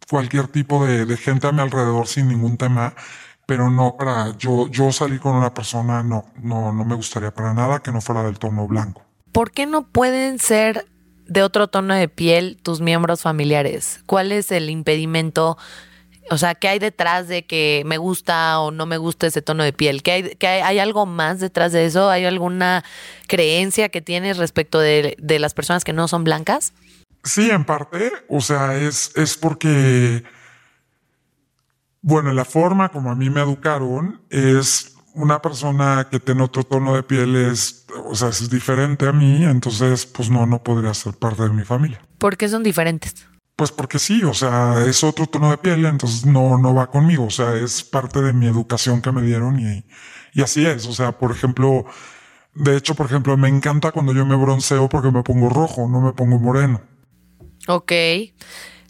cualquier 0.08 0.48
tipo 0.48 0.86
de, 0.86 1.06
de 1.06 1.16
gente 1.16 1.46
a 1.48 1.52
mi 1.52 1.62
alrededor 1.62 2.06
sin 2.06 2.28
ningún 2.28 2.56
tema, 2.58 2.94
pero 3.46 3.70
no 3.70 3.96
para 3.96 4.36
yo, 4.36 4.68
yo 4.68 4.92
salir 4.92 5.20
con 5.20 5.36
una 5.36 5.54
persona, 5.54 6.02
no, 6.02 6.26
no, 6.42 6.72
no 6.72 6.84
me 6.84 6.96
gustaría 6.96 7.32
para 7.32 7.54
nada 7.54 7.78
que 7.78 7.92
no 7.92 8.00
fuera 8.00 8.24
del 8.24 8.38
tono 8.38 8.66
blanco. 8.66 9.02
¿Por 9.32 9.52
qué 9.52 9.66
no 9.66 9.86
pueden 9.86 10.38
ser 10.38 10.86
de 11.26 11.42
otro 11.42 11.68
tono 11.68 11.94
de 11.94 12.08
piel 12.08 12.58
tus 12.62 12.80
miembros 12.80 13.22
familiares? 13.22 14.00
¿Cuál 14.06 14.32
es 14.32 14.50
el 14.50 14.68
impedimento? 14.68 15.56
O 16.28 16.38
sea, 16.38 16.56
¿qué 16.56 16.66
hay 16.66 16.78
detrás 16.80 17.28
de 17.28 17.46
que 17.46 17.84
me 17.86 17.98
gusta 17.98 18.58
o 18.58 18.72
no 18.72 18.84
me 18.84 18.98
gusta 18.98 19.28
ese 19.28 19.42
tono 19.42 19.62
de 19.62 19.72
piel? 19.72 20.02
¿Qué 20.02 20.10
hay, 20.10 20.22
qué 20.36 20.48
hay, 20.48 20.62
hay 20.62 20.78
algo 20.80 21.06
más 21.06 21.38
detrás 21.38 21.70
de 21.72 21.84
eso? 21.84 22.10
¿Hay 22.10 22.24
alguna 22.24 22.84
creencia 23.28 23.90
que 23.90 24.00
tienes 24.00 24.38
respecto 24.38 24.80
de, 24.80 25.16
de 25.20 25.38
las 25.38 25.54
personas 25.54 25.84
que 25.84 25.92
no 25.92 26.08
son 26.08 26.24
blancas? 26.24 26.72
Sí, 27.22 27.50
en 27.50 27.64
parte, 27.64 28.12
o 28.28 28.40
sea, 28.40 28.76
es, 28.76 29.10
es 29.16 29.36
porque, 29.36 30.22
bueno, 32.06 32.32
la 32.32 32.44
forma 32.44 32.88
como 32.90 33.10
a 33.10 33.16
mí 33.16 33.30
me 33.30 33.40
educaron 33.40 34.22
es 34.30 34.94
una 35.14 35.42
persona 35.42 36.06
que 36.08 36.20
tiene 36.20 36.44
otro 36.44 36.62
tono 36.62 36.94
de 36.94 37.02
piel 37.02 37.34
es, 37.34 37.84
o 38.04 38.14
sea, 38.14 38.28
es 38.28 38.48
diferente 38.48 39.08
a 39.08 39.12
mí, 39.12 39.42
entonces, 39.42 40.06
pues 40.06 40.30
no, 40.30 40.46
no 40.46 40.62
podría 40.62 40.94
ser 40.94 41.14
parte 41.14 41.42
de 41.42 41.50
mi 41.50 41.64
familia. 41.64 42.00
¿Por 42.18 42.36
qué 42.36 42.48
son 42.48 42.62
diferentes? 42.62 43.26
Pues 43.56 43.72
porque 43.72 43.98
sí, 43.98 44.22
o 44.22 44.34
sea, 44.34 44.84
es 44.86 45.02
otro 45.02 45.26
tono 45.26 45.50
de 45.50 45.58
piel, 45.58 45.84
entonces 45.84 46.24
no, 46.24 46.56
no 46.58 46.72
va 46.72 46.92
conmigo, 46.92 47.24
o 47.24 47.30
sea, 47.30 47.56
es 47.56 47.82
parte 47.82 48.22
de 48.22 48.32
mi 48.32 48.46
educación 48.46 49.02
que 49.02 49.10
me 49.10 49.22
dieron 49.22 49.58
y, 49.58 49.84
y 50.32 50.42
así 50.42 50.64
es, 50.64 50.86
o 50.86 50.92
sea, 50.92 51.18
por 51.18 51.32
ejemplo, 51.32 51.86
de 52.54 52.76
hecho, 52.76 52.94
por 52.94 53.06
ejemplo, 53.06 53.36
me 53.36 53.48
encanta 53.48 53.90
cuando 53.90 54.14
yo 54.14 54.24
me 54.24 54.36
bronceo 54.36 54.88
porque 54.88 55.10
me 55.10 55.24
pongo 55.24 55.48
rojo, 55.48 55.88
no 55.88 56.00
me 56.00 56.12
pongo 56.12 56.38
moreno. 56.38 56.82
Ok. 57.66 57.90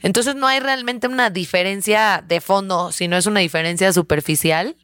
Entonces 0.02 0.35
no 0.35 0.46
hay 0.46 0.61
realmente 0.61 1.09
una 1.09 1.30
diferencia 1.30 2.24
de 2.26 2.40
fondo, 2.40 2.92
sino 2.92 3.16
es 3.16 3.26
una 3.26 3.40
diferencia 3.40 3.92
superficial. 3.92 4.76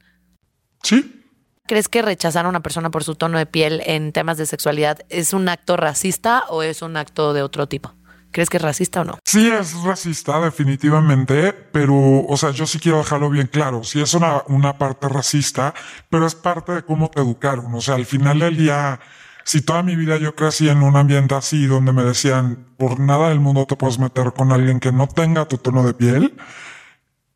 Sí, 0.82 1.22
¿Crees 1.66 1.88
que 1.88 2.02
rechazar 2.02 2.44
a 2.44 2.48
una 2.48 2.60
persona 2.60 2.90
por 2.90 3.04
su 3.04 3.14
tono 3.14 3.38
de 3.38 3.46
piel 3.46 3.82
en 3.86 4.12
temas 4.12 4.36
de 4.36 4.46
sexualidad 4.46 5.06
es 5.08 5.32
un 5.32 5.48
acto 5.48 5.76
racista 5.76 6.44
o 6.48 6.62
es 6.62 6.82
un 6.82 6.96
acto 6.96 7.32
de 7.32 7.42
otro 7.42 7.68
tipo? 7.68 7.94
¿Crees 8.32 8.50
que 8.50 8.56
es 8.56 8.62
racista 8.62 9.02
o 9.02 9.04
no? 9.04 9.18
Sí 9.24 9.48
es 9.48 9.74
racista, 9.82 10.40
definitivamente, 10.40 11.52
pero, 11.52 11.94
o 12.26 12.36
sea, 12.36 12.50
yo 12.50 12.66
sí 12.66 12.78
quiero 12.78 12.98
dejarlo 12.98 13.30
bien 13.30 13.46
claro. 13.46 13.84
Sí 13.84 14.00
es 14.00 14.14
una, 14.14 14.42
una 14.48 14.76
parte 14.78 15.08
racista, 15.08 15.74
pero 16.08 16.26
es 16.26 16.34
parte 16.34 16.72
de 16.72 16.82
cómo 16.82 17.10
te 17.10 17.20
educaron. 17.20 17.74
O 17.74 17.80
sea, 17.80 17.94
al 17.94 18.06
final 18.06 18.38
del 18.38 18.56
día, 18.56 18.98
si 19.44 19.62
toda 19.62 19.82
mi 19.82 19.96
vida 19.96 20.16
yo 20.16 20.34
crecí 20.34 20.68
en 20.68 20.82
un 20.82 20.96
ambiente 20.96 21.34
así, 21.34 21.66
donde 21.66 21.92
me 21.92 22.04
decían, 22.04 22.66
por 22.76 23.00
nada 23.00 23.28
del 23.28 23.40
mundo 23.40 23.66
te 23.66 23.76
puedes 23.76 23.98
meter 23.98 24.32
con 24.32 24.52
alguien 24.52 24.80
que 24.80 24.92
no 24.92 25.06
tenga 25.06 25.46
tu 25.46 25.58
tono 25.58 25.84
de 25.84 25.94
piel, 25.94 26.36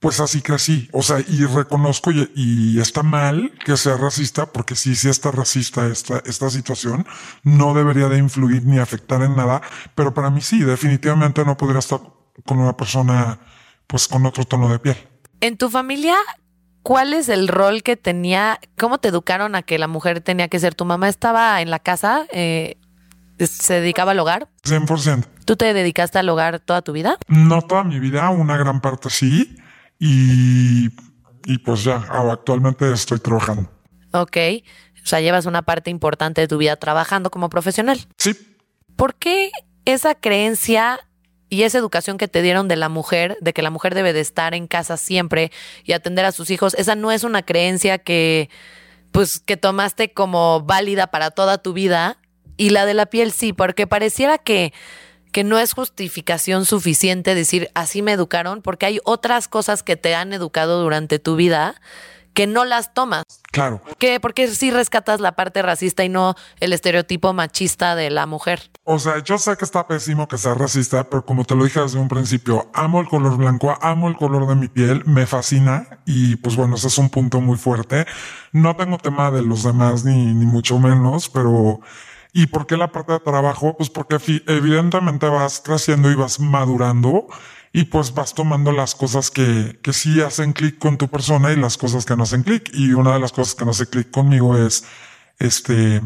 pues 0.01 0.21
así 0.21 0.42
crecí. 0.42 0.88
O 0.92 1.03
sea, 1.03 1.19
y 1.21 1.45
reconozco 1.45 2.11
y, 2.12 2.79
está 2.81 3.03
mal 3.03 3.53
que 3.64 3.77
sea 3.77 3.97
racista, 3.97 4.47
porque 4.47 4.77
sí, 4.77 4.95
sí 4.95 5.09
está 5.09 5.31
racista 5.31 5.87
esta, 5.87 6.23
esta 6.27 6.51
situación. 6.51 7.07
No 7.42 7.75
debería 7.75 8.09
de 8.09 8.19
influir 8.19 8.64
ni 8.64 8.79
afectar 8.79 9.23
en 9.23 9.37
nada, 9.37 9.62
pero 9.95 10.14
para 10.14 10.31
mí 10.31 10.40
sí, 10.40 10.61
definitivamente 10.61 11.45
no 11.45 11.57
podría 11.57 11.81
estar 11.81 12.01
con 12.45 12.59
una 12.59 12.77
persona, 12.77 13.40
pues 13.87 14.09
con 14.09 14.25
otro 14.27 14.45
tono 14.45 14.69
de 14.69 14.79
piel. 14.79 14.97
En 15.40 15.57
tu 15.57 15.71
familia, 15.71 16.16
¿cuál 16.87 17.14
es 17.14 17.29
el 17.29 17.49
rol 17.49 17.83
que 17.83 17.96
tenía? 17.96 18.61
¿Cómo 18.79 18.99
te 18.99 19.09
educaron 19.09 19.57
a 19.57 19.62
que 19.62 19.77
la 19.77 19.88
mujer 19.88 20.20
tenía 20.20 20.46
que 20.46 20.61
ser? 20.61 20.77
¿Tu 20.77 20.85
mamá 20.85 21.09
estaba 21.09 21.61
en 21.61 21.68
la 21.68 21.81
casa? 21.81 22.27
Eh, 22.31 22.77
¿Se 23.40 23.75
dedicaba 23.75 24.12
al 24.12 24.20
hogar? 24.20 24.49
100%. 24.62 25.27
¿Tú 25.44 25.57
te 25.57 25.75
dedicaste 25.75 26.20
al 26.20 26.29
hogar 26.29 26.61
toda 26.61 26.83
tu 26.83 26.92
vida? 26.92 27.18
No 27.27 27.61
toda 27.62 27.83
mi 27.83 27.99
vida, 27.99 28.31
una 28.31 28.57
gran 28.57 28.81
parte 28.81 29.11
sí. 29.11 29.57
Y, 29.99 30.90
y 31.44 31.59
pues 31.59 31.83
ya, 31.83 31.96
actualmente 31.96 32.92
estoy 32.92 33.18
trabajando. 33.18 33.68
Ok. 34.12 34.37
O 35.03 35.07
sea, 35.09 35.20
llevas 35.20 35.46
una 35.46 35.62
parte 35.62 35.90
importante 35.90 36.40
de 36.40 36.46
tu 36.46 36.57
vida 36.57 36.77
trabajando 36.77 37.33
como 37.33 37.51
profesional. 37.51 37.99
Sí. 38.16 38.37
¿Por 38.94 39.16
qué 39.16 39.51
esa 39.87 40.14
creencia 40.14 41.01
y 41.49 41.63
esa 41.63 41.79
educación 41.79 42.19
que 42.19 42.29
te 42.29 42.43
dieron 42.43 42.69
de 42.69 42.77
la 42.77 42.89
mujer, 42.89 43.37
de 43.41 43.53
que 43.53 43.63
la 43.63 43.71
mujer 43.71 43.95
debe 43.95 44.13
de 44.13 44.21
estar 44.21 44.55
en 44.55 44.67
casa 44.67 44.97
siempre 44.97 45.53
y 45.85 45.93
atender 45.93 46.25
a 46.25 46.33
sus 46.33 46.51
hijos, 46.51 46.75
esa 46.75 46.95
no 46.95 47.13
es 47.13 47.25
una 47.25 47.43
creencia 47.43 47.99
que, 47.99 48.51
pues, 49.13 49.41
que 49.41 49.57
tomaste 49.57 50.13
como 50.13 50.63
válida 50.63 51.07
para 51.09 51.31
toda 51.31 51.59
tu 51.59 51.73
vida? 51.73 52.19
Y 52.57 52.71
la 52.71 52.87
de 52.87 52.95
la 52.95 53.07
piel 53.07 53.33
sí, 53.33 53.53
porque 53.53 53.87
pareciera 53.87 54.39
que 54.39 54.73
que 55.37 55.45
no 55.45 55.59
es 55.59 55.75
justificación 55.75 56.65
suficiente 56.65 57.35
decir 57.35 57.71
así 57.75 58.01
me 58.01 58.13
educaron, 58.13 58.63
porque 58.63 58.87
hay 58.87 59.01
otras 59.05 59.49
cosas 59.49 59.83
que 59.83 59.95
te 59.95 60.15
han 60.15 60.33
educado 60.33 60.81
durante 60.81 61.19
tu 61.19 61.37
vida 61.37 61.79
que 62.37 62.46
no 62.46 62.66
las 62.66 62.92
tomas. 62.92 63.25
Claro. 63.51 63.81
¿Qué? 63.99 64.20
¿Por 64.20 64.35
qué 64.35 64.46
sí 64.49 64.70
rescatas 64.70 65.20
la 65.20 65.33
parte 65.33 65.62
racista 65.62 66.05
y 66.05 66.11
no 66.11 66.35
el 66.61 66.75
estereotipo 66.75 67.33
machista 67.33 67.96
de 67.96 68.11
la 68.11 68.27
mujer? 68.27 68.70
O 68.85 68.99
sea, 68.99 69.20
yo 69.25 69.38
sé 69.38 69.57
que 69.57 69.64
está 69.64 69.88
pésimo 69.88 70.29
que 70.29 70.37
sea 70.37 70.53
racista, 70.53 71.09
pero 71.09 71.25
como 71.25 71.46
te 71.46 71.55
lo 71.55 71.64
dije 71.64 71.81
desde 71.81 71.99
un 71.99 72.09
principio, 72.09 72.70
amo 72.75 73.01
el 73.01 73.09
color 73.09 73.38
blanco, 73.38 73.75
amo 73.81 74.09
el 74.09 74.16
color 74.16 74.46
de 74.46 74.55
mi 74.55 74.68
piel, 74.68 75.03
me 75.07 75.27
fascina 75.27 75.88
y 76.05 76.37
pues 76.37 76.57
bueno, 76.57 76.77
ese 76.77 76.88
es 76.88 76.99
un 76.99 77.09
punto 77.09 77.40
muy 77.40 77.57
fuerte. 77.57 78.05
No 78.53 78.77
tengo 78.77 78.99
tema 78.99 79.31
de 79.31 79.40
los 79.40 79.62
demás 79.62 80.05
ni, 80.05 80.35
ni 80.35 80.44
mucho 80.44 80.79
menos, 80.79 81.31
pero 81.31 81.81
¿Y 82.35 82.49
por 82.49 82.66
qué 82.66 82.77
la 82.77 82.92
parte 82.92 83.14
de 83.14 83.20
trabajo? 83.20 83.79
Pues 83.79 83.88
porque 83.88 84.18
evidentemente 84.46 85.27
vas 85.27 85.62
creciendo 85.64 86.11
y 86.11 86.14
vas 86.14 86.38
madurando 86.38 87.29
y 87.77 87.85
pues 87.85 88.15
vas 88.15 88.33
tomando 88.33 88.73
las 88.73 88.95
cosas 88.95 89.31
que, 89.31 89.79
que 89.83 89.93
sí 89.93 90.23
hacen 90.23 90.55
clic 90.55 90.79
con 90.79 90.97
tu 90.97 91.09
persona 91.09 91.53
y 91.53 91.57
las 91.57 91.77
cosas 91.77 92.07
que 92.07 92.17
no 92.17 92.23
hacen 92.23 92.43
clic. 92.43 92.71
Y 92.73 92.95
una 92.95 93.12
de 93.12 93.21
las 93.21 93.33
cosas 93.33 93.55
que 93.55 93.67
no 93.67 93.73
hace 93.73 93.87
clic 93.87 94.11
conmigo 94.11 94.57
es, 94.57 94.85
este, 95.39 96.01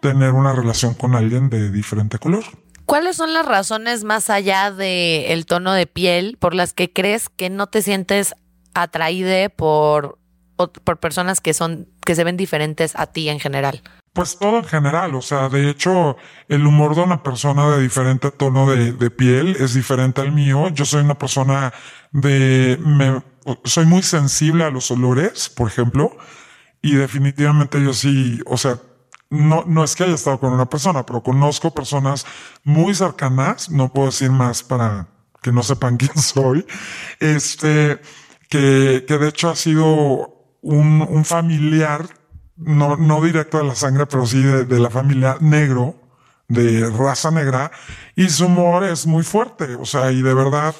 tener 0.00 0.32
una 0.32 0.54
relación 0.54 0.94
con 0.94 1.14
alguien 1.14 1.50
de 1.50 1.70
diferente 1.70 2.18
color. 2.18 2.44
¿Cuáles 2.86 3.16
son 3.16 3.34
las 3.34 3.44
razones 3.44 4.04
más 4.04 4.30
allá 4.30 4.70
del 4.70 5.26
el 5.26 5.44
tono 5.44 5.74
de 5.74 5.86
piel 5.86 6.38
por 6.40 6.54
las 6.54 6.72
que 6.72 6.94
crees 6.94 7.28
que 7.28 7.50
no 7.50 7.66
te 7.66 7.82
sientes 7.82 8.34
atraída 8.72 9.50
por, 9.50 10.18
por 10.56 10.98
personas 10.98 11.42
que 11.42 11.52
son, 11.52 11.88
que 12.04 12.14
se 12.14 12.24
ven 12.24 12.36
diferentes 12.36 12.92
a 12.96 13.06
ti 13.06 13.28
en 13.28 13.40
general? 13.40 13.82
Pues 14.12 14.38
todo 14.38 14.58
en 14.58 14.64
general, 14.64 15.14
o 15.14 15.22
sea, 15.22 15.48
de 15.48 15.70
hecho, 15.70 16.18
el 16.48 16.66
humor 16.66 16.94
de 16.94 17.00
una 17.00 17.22
persona 17.22 17.70
de 17.70 17.82
diferente 17.82 18.30
tono 18.30 18.70
de, 18.70 19.10
piel 19.10 19.56
es 19.58 19.72
diferente 19.72 20.20
al 20.20 20.32
mío. 20.32 20.68
Yo 20.68 20.84
soy 20.84 21.02
una 21.02 21.16
persona 21.16 21.72
de, 22.10 22.78
me, 22.84 23.22
soy 23.64 23.86
muy 23.86 24.02
sensible 24.02 24.64
a 24.64 24.70
los 24.70 24.90
olores, 24.90 25.48
por 25.48 25.68
ejemplo, 25.68 26.14
y 26.82 26.94
definitivamente 26.94 27.82
yo 27.82 27.94
sí, 27.94 28.40
o 28.44 28.58
sea, 28.58 28.78
no, 29.30 29.64
no 29.66 29.82
es 29.82 29.96
que 29.96 30.04
haya 30.04 30.14
estado 30.14 30.38
con 30.38 30.52
una 30.52 30.66
persona, 30.66 31.06
pero 31.06 31.22
conozco 31.22 31.72
personas 31.72 32.26
muy 32.64 32.94
cercanas, 32.94 33.70
no 33.70 33.90
puedo 33.94 34.08
decir 34.08 34.30
más 34.30 34.62
para 34.62 35.08
que 35.40 35.52
no 35.52 35.62
sepan 35.62 35.96
quién 35.98 36.16
soy, 36.18 36.66
este, 37.18 37.98
que, 38.50 39.06
que 39.08 39.18
de 39.18 39.28
hecho 39.28 39.48
ha 39.48 39.56
sido 39.56 40.31
un, 40.62 41.02
un 41.02 41.24
familiar 41.24 42.06
no, 42.56 42.96
no 42.96 43.20
directo 43.20 43.58
de 43.58 43.64
la 43.64 43.74
sangre, 43.74 44.06
pero 44.06 44.26
sí 44.26 44.42
de, 44.42 44.64
de, 44.64 44.78
la 44.78 44.90
familia 44.90 45.36
negro, 45.40 45.96
de 46.48 46.88
raza 46.90 47.30
negra, 47.30 47.70
y 48.14 48.28
su 48.28 48.46
humor 48.46 48.84
es 48.84 49.06
muy 49.06 49.22
fuerte, 49.22 49.74
o 49.74 49.84
sea, 49.84 50.12
y 50.12 50.22
de 50.22 50.34
verdad 50.34 50.74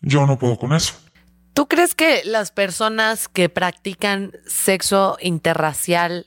yo 0.00 0.26
no 0.26 0.38
puedo 0.38 0.58
con 0.58 0.72
eso. 0.72 0.94
¿Tú 1.52 1.66
crees 1.66 1.94
que 1.94 2.22
las 2.24 2.52
personas 2.52 3.28
que 3.28 3.48
practican 3.48 4.32
sexo 4.46 5.18
interracial 5.20 6.26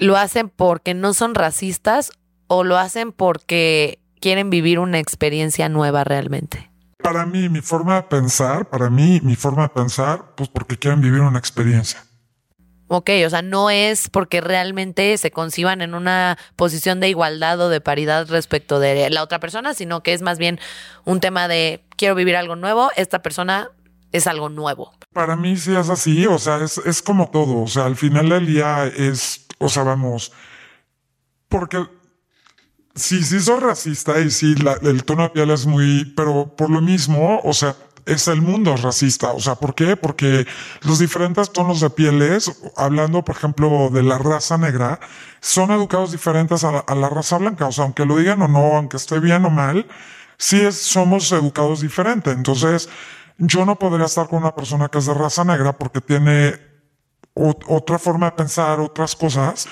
lo 0.00 0.16
hacen 0.16 0.48
porque 0.48 0.94
no 0.94 1.12
son 1.12 1.34
racistas 1.34 2.12
o 2.46 2.62
lo 2.62 2.78
hacen 2.78 3.10
porque 3.12 4.00
quieren 4.20 4.48
vivir 4.48 4.78
una 4.78 5.00
experiencia 5.00 5.68
nueva 5.68 6.04
realmente? 6.04 6.69
Para 7.02 7.26
mí, 7.26 7.48
mi 7.48 7.60
forma 7.60 7.96
de 7.96 8.02
pensar, 8.04 8.68
para 8.68 8.90
mí, 8.90 9.20
mi 9.22 9.36
forma 9.36 9.62
de 9.62 9.68
pensar, 9.70 10.34
pues 10.36 10.48
porque 10.48 10.78
quieren 10.78 11.00
vivir 11.00 11.20
una 11.20 11.38
experiencia. 11.38 12.04
Ok, 12.92 13.10
o 13.24 13.30
sea, 13.30 13.40
no 13.40 13.70
es 13.70 14.08
porque 14.08 14.40
realmente 14.40 15.16
se 15.16 15.30
conciban 15.30 15.80
en 15.80 15.94
una 15.94 16.36
posición 16.56 16.98
de 16.98 17.08
igualdad 17.08 17.60
o 17.60 17.68
de 17.68 17.80
paridad 17.80 18.28
respecto 18.28 18.80
de 18.80 19.08
la 19.10 19.22
otra 19.22 19.38
persona, 19.38 19.74
sino 19.74 20.02
que 20.02 20.12
es 20.12 20.22
más 20.22 20.38
bien 20.38 20.58
un 21.04 21.20
tema 21.20 21.46
de 21.46 21.84
quiero 21.96 22.16
vivir 22.16 22.34
algo 22.34 22.56
nuevo, 22.56 22.90
esta 22.96 23.22
persona 23.22 23.70
es 24.10 24.26
algo 24.26 24.48
nuevo. 24.48 24.92
Para 25.12 25.36
mí 25.36 25.56
sí 25.56 25.74
es 25.76 25.88
así, 25.88 26.26
o 26.26 26.38
sea, 26.40 26.64
es, 26.64 26.78
es 26.78 27.00
como 27.00 27.30
todo, 27.30 27.62
o 27.62 27.68
sea, 27.68 27.84
al 27.84 27.94
final 27.94 28.28
del 28.28 28.46
día 28.46 28.84
es, 28.86 29.46
o 29.58 29.68
sea, 29.68 29.84
vamos, 29.84 30.32
porque 31.48 31.86
sí, 32.94 33.22
sí 33.22 33.40
soy 33.40 33.60
racista 33.60 34.18
y 34.20 34.30
sí, 34.30 34.54
la- 34.56 34.78
el 34.82 35.04
tono 35.04 35.24
de 35.24 35.30
piel 35.30 35.50
es 35.50 35.66
muy, 35.66 36.04
pero 36.16 36.54
por 36.56 36.70
lo 36.70 36.80
mismo, 36.80 37.40
o 37.44 37.52
sea, 37.52 37.76
es 38.06 38.28
el 38.28 38.42
mundo 38.42 38.76
racista. 38.76 39.32
O 39.32 39.40
sea, 39.40 39.54
¿por 39.54 39.74
qué? 39.74 39.96
Porque 39.96 40.46
los 40.82 40.98
diferentes 40.98 41.52
tonos 41.52 41.80
de 41.80 41.90
pieles, 41.90 42.50
hablando, 42.76 43.22
por 43.24 43.36
ejemplo, 43.36 43.90
de 43.92 44.02
la 44.02 44.18
raza 44.18 44.58
negra, 44.58 44.98
son 45.40 45.70
educados 45.70 46.10
diferentes 46.12 46.64
a 46.64 46.72
la, 46.72 46.78
a 46.80 46.94
la 46.94 47.08
raza 47.08 47.38
blanca. 47.38 47.66
O 47.66 47.72
sea, 47.72 47.84
aunque 47.84 48.06
lo 48.06 48.16
digan 48.16 48.42
o 48.42 48.48
no, 48.48 48.76
aunque 48.76 48.96
esté 48.96 49.20
bien 49.20 49.44
o 49.44 49.50
mal, 49.50 49.86
sí 50.38 50.60
es- 50.60 50.80
somos 50.80 51.30
educados 51.32 51.80
diferente. 51.82 52.30
Entonces, 52.32 52.88
yo 53.38 53.64
no 53.64 53.78
podría 53.78 54.06
estar 54.06 54.28
con 54.28 54.40
una 54.40 54.54
persona 54.54 54.88
que 54.88 54.98
es 54.98 55.06
de 55.06 55.14
raza 55.14 55.44
negra 55.44 55.76
porque 55.78 56.00
tiene 56.00 56.54
ot- 57.34 57.64
otra 57.68 57.98
forma 57.98 58.26
de 58.26 58.32
pensar, 58.36 58.80
otras 58.80 59.14
cosas. 59.16 59.68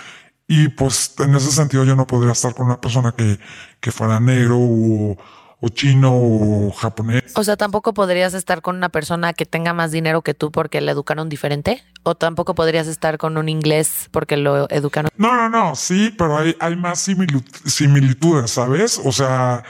Y 0.51 0.68
pues 0.68 1.14
en 1.18 1.34
ese 1.34 1.53
sentido 1.53 1.84
yo 1.84 1.94
no 1.94 2.07
podría 2.07 2.32
estar 2.32 2.55
con 2.55 2.66
una 2.66 2.80
persona 2.80 3.12
que, 3.12 3.38
que 3.80 3.92
fuera 3.92 4.18
negro 4.18 4.57
o, 4.59 5.16
o 5.61 5.68
chino 5.68 6.11
o 6.14 6.72
japonés. 6.72 7.32
O 7.36 7.44
sea, 7.44 7.59
tampoco 7.59 7.92
podrías 7.92 8.32
estar 8.32 8.62
con 8.62 8.76
una 8.76 8.88
persona 8.88 9.34
que 9.34 9.44
tenga 9.44 9.74
más 9.74 9.90
dinero 9.92 10.22
que 10.22 10.32
tú 10.32 10.51
porque 10.51 10.80
la 10.80 10.92
educaron 10.92 11.28
diferente. 11.28 11.84
O 12.03 12.14
tampoco 12.14 12.55
podrías 12.55 12.86
estar 12.86 13.18
con 13.18 13.36
un 13.36 13.51
inglés 13.51 14.09
porque 14.11 14.38
lo 14.38 14.70
educaron. 14.70 15.11
No, 15.18 15.36
no, 15.36 15.51
no, 15.51 15.74
sí, 15.76 16.14
pero 16.16 16.38
hay, 16.38 16.57
hay 16.61 16.76
más 16.76 17.07
similitu- 17.07 17.68
similitudes, 17.68 18.51
¿sabes? 18.53 18.99
O 19.05 19.12
sea, 19.12 19.64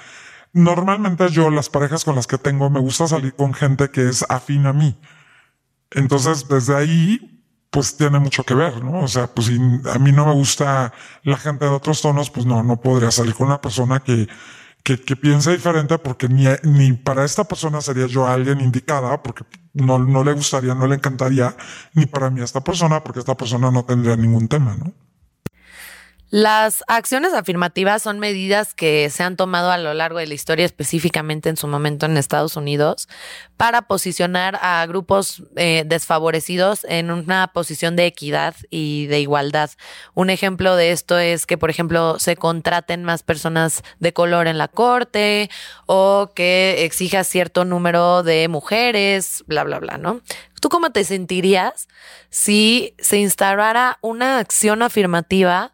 normalmente 0.53 1.29
yo 1.31 1.51
las 1.51 1.69
parejas 1.69 2.05
con 2.05 2.15
las 2.15 2.29
que 2.29 2.39
tengo 2.39 2.71
me 2.71 2.79
gusta 2.79 3.09
salir 3.09 3.35
con 3.35 3.53
gente 3.53 3.91
que 3.91 4.09
es 4.09 4.25
afín 4.29 4.67
a 4.67 4.73
mí. 4.73 4.97
Entonces, 5.91 6.47
desde 6.49 6.77
ahí, 6.77 7.38
pues 7.71 7.97
tiene 7.97 8.19
mucho 8.19 8.45
que 8.45 8.55
ver, 8.55 8.83
¿no? 8.83 9.01
O 9.01 9.09
sea, 9.09 9.27
pues 9.27 9.49
si 9.49 9.57
a 9.57 9.99
mí 9.99 10.13
no 10.13 10.27
me 10.27 10.33
gusta 10.33 10.93
la 11.23 11.37
gente 11.37 11.65
de 11.67 11.71
otros 11.71 12.01
tonos, 12.01 12.31
pues 12.31 12.47
no, 12.47 12.63
no 12.63 12.81
podría 12.81 13.11
salir 13.11 13.35
con 13.35 13.49
una 13.49 13.61
persona 13.61 14.01
que, 14.01 14.29
que, 14.83 15.01
que 15.01 15.17
piense 15.17 15.53
diferente 15.53 15.99
porque 15.99 16.29
ni, 16.29 16.45
ni 16.63 16.93
para 16.95 17.25
esta 17.25 17.45
persona 17.45 17.81
sería 17.81 18.07
yo 18.07 18.27
alguien 18.27 18.61
indicada 18.61 19.23
porque 19.23 19.45
no, 19.75 19.99
no 19.99 20.25
le 20.25 20.33
gustaría, 20.33 20.75
no 20.75 20.87
le 20.87 20.97
encantaría, 20.97 21.55
ni 21.95 22.07
para 22.07 22.31
mí 22.31 22.41
a 22.41 22.45
esta 22.45 22.63
persona 22.65 23.03
porque 23.05 23.21
esta 23.21 23.37
persona 23.37 23.71
no 23.71 23.85
tendría 23.85 24.17
ningún 24.17 24.49
tema, 24.49 24.77
¿no? 24.77 24.93
Las 26.31 26.85
acciones 26.89 27.33
afirmativas 27.33 28.03
son 28.03 28.19
medidas 28.19 28.75
que 28.75 29.09
se 29.09 29.23
han 29.23 29.37
tomado 29.37 29.71
a 29.71 29.79
lo 29.79 29.95
largo 29.95 30.19
de 30.19 30.27
la 30.27 30.35
historia, 30.35 30.67
específicamente 30.67 31.49
en 31.49 31.57
su 31.57 31.67
momento 31.69 32.05
en 32.05 32.19
Estados 32.19 32.55
Unidos, 32.55 33.09
para 33.57 33.83
posicionar 33.83 34.59
a 34.61 34.85
grupos 34.85 35.43
eh, 35.57 35.85
desfavorecidos 35.87 36.85
en 36.85 37.11
una 37.11 37.47
posición 37.55 37.97
de 37.97 38.05
equidad 38.05 38.55
y 38.69 39.07
de 39.07 39.21
igualdad. 39.21 39.71
Un 40.13 40.29
ejemplo 40.29 40.77
de 40.77 40.93
esto 40.93 41.19
es 41.19 41.47
que, 41.47 41.57
por 41.57 41.71
ejemplo, 41.71 42.19
se 42.19 42.37
contraten 42.37 43.05
más 43.05 43.23
personas 43.23 43.83
de 43.99 44.13
color 44.13 44.49
en 44.49 44.59
la 44.59 44.69
corte 44.69 45.49
o 45.87 46.33
que 46.35 46.85
exija 46.85 47.25
cierto 47.25 47.65
número 47.65 48.23
de 48.23 48.49
mujeres, 48.49 49.45
bla, 49.47 49.65
bla, 49.65 49.79
bla, 49.79 49.97
¿no? 49.97 50.21
¿Tú 50.61 50.69
cómo 50.69 50.91
te 50.91 51.05
sentirías 51.05 51.89
si 52.29 52.95
se 52.99 53.17
instaurara 53.17 53.97
una 54.03 54.41
acción 54.41 54.83
afirmativa? 54.83 55.73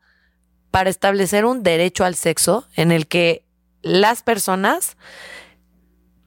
Para 0.74 0.90
establecer 0.90 1.44
un 1.44 1.62
derecho 1.62 2.04
al 2.04 2.16
sexo 2.16 2.66
en 2.74 2.90
el 2.90 3.06
que 3.06 3.44
las 3.82 4.24
personas 4.24 4.96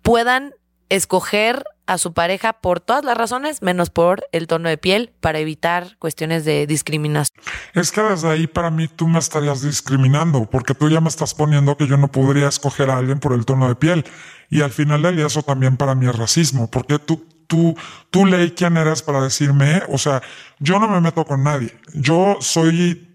puedan 0.03 0.53
escoger 0.87 1.65
a 1.85 1.97
su 1.97 2.13
pareja 2.13 2.53
por 2.53 2.79
todas 2.79 3.03
las 3.03 3.17
razones, 3.17 3.61
menos 3.61 3.89
por 3.89 4.25
el 4.31 4.47
tono 4.47 4.69
de 4.69 4.77
piel, 4.77 5.11
para 5.19 5.39
evitar 5.39 5.97
cuestiones 5.99 6.45
de 6.45 6.65
discriminación. 6.65 7.43
Es 7.73 7.91
que 7.91 7.99
desde 7.99 8.29
ahí 8.29 8.47
para 8.47 8.71
mí 8.71 8.87
tú 8.87 9.09
me 9.09 9.19
estarías 9.19 9.63
discriminando, 9.63 10.49
porque 10.49 10.73
tú 10.73 10.89
ya 10.89 11.01
me 11.01 11.09
estás 11.09 11.33
poniendo 11.33 11.75
que 11.75 11.85
yo 11.85 11.97
no 11.97 12.07
podría 12.07 12.47
escoger 12.47 12.89
a 12.89 12.99
alguien 12.99 13.19
por 13.19 13.33
el 13.33 13.45
tono 13.45 13.67
de 13.67 13.75
piel. 13.75 14.05
Y 14.49 14.61
al 14.61 14.71
final 14.71 15.01
del 15.01 15.17
día 15.17 15.25
eso 15.25 15.43
también 15.43 15.75
para 15.75 15.93
mí 15.93 16.07
es 16.07 16.15
racismo, 16.15 16.71
porque 16.71 16.99
tú, 16.99 17.27
tú, 17.47 17.75
tú 18.11 18.25
leí 18.25 18.51
quién 18.51 18.77
eres 18.77 19.01
para 19.01 19.21
decirme, 19.21 19.81
o 19.89 19.97
sea, 19.97 20.21
yo 20.59 20.79
no 20.79 20.87
me 20.87 21.01
meto 21.01 21.25
con 21.25 21.43
nadie. 21.43 21.77
Yo 21.93 22.37
soy 22.39 23.06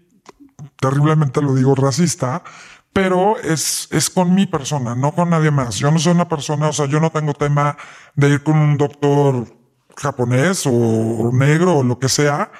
terriblemente 0.79 1.41
lo 1.41 1.55
digo 1.55 1.75
racista, 1.75 2.43
pero 2.91 3.39
es, 3.39 3.87
es 3.91 4.09
con 4.09 4.35
mi 4.35 4.45
persona, 4.45 4.95
no 4.95 5.13
con 5.13 5.31
nadie 5.31 5.51
más. 5.51 5.75
Yo 5.75 5.91
no 5.91 5.99
soy 5.99 6.13
una 6.13 6.29
persona, 6.29 6.69
o 6.69 6.73
sea, 6.73 6.85
yo 6.85 6.99
no 6.99 7.11
tengo 7.11 7.33
tema 7.33 7.75
de 8.15 8.29
ir 8.29 8.43
con 8.43 8.57
un 8.57 8.77
doctor 8.77 9.47
japonés 9.97 10.63
o 10.65 11.31
negro 11.33 11.77
o 11.77 11.83
lo 11.83 11.99
que 11.99 12.09
sea, 12.09 12.51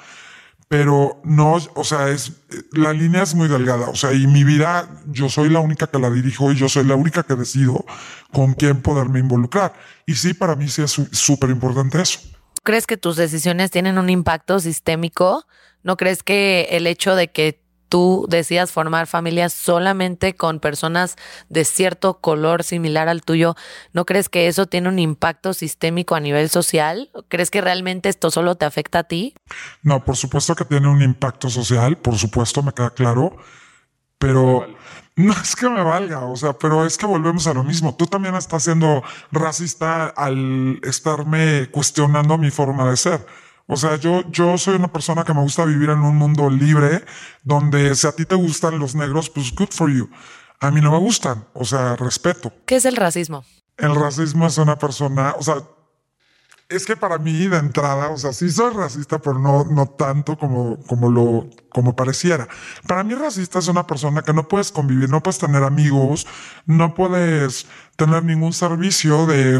pero 0.68 1.20
no, 1.24 1.58
o 1.74 1.84
sea, 1.84 2.08
es, 2.08 2.32
la 2.72 2.92
línea 2.92 3.22
es 3.22 3.34
muy 3.34 3.48
delgada, 3.48 3.88
o 3.88 3.94
sea, 3.94 4.12
y 4.12 4.26
mi 4.26 4.42
vida, 4.42 4.88
yo 5.06 5.28
soy 5.28 5.50
la 5.50 5.60
única 5.60 5.86
que 5.86 5.98
la 5.98 6.10
dirijo 6.10 6.50
y 6.50 6.56
yo 6.56 6.68
soy 6.68 6.84
la 6.84 6.96
única 6.96 7.22
que 7.22 7.36
decido 7.36 7.84
con 8.32 8.54
quién 8.54 8.82
poderme 8.82 9.20
involucrar. 9.20 9.74
Y 10.06 10.14
sí, 10.14 10.34
para 10.34 10.56
mí 10.56 10.68
sí 10.68 10.82
es 10.82 10.90
súper 11.12 11.50
importante 11.50 12.00
eso. 12.00 12.18
¿Crees 12.64 12.86
que 12.86 12.96
tus 12.96 13.16
decisiones 13.16 13.70
tienen 13.70 13.98
un 13.98 14.08
impacto 14.10 14.58
sistémico? 14.58 15.46
¿No 15.82 15.96
crees 15.96 16.22
que 16.22 16.66
el 16.70 16.86
hecho 16.86 17.14
de 17.14 17.28
que 17.30 17.62
tú 17.94 18.26
decidas 18.28 18.72
formar 18.72 19.06
familias 19.06 19.52
solamente 19.52 20.34
con 20.34 20.58
personas 20.58 21.14
de 21.48 21.64
cierto 21.64 22.18
color 22.20 22.64
similar 22.64 23.08
al 23.08 23.22
tuyo, 23.22 23.54
¿no 23.92 24.04
crees 24.04 24.28
que 24.28 24.48
eso 24.48 24.66
tiene 24.66 24.88
un 24.88 24.98
impacto 24.98 25.54
sistémico 25.54 26.16
a 26.16 26.20
nivel 26.20 26.50
social? 26.50 27.12
¿Crees 27.28 27.52
que 27.52 27.60
realmente 27.60 28.08
esto 28.08 28.32
solo 28.32 28.56
te 28.56 28.64
afecta 28.64 28.98
a 28.98 29.04
ti? 29.04 29.36
No, 29.84 30.04
por 30.04 30.16
supuesto 30.16 30.56
que 30.56 30.64
tiene 30.64 30.88
un 30.88 31.02
impacto 31.02 31.48
social, 31.48 31.96
por 31.96 32.16
supuesto, 32.16 32.64
me 32.64 32.72
queda 32.72 32.90
claro, 32.90 33.36
pero 34.18 34.66
no 35.14 35.32
es 35.40 35.54
que 35.54 35.68
me 35.68 35.84
valga, 35.84 36.24
o 36.24 36.34
sea, 36.34 36.54
pero 36.54 36.84
es 36.84 36.98
que 36.98 37.06
volvemos 37.06 37.46
a 37.46 37.54
lo 37.54 37.62
mismo. 37.62 37.94
Tú 37.94 38.08
también 38.08 38.34
estás 38.34 38.64
siendo 38.64 39.04
racista 39.30 40.06
al 40.08 40.80
estarme 40.82 41.68
cuestionando 41.70 42.38
mi 42.38 42.50
forma 42.50 42.90
de 42.90 42.96
ser. 42.96 43.24
O 43.66 43.76
sea, 43.76 43.96
yo, 43.96 44.22
yo 44.30 44.58
soy 44.58 44.76
una 44.76 44.92
persona 44.92 45.24
que 45.24 45.32
me 45.32 45.40
gusta 45.40 45.64
vivir 45.64 45.90
en 45.90 46.00
un 46.00 46.16
mundo 46.16 46.50
libre, 46.50 47.04
donde 47.42 47.94
si 47.94 48.06
a 48.06 48.12
ti 48.12 48.26
te 48.26 48.34
gustan 48.34 48.78
los 48.78 48.94
negros, 48.94 49.30
pues 49.30 49.54
good 49.54 49.70
for 49.70 49.90
you. 49.90 50.08
A 50.60 50.70
mí 50.70 50.80
no 50.80 50.92
me 50.92 50.98
gustan, 50.98 51.46
o 51.54 51.64
sea, 51.64 51.96
respeto. 51.96 52.52
¿Qué 52.66 52.76
es 52.76 52.84
el 52.84 52.96
racismo? 52.96 53.44
El 53.76 53.94
racismo 53.94 54.46
es 54.46 54.58
una 54.58 54.78
persona, 54.78 55.34
o 55.38 55.42
sea, 55.42 55.56
es 56.68 56.86
que 56.86 56.96
para 56.96 57.18
mí 57.18 57.48
de 57.48 57.56
entrada, 57.56 58.10
o 58.10 58.16
sea, 58.16 58.32
sí 58.32 58.50
soy 58.50 58.72
racista, 58.72 59.18
pero 59.18 59.38
no, 59.38 59.64
no 59.64 59.86
tanto 59.86 60.38
como, 60.38 60.78
como 60.84 61.10
lo, 61.10 61.48
como 61.70 61.96
pareciera. 61.96 62.48
Para 62.86 63.02
mí 63.02 63.14
racista 63.14 63.58
es 63.58 63.68
una 63.68 63.86
persona 63.86 64.22
que 64.22 64.32
no 64.32 64.46
puedes 64.46 64.72
convivir, 64.72 65.08
no 65.08 65.22
puedes 65.22 65.38
tener 65.38 65.62
amigos, 65.62 66.26
no 66.66 66.94
puedes 66.94 67.66
tener 67.96 68.24
ningún 68.24 68.52
servicio 68.52 69.26
de, 69.26 69.58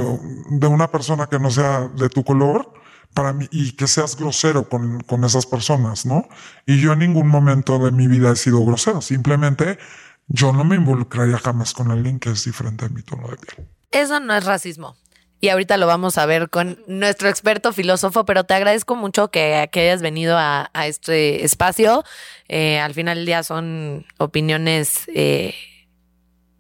de 0.51 0.67
una 0.67 0.91
persona 0.91 1.27
que 1.27 1.39
no 1.39 1.51
sea 1.51 1.89
de 1.89 2.09
tu 2.09 2.23
color 2.23 2.84
para 3.15 3.33
mí 3.33 3.49
y 3.51 3.73
que 3.73 3.87
seas 3.87 4.17
grosero 4.17 4.69
con, 4.69 5.01
con 5.01 5.25
esas 5.25 5.47
personas, 5.47 6.05
¿no? 6.05 6.29
Y 6.67 6.81
yo 6.81 6.93
en 6.93 6.99
ningún 6.99 7.29
momento 7.29 7.79
de 7.79 7.93
mi 7.93 8.09
vida 8.09 8.33
he 8.33 8.37
sido 8.37 8.65
grosero, 8.65 9.01
simplemente 9.01 9.79
yo 10.27 10.53
no 10.53 10.65
me 10.65 10.77
involucraría 10.77 11.39
jamás 11.39 11.73
con 11.73 11.91
alguien 11.91 12.19
que 12.19 12.31
es 12.31 12.45
diferente 12.45 12.89
de 12.89 12.95
mi 12.95 13.03
tono 13.03 13.29
de 13.29 13.37
piel. 13.37 13.69
Eso 13.91 14.21
no 14.21 14.35
es 14.35 14.45
racismo. 14.45 14.97
Y 15.41 15.51
ahorita 15.51 15.77
lo 15.77 15.87
vamos 15.87 16.17
a 16.17 16.25
ver 16.25 16.49
con 16.49 16.79
nuestro 16.87 17.29
experto 17.29 17.73
filósofo, 17.73 18.25
pero 18.25 18.45
te 18.45 18.55
agradezco 18.55 18.97
mucho 18.97 19.31
que, 19.31 19.69
que 19.71 19.81
hayas 19.81 20.01
venido 20.01 20.39
a, 20.39 20.71
a 20.73 20.87
este 20.87 21.45
espacio. 21.45 22.03
Eh, 22.49 22.79
al 22.79 22.95
final 22.95 23.19
del 23.19 23.27
día 23.27 23.43
son 23.43 24.07
opiniones 24.17 25.03
eh, 25.15 25.55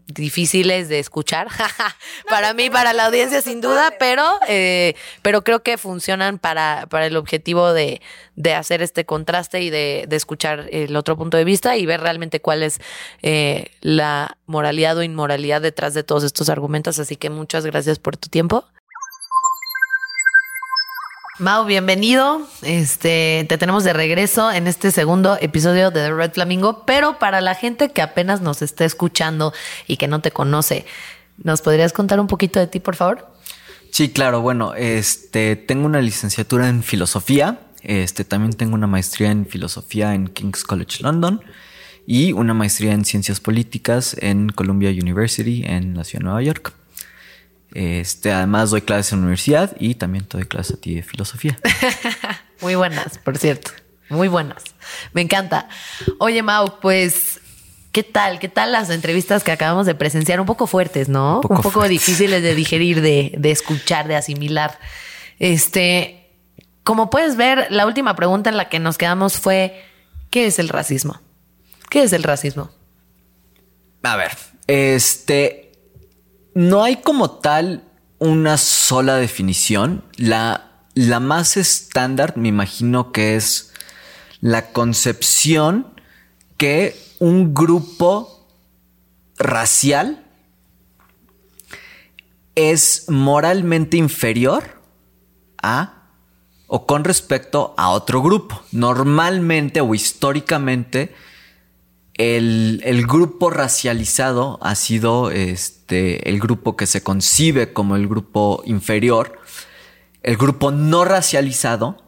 difíciles 0.06 0.88
de 0.88 0.98
escuchar. 0.98 1.48
para 2.28 2.54
mí, 2.54 2.70
para 2.70 2.92
la 2.92 3.06
audiencia, 3.06 3.42
sin 3.42 3.60
duda, 3.60 3.92
pero, 3.98 4.38
eh, 4.48 4.94
pero 5.22 5.42
creo 5.42 5.62
que 5.62 5.78
funcionan 5.78 6.38
para, 6.38 6.86
para 6.88 7.06
el 7.06 7.16
objetivo 7.16 7.72
de, 7.72 8.00
de 8.36 8.54
hacer 8.54 8.82
este 8.82 9.04
contraste 9.04 9.62
y 9.62 9.70
de, 9.70 10.04
de 10.08 10.16
escuchar 10.16 10.68
el 10.70 10.96
otro 10.96 11.16
punto 11.16 11.36
de 11.36 11.44
vista 11.44 11.76
y 11.76 11.86
ver 11.86 12.00
realmente 12.00 12.40
cuál 12.40 12.62
es 12.62 12.80
eh, 13.22 13.70
la 13.80 14.36
moralidad 14.46 14.96
o 14.96 15.02
inmoralidad 15.02 15.62
detrás 15.62 15.94
de 15.94 16.02
todos 16.02 16.24
estos 16.24 16.48
argumentos. 16.48 16.98
Así 16.98 17.16
que 17.16 17.30
muchas 17.30 17.64
gracias 17.64 17.98
por 17.98 18.16
tu 18.16 18.28
tiempo. 18.28 18.64
Mau, 21.40 21.64
bienvenido. 21.64 22.46
Este, 22.62 23.44
te 23.48 23.58
tenemos 23.58 23.82
de 23.82 23.92
regreso 23.92 24.52
en 24.52 24.68
este 24.68 24.92
segundo 24.92 25.36
episodio 25.40 25.90
de 25.90 26.12
Red 26.12 26.30
Flamingo, 26.30 26.84
pero 26.86 27.18
para 27.18 27.40
la 27.40 27.56
gente 27.56 27.90
que 27.90 28.02
apenas 28.02 28.40
nos 28.40 28.62
está 28.62 28.84
escuchando 28.84 29.52
y 29.88 29.96
que 29.96 30.06
no 30.06 30.20
te 30.20 30.30
conoce, 30.30 30.86
¿nos 31.42 31.60
podrías 31.60 31.92
contar 31.92 32.20
un 32.20 32.28
poquito 32.28 32.60
de 32.60 32.68
ti, 32.68 32.78
por 32.78 32.94
favor? 32.94 33.26
Sí, 33.90 34.10
claro. 34.10 34.42
Bueno, 34.42 34.74
este, 34.76 35.56
tengo 35.56 35.86
una 35.86 36.00
licenciatura 36.00 36.68
en 36.68 36.84
filosofía. 36.84 37.58
Este, 37.82 38.24
también 38.24 38.52
tengo 38.52 38.76
una 38.76 38.86
maestría 38.86 39.32
en 39.32 39.44
filosofía 39.44 40.14
en 40.14 40.28
King's 40.28 40.62
College 40.62 41.02
London 41.02 41.40
y 42.06 42.30
una 42.30 42.54
maestría 42.54 42.92
en 42.92 43.04
ciencias 43.04 43.40
políticas 43.40 44.16
en 44.20 44.50
Columbia 44.50 44.90
University 44.90 45.64
en 45.66 45.96
la 45.96 46.04
ciudad 46.04 46.20
de 46.20 46.24
Nueva 46.26 46.42
York. 46.42 46.74
Este, 47.74 48.32
además 48.32 48.70
doy 48.70 48.82
clases 48.82 49.12
en 49.12 49.18
la 49.18 49.22
universidad 49.24 49.76
y 49.80 49.96
también 49.96 50.26
doy 50.30 50.44
clases 50.44 50.76
a 50.76 50.80
ti 50.80 50.94
de 50.94 51.02
filosofía. 51.02 51.58
Muy 52.60 52.76
buenas, 52.76 53.18
por 53.18 53.36
cierto. 53.36 53.72
Muy 54.08 54.28
buenas. 54.28 54.62
Me 55.12 55.20
encanta. 55.20 55.68
Oye, 56.20 56.40
Mau, 56.42 56.78
pues, 56.80 57.40
¿qué 57.90 58.04
tal? 58.04 58.38
¿Qué 58.38 58.48
tal 58.48 58.70
las 58.70 58.90
entrevistas 58.90 59.42
que 59.42 59.50
acabamos 59.50 59.86
de 59.86 59.96
presenciar? 59.96 60.38
Un 60.38 60.46
poco 60.46 60.68
fuertes, 60.68 61.08
¿no? 61.08 61.40
Un 61.48 61.62
poco, 61.62 61.88
difíciles 61.88 62.42
de 62.42 62.54
digerir, 62.54 63.00
de, 63.00 63.34
de 63.36 63.50
escuchar, 63.50 64.06
de 64.06 64.14
asimilar. 64.14 64.78
Este, 65.40 66.30
como 66.84 67.10
puedes 67.10 67.36
ver, 67.36 67.66
la 67.70 67.86
última 67.86 68.14
pregunta 68.14 68.50
en 68.50 68.56
la 68.56 68.68
que 68.68 68.78
nos 68.78 68.98
quedamos 68.98 69.38
fue, 69.38 69.82
¿qué 70.30 70.46
es 70.46 70.60
el 70.60 70.68
racismo? 70.68 71.20
¿Qué 71.90 72.04
es 72.04 72.12
el 72.12 72.22
racismo? 72.22 72.70
A 74.04 74.16
ver, 74.16 74.32
este, 74.68 75.63
no 76.54 76.82
hay 76.82 76.96
como 76.96 77.30
tal 77.30 77.84
una 78.18 78.56
sola 78.56 79.16
definición. 79.16 80.04
La, 80.16 80.70
la 80.94 81.20
más 81.20 81.56
estándar, 81.56 82.36
me 82.36 82.48
imagino 82.48 83.12
que 83.12 83.36
es 83.36 83.72
la 84.40 84.72
concepción 84.72 85.86
que 86.56 86.96
un 87.18 87.54
grupo 87.54 88.46
racial 89.36 90.24
es 92.54 93.06
moralmente 93.08 93.96
inferior 93.96 94.80
a 95.62 96.02
o 96.66 96.86
con 96.86 97.04
respecto 97.04 97.74
a 97.76 97.90
otro 97.90 98.22
grupo. 98.22 98.62
Normalmente 98.72 99.80
o 99.80 99.94
históricamente 99.94 101.14
el, 102.14 102.80
el, 102.84 103.06
grupo 103.06 103.50
racializado 103.50 104.58
ha 104.62 104.74
sido 104.74 105.30
este, 105.30 106.28
el 106.28 106.38
grupo 106.38 106.76
que 106.76 106.86
se 106.86 107.02
concibe 107.02 107.72
como 107.72 107.96
el 107.96 108.06
grupo 108.06 108.62
inferior. 108.66 109.40
El 110.22 110.36
grupo 110.36 110.70
no 110.70 111.04
racializado, 111.04 112.02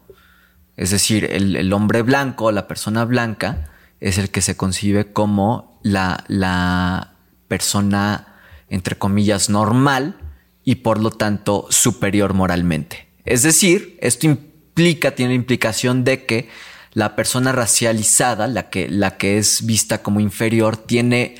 es 0.77 0.91
decir, 0.91 1.25
el, 1.25 1.55
el 1.55 1.73
hombre 1.73 2.01
blanco, 2.01 2.51
la 2.51 2.67
persona 2.67 3.05
blanca, 3.05 3.71
es 3.99 4.17
el 4.17 4.29
que 4.29 4.41
se 4.41 4.55
concibe 4.55 5.11
como 5.11 5.79
la, 5.83 6.23
la 6.27 7.15
persona, 7.47 8.35
entre 8.69 8.97
comillas, 8.97 9.49
normal 9.49 10.17
y 10.63 10.75
por 10.75 10.99
lo 10.99 11.11
tanto 11.11 11.67
superior 11.69 12.33
moralmente. 12.33 13.07
Es 13.25 13.43
decir, 13.43 13.97
esto 14.01 14.25
implica, 14.25 15.11
tiene 15.11 15.31
la 15.31 15.35
implicación 15.35 16.03
de 16.03 16.25
que 16.25 16.49
la 16.97 17.15
persona 17.15 17.51
racializada, 17.51 18.47
la 18.47 18.71
que, 18.71 18.89
la 18.89 19.17
que 19.17 19.37
es 19.37 19.67
vista 19.67 20.01
como 20.01 20.19
inferior, 20.19 20.77
tiene 20.77 21.35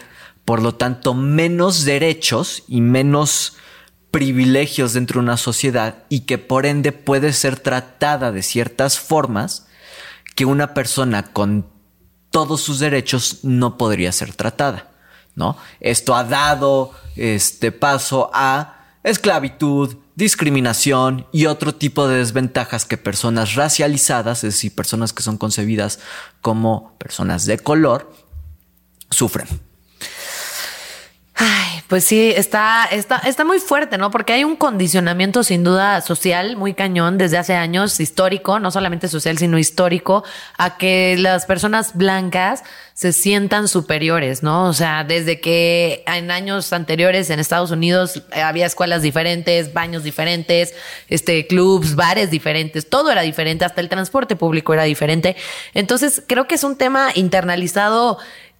por 0.45 0.62
lo 0.62 0.76
tanto 0.76 1.16
menos 1.16 1.84
derechos 1.84 2.62
y 2.68 2.82
menos 2.82 3.58
privilegios 4.12 4.93
dentro 4.93 5.20
de 5.20 5.24
una 5.24 5.38
sociedad 5.38 6.03
y 6.10 6.22
que 6.22 6.38
por 6.38 6.68
ende 6.68 6.91
puede 6.91 7.34
ser 7.34 7.60
tratada 7.60 8.32
de 8.32 8.43
ciertas 8.43 8.99
formas 8.99 9.66
que 10.36 10.45
una 10.45 10.76
persona 10.76 11.24
con 11.24 11.66
todos 12.30 12.62
sus 12.62 12.78
derechos 12.78 13.39
no 13.41 13.80
podría 13.80 14.12
ser 14.12 14.36
tratada, 14.36 14.91
¿no? 15.34 15.58
Esto 15.80 16.16
ha 16.16 16.24
dado 16.24 16.91
este 17.16 17.72
paso 17.72 18.30
a 18.32 18.76
esclavitud, 19.01 19.95
discriminación 20.18 21.28
y 21.32 21.45
otro 21.45 21.76
tipo 21.76 22.07
de 22.07 22.18
desventajas 22.18 22.86
que 22.86 22.97
personas 22.97 23.53
racializadas, 23.53 24.43
es 24.43 24.55
decir, 24.55 24.74
personas 24.74 25.13
que 25.13 25.22
son 25.22 25.38
concebidas 25.38 25.99
como 26.41 26.97
personas 26.97 27.45
de 27.45 27.59
color, 27.59 28.11
sufren. 29.11 29.47
Pues 31.88 32.03
sí, 32.03 32.33
está, 32.35 32.85
está, 32.91 33.17
está 33.19 33.45
muy 33.45 33.59
fuerte, 33.59 33.97
¿no? 33.97 34.11
Porque 34.11 34.33
hay 34.33 34.43
un 34.43 34.57
condicionamiento 34.57 35.43
sin 35.43 35.63
duda 35.63 36.01
social 36.01 36.57
muy 36.57 36.73
cañón 36.73 37.17
desde 37.17 37.38
hace 37.38 37.55
años, 37.55 37.99
histórico, 38.01 38.59
no 38.59 38.71
solamente 38.71 39.07
social, 39.07 39.38
sino 39.38 39.57
histórico, 39.57 40.25
a 40.57 40.77
que 40.77 41.15
las 41.17 41.45
personas 41.45 41.95
blancas 41.95 42.63
se 42.93 43.13
sientan 43.13 43.67
superiores, 43.67 44.43
¿no? 44.43 44.65
O 44.65 44.73
sea, 44.73 45.03
desde 45.03 45.39
que 45.39 46.03
en 46.07 46.31
años 46.31 46.73
anteriores 46.73 47.29
en 47.29 47.39
Estados 47.39 47.71
Unidos 47.71 48.23
había 48.33 48.65
escuelas 48.65 49.01
diferentes, 49.01 49.71
baños 49.71 50.03
diferentes, 50.03 50.73
este, 51.07 51.47
clubs, 51.47 51.95
bares 51.95 52.31
diferentes, 52.31 52.89
todo 52.89 53.11
era 53.11 53.21
diferente, 53.21 53.63
hasta 53.63 53.81
el 53.81 53.88
transporte 53.88 54.35
público 54.35 54.73
era 54.73 54.83
diferente. 54.83 55.38
Entonces, 55.73 56.23
creo 56.27 56.47
que 56.47 56.55
es 56.55 56.63
un 56.63 56.75
tema 56.75 57.11
internalizado 57.13 58.17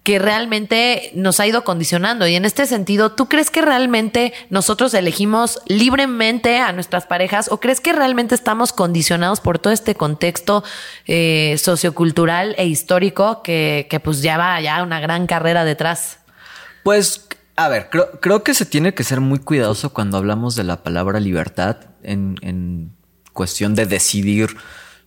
que 0.08 0.18
realmente 0.18 1.10
nos 1.12 1.38
ha 1.38 1.46
ido 1.46 1.64
condicionando. 1.64 2.26
Y 2.26 2.34
en 2.34 2.46
este 2.46 2.64
sentido, 2.64 3.12
¿tú 3.12 3.28
crees 3.28 3.50
que 3.50 3.60
realmente 3.60 4.32
nosotros 4.48 4.94
elegimos 4.94 5.60
libremente 5.66 6.60
a 6.60 6.72
nuestras 6.72 7.04
parejas 7.04 7.52
o 7.52 7.60
crees 7.60 7.82
que 7.82 7.92
realmente 7.92 8.34
estamos 8.34 8.72
condicionados 8.72 9.40
por 9.40 9.58
todo 9.58 9.70
este 9.70 9.96
contexto 9.96 10.64
eh, 11.06 11.56
sociocultural 11.58 12.54
e 12.56 12.64
histórico 12.64 13.42
que, 13.42 13.86
que, 13.90 14.00
pues 14.00 14.22
lleva 14.22 14.58
ya 14.62 14.82
una 14.82 14.98
gran 14.98 15.26
carrera 15.26 15.66
detrás? 15.66 16.20
Pues, 16.84 17.28
a 17.56 17.68
ver, 17.68 17.90
creo, 17.90 18.12
creo, 18.18 18.42
que 18.42 18.54
se 18.54 18.64
tiene 18.64 18.94
que 18.94 19.04
ser 19.04 19.20
muy 19.20 19.40
cuidadoso 19.40 19.92
cuando 19.92 20.16
hablamos 20.16 20.56
de 20.56 20.64
la 20.64 20.82
palabra 20.82 21.20
libertad 21.20 21.76
en, 22.02 22.36
en 22.40 22.96
cuestión 23.34 23.74
de 23.74 23.84
decidir 23.84 24.56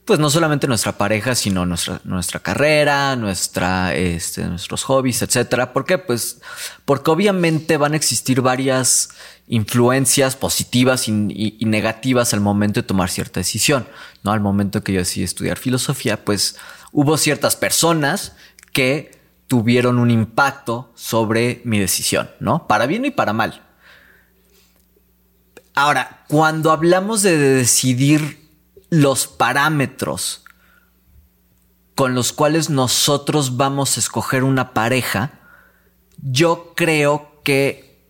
pues 0.06 0.20
no 0.20 0.30
solamente 0.30 0.68
nuestra 0.68 0.98
pareja, 0.98 1.36
sino 1.36 1.66
nuestra, 1.66 2.02
nuestra 2.04 2.40
carrera, 2.40 3.16
nuestra, 3.16 3.94
este, 3.96 4.44
nuestros 4.46 4.84
hobbies, 4.84 5.22
etcétera. 5.22 5.74
¿Por 5.74 5.86
qué? 5.86 5.98
Pues 5.98 6.42
porque 6.86 7.12
obviamente 7.12 7.78
van 7.78 7.94
a 7.94 7.98
existir 7.98 8.42
varias 8.42 9.10
influencias 9.48 10.36
positivas 10.36 11.08
y, 11.08 11.14
negativas 11.62 12.34
al 12.34 12.42
momento 12.42 12.82
de 12.82 12.88
tomar 12.88 13.10
cierta 13.10 13.40
decisión. 13.40 13.88
No 14.24 14.32
al 14.32 14.40
momento 14.40 14.84
que 14.84 14.94
yo 14.94 15.00
decidí 15.00 15.24
estudiar 15.24 15.58
filosofía, 15.58 16.26
pues 16.26 16.58
hubo 16.92 17.18
ciertas 17.18 17.56
personas 17.56 18.34
que 18.74 19.20
tuvieron 19.48 20.00
un 20.00 20.10
impacto 20.10 20.92
sobre 20.96 21.62
mi 21.64 21.78
decisión, 21.80 22.32
¿no? 22.40 22.68
Para 22.68 22.86
bien 22.86 23.06
y 23.06 23.12
para 23.12 23.34
mal. 23.34 23.62
Ahora, 25.76 26.26
cuando 26.28 26.72
hablamos 26.72 27.22
de 27.22 27.38
decidir 27.38 28.41
los 28.92 29.26
parámetros 29.26 30.44
con 31.96 32.14
los 32.14 32.34
cuales 32.34 32.70
nosotros 32.70 33.58
vamos 33.58 33.96
a 33.96 34.00
escoger 34.00 34.44
una 34.44 34.74
pareja, 34.74 35.40
yo 36.22 36.74
creo 36.76 37.42
que 37.44 38.06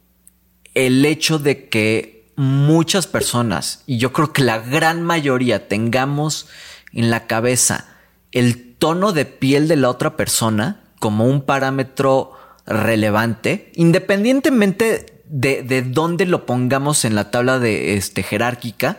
el 0.73 1.05
hecho 1.05 1.39
de 1.39 1.69
que 1.69 2.31
muchas 2.35 3.05
personas, 3.07 3.83
y 3.85 3.97
yo 3.97 4.11
creo 4.11 4.33
que 4.33 4.43
la 4.43 4.59
gran 4.59 5.03
mayoría, 5.03 5.67
tengamos 5.67 6.47
en 6.93 7.09
la 7.09 7.27
cabeza 7.27 7.87
el 8.31 8.75
tono 8.75 9.11
de 9.13 9.25
piel 9.25 9.67
de 9.67 9.75
la 9.75 9.89
otra 9.89 10.17
persona 10.17 10.83
como 10.99 11.25
un 11.25 11.43
parámetro 11.43 12.33
relevante, 12.65 13.71
independientemente 13.75 15.23
de, 15.25 15.61
de 15.61 15.81
dónde 15.83 16.25
lo 16.25 16.45
pongamos 16.45 17.05
en 17.05 17.15
la 17.15 17.29
tabla 17.29 17.59
de 17.59 17.95
este, 17.95 18.23
jerárquica, 18.23 18.97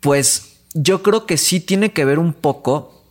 pues 0.00 0.57
yo 0.74 1.02
creo 1.02 1.26
que 1.26 1.36
sí 1.36 1.60
tiene 1.60 1.92
que 1.92 2.04
ver 2.04 2.18
un 2.18 2.32
poco 2.32 3.04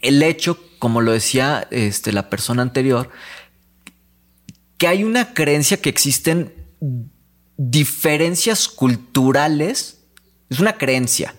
el 0.00 0.22
hecho, 0.22 0.58
como 0.78 1.00
lo 1.00 1.12
decía 1.12 1.66
este, 1.70 2.12
la 2.12 2.28
persona 2.28 2.62
anterior, 2.62 3.10
que 4.78 4.88
hay 4.88 5.04
una 5.04 5.32
creencia 5.32 5.80
que 5.80 5.88
existen 5.88 6.52
diferencias 7.56 8.68
culturales, 8.68 10.00
es 10.50 10.60
una 10.60 10.76
creencia, 10.76 11.36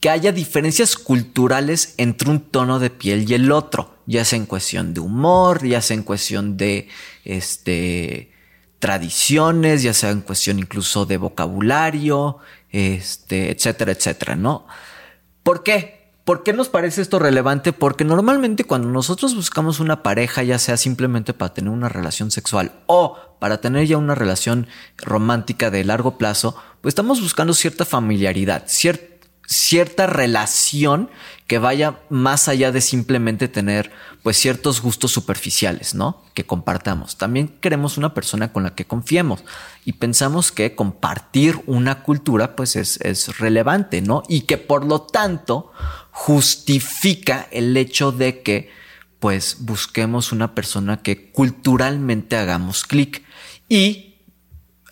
que 0.00 0.10
haya 0.10 0.32
diferencias 0.32 0.96
culturales 0.96 1.94
entre 1.96 2.30
un 2.30 2.40
tono 2.40 2.78
de 2.78 2.90
piel 2.90 3.28
y 3.28 3.34
el 3.34 3.52
otro, 3.52 3.98
ya 4.06 4.24
sea 4.24 4.36
en 4.36 4.46
cuestión 4.46 4.94
de 4.94 5.00
humor, 5.00 5.66
ya 5.66 5.80
sea 5.80 5.96
en 5.96 6.02
cuestión 6.02 6.56
de 6.56 6.88
este, 7.24 8.32
tradiciones, 8.78 9.82
ya 9.82 9.94
sea 9.94 10.10
en 10.10 10.22
cuestión 10.22 10.58
incluso 10.58 11.06
de 11.06 11.18
vocabulario, 11.18 12.38
este, 12.72 13.50
etcétera, 13.52 13.92
etcétera, 13.92 14.34
¿no? 14.34 14.66
¿Por 15.42 15.62
qué? 15.62 16.02
¿Por 16.24 16.44
qué 16.44 16.52
nos 16.52 16.68
parece 16.68 17.02
esto 17.02 17.18
relevante? 17.18 17.72
Porque 17.72 18.04
normalmente 18.04 18.64
cuando 18.64 18.88
nosotros 18.88 19.34
buscamos 19.34 19.80
una 19.80 20.02
pareja, 20.04 20.42
ya 20.44 20.58
sea 20.58 20.76
simplemente 20.76 21.34
para 21.34 21.52
tener 21.52 21.70
una 21.70 21.88
relación 21.88 22.30
sexual 22.30 22.72
o 22.86 23.18
para 23.40 23.60
tener 23.60 23.86
ya 23.86 23.98
una 23.98 24.14
relación 24.14 24.68
romántica 24.98 25.70
de 25.70 25.82
largo 25.82 26.18
plazo, 26.18 26.54
pues 26.80 26.92
estamos 26.92 27.20
buscando 27.20 27.54
cierta 27.54 27.84
familiaridad, 27.84 28.64
cierta 29.46 30.06
relación 30.06 31.10
que 31.46 31.58
vaya 31.58 32.00
más 32.08 32.48
allá 32.48 32.72
de 32.72 32.80
simplemente 32.80 33.48
tener 33.48 33.92
pues 34.22 34.38
ciertos 34.38 34.80
gustos 34.80 35.10
superficiales, 35.10 35.94
¿no? 35.94 36.22
Que 36.34 36.46
compartamos. 36.46 37.18
También 37.18 37.48
queremos 37.60 37.98
una 37.98 38.14
persona 38.14 38.52
con 38.52 38.62
la 38.62 38.74
que 38.74 38.86
confiemos 38.86 39.44
y 39.84 39.94
pensamos 39.94 40.52
que 40.52 40.74
compartir 40.74 41.60
una 41.66 42.02
cultura 42.04 42.56
pues 42.56 42.76
es, 42.76 42.98
es 43.02 43.38
relevante, 43.38 44.00
¿no? 44.00 44.22
Y 44.28 44.42
que 44.42 44.58
por 44.58 44.86
lo 44.86 45.02
tanto 45.02 45.72
justifica 46.10 47.48
el 47.50 47.76
hecho 47.76 48.12
de 48.12 48.42
que 48.42 48.70
pues 49.18 49.58
busquemos 49.60 50.32
una 50.32 50.54
persona 50.54 51.02
que 51.02 51.30
culturalmente 51.30 52.36
hagamos 52.36 52.84
clic 52.84 53.22
y 53.68 54.16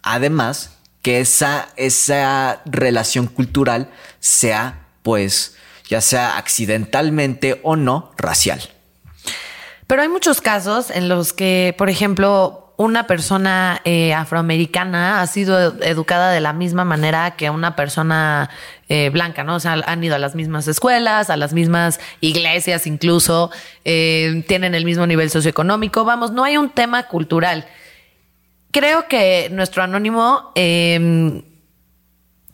además 0.03 0.80
que 1.03 1.21
esa, 1.21 1.69
esa 1.77 2.63
relación 2.67 3.27
cultural 3.27 3.89
sea 4.19 4.87
pues 5.03 5.57
ya 5.89 6.01
sea 6.01 6.37
accidentalmente 6.37 7.61
o 7.63 7.77
no 7.77 8.13
racial. 8.17 8.61
Pero 9.87 10.03
hay 10.03 10.09
muchos 10.09 10.41
casos 10.41 10.91
en 10.91 11.09
los 11.09 11.33
que, 11.33 11.75
por 11.77 11.91
ejemplo, 11.91 12.73
una 12.77 13.09
persona 13.09 13.81
eh, 13.85 14.15
afroamericana 14.15 15.21
ha 15.21 15.27
sido 15.27 15.83
educada 15.83 16.31
de 16.31 16.41
la 16.41 16.53
misma 16.53 16.85
manera 16.85 17.33
que 17.33 17.51
una 17.51 17.75
persona 17.75 18.49
eh, 18.89 19.11
blanca, 19.11 19.43
¿no? 19.43 19.57
O 19.57 19.61
sea, 19.61 19.73
han 19.73 20.05
ido 20.05 20.15
a 20.15 20.19
las 20.19 20.37
mismas 20.37 20.69
escuelas, 20.69 21.29
a 21.29 21.37
las 21.37 21.53
mismas 21.53 21.99
iglesias 22.21 22.87
incluso, 22.87 23.51
eh, 23.85 24.45
tienen 24.47 24.75
el 24.77 24.85
mismo 24.85 25.07
nivel 25.07 25.29
socioeconómico, 25.29 26.05
vamos, 26.05 26.31
no 26.31 26.45
hay 26.45 26.57
un 26.57 26.71
tema 26.71 27.09
cultural. 27.09 27.67
Creo 28.71 29.09
que 29.09 29.49
nuestro 29.51 29.83
anónimo 29.83 30.53
em, 30.55 31.43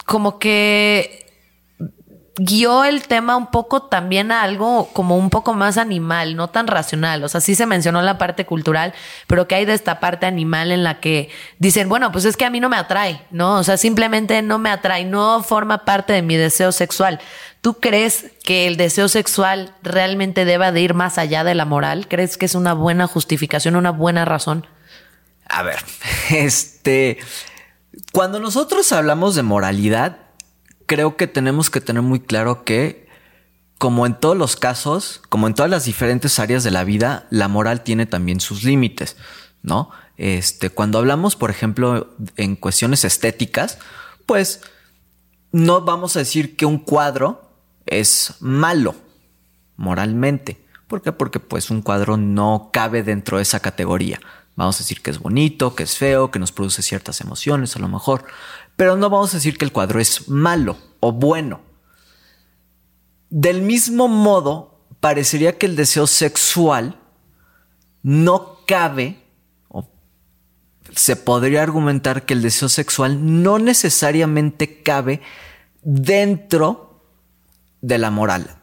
como 0.06 0.38
que 0.38 1.26
guió 2.38 2.84
el 2.84 3.02
tema 3.02 3.36
un 3.36 3.46
poco 3.46 3.82
también 3.84 4.30
a 4.30 4.42
algo 4.42 4.90
como 4.92 5.16
un 5.16 5.30
poco 5.30 5.54
más 5.54 5.78
animal, 5.78 6.36
no 6.36 6.48
tan 6.48 6.66
racional. 6.66 7.24
O 7.24 7.28
sea, 7.28 7.40
sí 7.40 7.54
se 7.54 7.66
mencionó 7.66 8.02
la 8.02 8.18
parte 8.18 8.44
cultural, 8.44 8.92
pero 9.26 9.48
que 9.48 9.54
hay 9.54 9.64
de 9.64 9.72
esta 9.72 10.00
parte 10.00 10.26
animal 10.26 10.70
en 10.70 10.84
la 10.84 11.00
que 11.00 11.30
dicen, 11.58 11.88
bueno, 11.88 12.12
pues 12.12 12.24
es 12.26 12.36
que 12.36 12.44
a 12.44 12.50
mí 12.50 12.60
no 12.60 12.68
me 12.68 12.76
atrae, 12.76 13.22
¿no? 13.30 13.56
O 13.56 13.64
sea, 13.64 13.76
simplemente 13.78 14.40
no 14.42 14.58
me 14.58 14.70
atrae, 14.70 15.04
no 15.04 15.42
forma 15.42 15.84
parte 15.84 16.12
de 16.12 16.22
mi 16.22 16.36
deseo 16.36 16.72
sexual. 16.72 17.20
¿Tú 17.62 17.80
crees 17.80 18.26
que 18.44 18.66
el 18.66 18.76
deseo 18.76 19.08
sexual 19.08 19.74
realmente 19.82 20.44
deba 20.44 20.72
de 20.72 20.82
ir 20.82 20.94
más 20.94 21.16
allá 21.18 21.42
de 21.42 21.54
la 21.54 21.64
moral? 21.64 22.06
¿Crees 22.06 22.36
que 22.36 22.46
es 22.46 22.54
una 22.54 22.74
buena 22.74 23.06
justificación, 23.06 23.76
una 23.76 23.92
buena 23.92 24.26
razón? 24.26 24.66
A 25.48 25.62
ver, 25.62 25.78
este, 26.30 27.18
cuando 28.12 28.40
nosotros 28.40 28.90
hablamos 28.92 29.34
de 29.34 29.42
moralidad, 29.42 30.18
creo 30.86 31.16
que 31.16 31.26
tenemos 31.26 31.70
que 31.70 31.80
tener 31.80 32.02
muy 32.02 32.20
claro 32.20 32.64
que, 32.64 33.08
como 33.78 34.06
en 34.06 34.14
todos 34.18 34.36
los 34.36 34.56
casos, 34.56 35.22
como 35.28 35.46
en 35.46 35.54
todas 35.54 35.70
las 35.70 35.84
diferentes 35.84 36.38
áreas 36.38 36.64
de 36.64 36.70
la 36.70 36.84
vida, 36.84 37.26
la 37.30 37.48
moral 37.48 37.82
tiene 37.82 38.06
también 38.06 38.40
sus 38.40 38.64
límites, 38.64 39.16
¿no? 39.62 39.90
Este, 40.16 40.70
cuando 40.70 40.98
hablamos, 40.98 41.36
por 41.36 41.50
ejemplo, 41.50 42.14
en 42.36 42.56
cuestiones 42.56 43.04
estéticas, 43.04 43.78
pues 44.24 44.62
no 45.52 45.82
vamos 45.82 46.16
a 46.16 46.20
decir 46.20 46.56
que 46.56 46.66
un 46.66 46.78
cuadro 46.78 47.50
es 47.84 48.34
malo 48.40 48.94
moralmente. 49.76 50.64
¿Por 50.86 51.02
qué? 51.02 51.12
Porque 51.12 51.40
pues 51.40 51.70
un 51.70 51.82
cuadro 51.82 52.16
no 52.16 52.70
cabe 52.72 53.02
dentro 53.02 53.36
de 53.38 53.42
esa 53.42 53.60
categoría. 53.60 54.20
Vamos 54.56 54.76
a 54.76 54.78
decir 54.78 55.02
que 55.02 55.10
es 55.10 55.18
bonito, 55.18 55.74
que 55.74 55.82
es 55.82 55.98
feo, 55.98 56.30
que 56.30 56.38
nos 56.38 56.50
produce 56.50 56.80
ciertas 56.80 57.20
emociones 57.20 57.76
a 57.76 57.78
lo 57.78 57.88
mejor, 57.88 58.24
pero 58.74 58.96
no 58.96 59.10
vamos 59.10 59.34
a 59.34 59.36
decir 59.36 59.58
que 59.58 59.66
el 59.66 59.72
cuadro 59.72 60.00
es 60.00 60.28
malo 60.28 60.78
o 61.00 61.12
bueno. 61.12 61.60
Del 63.28 63.60
mismo 63.60 64.08
modo, 64.08 64.80
parecería 65.00 65.58
que 65.58 65.66
el 65.66 65.76
deseo 65.76 66.06
sexual 66.06 66.98
no 68.02 68.60
cabe, 68.66 69.22
o 69.68 69.86
se 70.94 71.16
podría 71.16 71.62
argumentar 71.62 72.24
que 72.24 72.32
el 72.32 72.40
deseo 72.40 72.70
sexual 72.70 73.42
no 73.42 73.58
necesariamente 73.58 74.82
cabe 74.82 75.20
dentro 75.82 77.02
de 77.82 77.98
la 77.98 78.10
moral. 78.10 78.56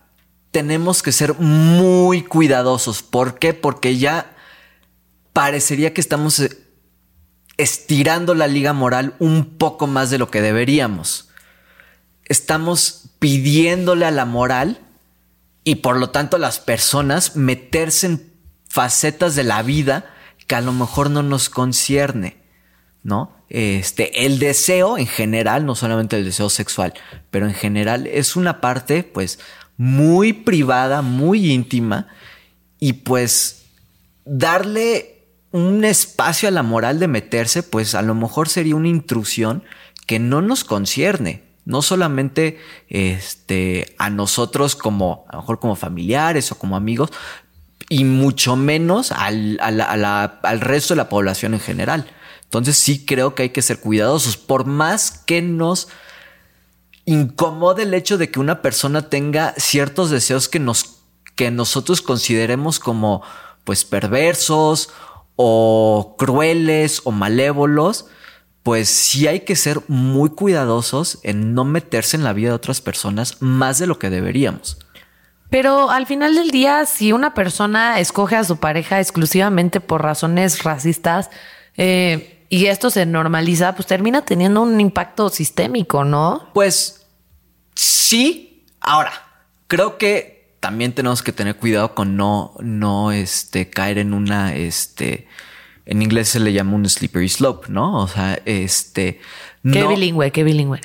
Tenemos 0.50 1.04
que 1.04 1.12
ser 1.12 1.36
muy 1.36 2.24
cuidadosos. 2.24 3.04
¿Por 3.04 3.38
qué? 3.38 3.54
Porque 3.54 3.98
ya 3.98 4.33
parecería 5.34 5.94
que 5.94 6.02
estamos 6.02 6.42
estirando 7.58 8.36
la 8.36 8.48
liga 8.48 8.74
moral 8.74 9.16
un 9.20 9.58
poco 9.58 9.88
más 9.88 10.10
de 10.10 10.18
lo 10.18 10.32
que 10.32 10.42
deberíamos. 10.42 11.30
Estamos 12.26 13.10
pidiéndole 13.20 14.06
a 14.06 14.12
la 14.12 14.26
moral 14.26 14.80
y 15.64 15.76
por 15.76 15.98
lo 15.98 16.10
tanto 16.10 16.38
a 16.38 16.40
las 16.40 16.60
personas 16.60 17.36
meterse 17.36 18.08
en 18.08 18.34
facetas 18.68 19.36
de 19.36 19.44
la 19.44 19.62
vida 19.62 20.06
que 20.48 20.56
a 20.56 20.62
lo 20.62 20.74
mejor 20.74 21.10
no 21.10 21.24
nos 21.24 21.50
concierne, 21.50 22.38
¿no? 23.04 23.36
Este, 23.50 24.26
el 24.26 24.40
deseo 24.40 24.98
en 24.98 25.06
general, 25.06 25.66
no 25.66 25.76
solamente 25.76 26.18
el 26.18 26.26
deseo 26.26 26.50
sexual, 26.50 26.94
pero 27.30 27.48
en 27.48 27.54
general 27.54 28.08
es 28.08 28.36
una 28.36 28.62
parte 28.62 29.04
pues 29.04 29.40
muy 29.78 30.34
privada, 30.34 31.02
muy 31.02 31.52
íntima 31.52 32.08
y 32.80 32.94
pues 32.94 33.66
darle 34.26 35.13
un 35.54 35.86
espacio 35.86 36.50
a 36.50 36.52
la 36.52 36.64
moral 36.64 37.00
de 37.00 37.08
meterse, 37.08 37.62
pues 37.62 37.94
a 37.94 38.02
lo 38.02 38.16
mejor 38.16 38.50
sería 38.50 38.76
una 38.76 38.88
intrusión 38.88 39.64
que 40.08 40.20
no 40.20 40.42
nos 40.42 40.64
concierne. 40.64 41.44
No 41.64 41.82
solamente 41.82 42.60
este, 42.90 43.96
a 44.00 44.10
nosotros 44.10 44.76
como, 44.76 45.26
a 45.30 45.36
lo 45.36 45.42
mejor 45.44 45.60
como 45.60 45.76
familiares 45.76 46.52
o 46.52 46.58
como 46.58 46.76
amigos, 46.76 47.12
y 47.88 48.04
mucho 48.04 48.56
menos 48.56 49.12
al, 49.12 49.60
al 49.62 50.60
resto 50.60 50.96
de 50.96 50.98
la 50.98 51.08
población 51.08 51.54
en 51.54 51.60
general. 51.60 52.10
Entonces 52.44 52.76
sí 52.76 53.06
creo 53.06 53.36
que 53.36 53.44
hay 53.44 53.50
que 53.50 53.62
ser 53.62 53.80
cuidadosos, 53.80 54.38
por 54.38 54.66
más 54.66 55.12
que 55.12 55.44
nos 55.44 55.88
incomode 57.06 57.84
el 57.84 57.94
hecho 57.94 58.18
de 58.18 58.32
que 58.32 58.40
una 58.40 58.64
persona 58.64 59.10
tenga 59.10 59.54
ciertos 59.58 60.10
deseos 60.10 60.50
que 60.50 60.60
nos 60.60 60.98
que 61.36 61.50
nosotros 61.52 62.02
consideremos 62.02 62.80
como 62.80 63.24
pues 63.64 63.86
perversos 63.86 64.90
o 65.36 66.16
crueles 66.18 67.02
o 67.04 67.12
malévolos, 67.12 68.08
pues 68.64 68.90
sí 68.90 69.28
hay 69.28 69.42
que 69.42 69.56
ser 69.56 69.82
muy 69.88 70.30
cuidadosos 70.30 71.20
en 71.24 71.54
no 71.54 71.66
meterse 71.66 72.16
en 72.16 72.24
la 72.24 72.34
vida 72.34 72.50
de 72.50 72.56
otras 72.56 72.82
personas 72.82 73.42
más 73.42 73.78
de 73.78 73.88
lo 73.88 74.00
que 74.00 74.10
deberíamos. 74.10 74.78
Pero 75.50 75.92
al 75.92 76.08
final 76.08 76.34
del 76.34 76.50
día, 76.50 76.86
si 76.86 77.12
una 77.12 77.34
persona 77.36 78.00
escoge 78.00 78.36
a 78.38 78.44
su 78.44 78.58
pareja 78.58 79.00
exclusivamente 79.00 79.82
por 79.82 80.02
razones 80.02 80.64
racistas 80.64 81.30
eh, 81.78 82.46
y 82.50 82.68
esto 82.68 82.90
se 82.90 83.06
normaliza, 83.06 83.76
pues 83.76 83.86
termina 83.86 84.24
teniendo 84.26 84.62
un 84.62 84.80
impacto 84.80 85.30
sistémico, 85.30 86.06
¿no? 86.06 86.50
Pues 86.54 87.06
sí. 87.76 88.66
Ahora, 88.80 89.12
creo 89.68 89.98
que 89.98 90.33
también 90.64 90.94
tenemos 90.94 91.22
que 91.22 91.34
tener 91.34 91.58
cuidado 91.58 91.94
con 91.94 92.16
no, 92.16 92.54
no 92.62 93.12
este, 93.12 93.70
caer 93.70 93.98
en 93.98 94.14
una, 94.14 94.56
este, 94.56 95.28
en 95.86 96.02
inglés 96.02 96.30
se 96.30 96.40
le 96.40 96.54
llama 96.54 96.76
un 96.76 96.88
slippery 96.88 97.28
slope, 97.28 97.68
¿no? 97.68 98.02
O 98.02 98.08
sea, 98.08 98.40
este. 98.46 99.20
Qué 99.70 99.86
bilingüe, 99.86 100.32
qué 100.32 100.46
bilingüe. 100.46 100.80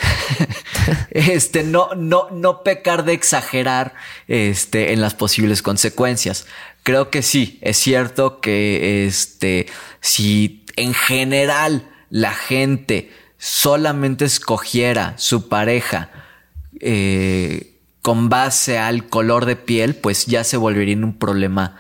este, 1.13 1.63
no, 1.63 1.91
no, 1.95 2.29
no 2.33 2.65
pecar 2.65 3.05
de 3.05 3.13
exagerar, 3.13 3.95
este, 4.27 4.93
en 4.93 5.01
las 5.01 5.15
posibles 5.15 5.63
consecuencias. 5.63 6.49
Creo 6.83 7.11
que 7.11 7.23
sí, 7.23 7.61
es 7.63 7.77
cierto 7.77 8.41
que, 8.41 9.07
este, 9.07 9.67
si 10.01 10.65
en 10.75 10.93
general 10.93 11.89
la 12.11 12.33
gente 12.33 13.13
solamente 13.39 14.25
escogiera 14.25 15.15
su 15.19 15.49
pareja, 15.49 16.11
eh, 16.81 17.78
con 18.09 18.31
base 18.31 18.79
al 18.79 19.07
color 19.07 19.45
de 19.45 19.55
piel, 19.55 19.95
pues 19.95 20.25
ya 20.25 20.43
se 20.43 20.57
volvería 20.57 20.97
un 20.97 21.19
problema 21.19 21.77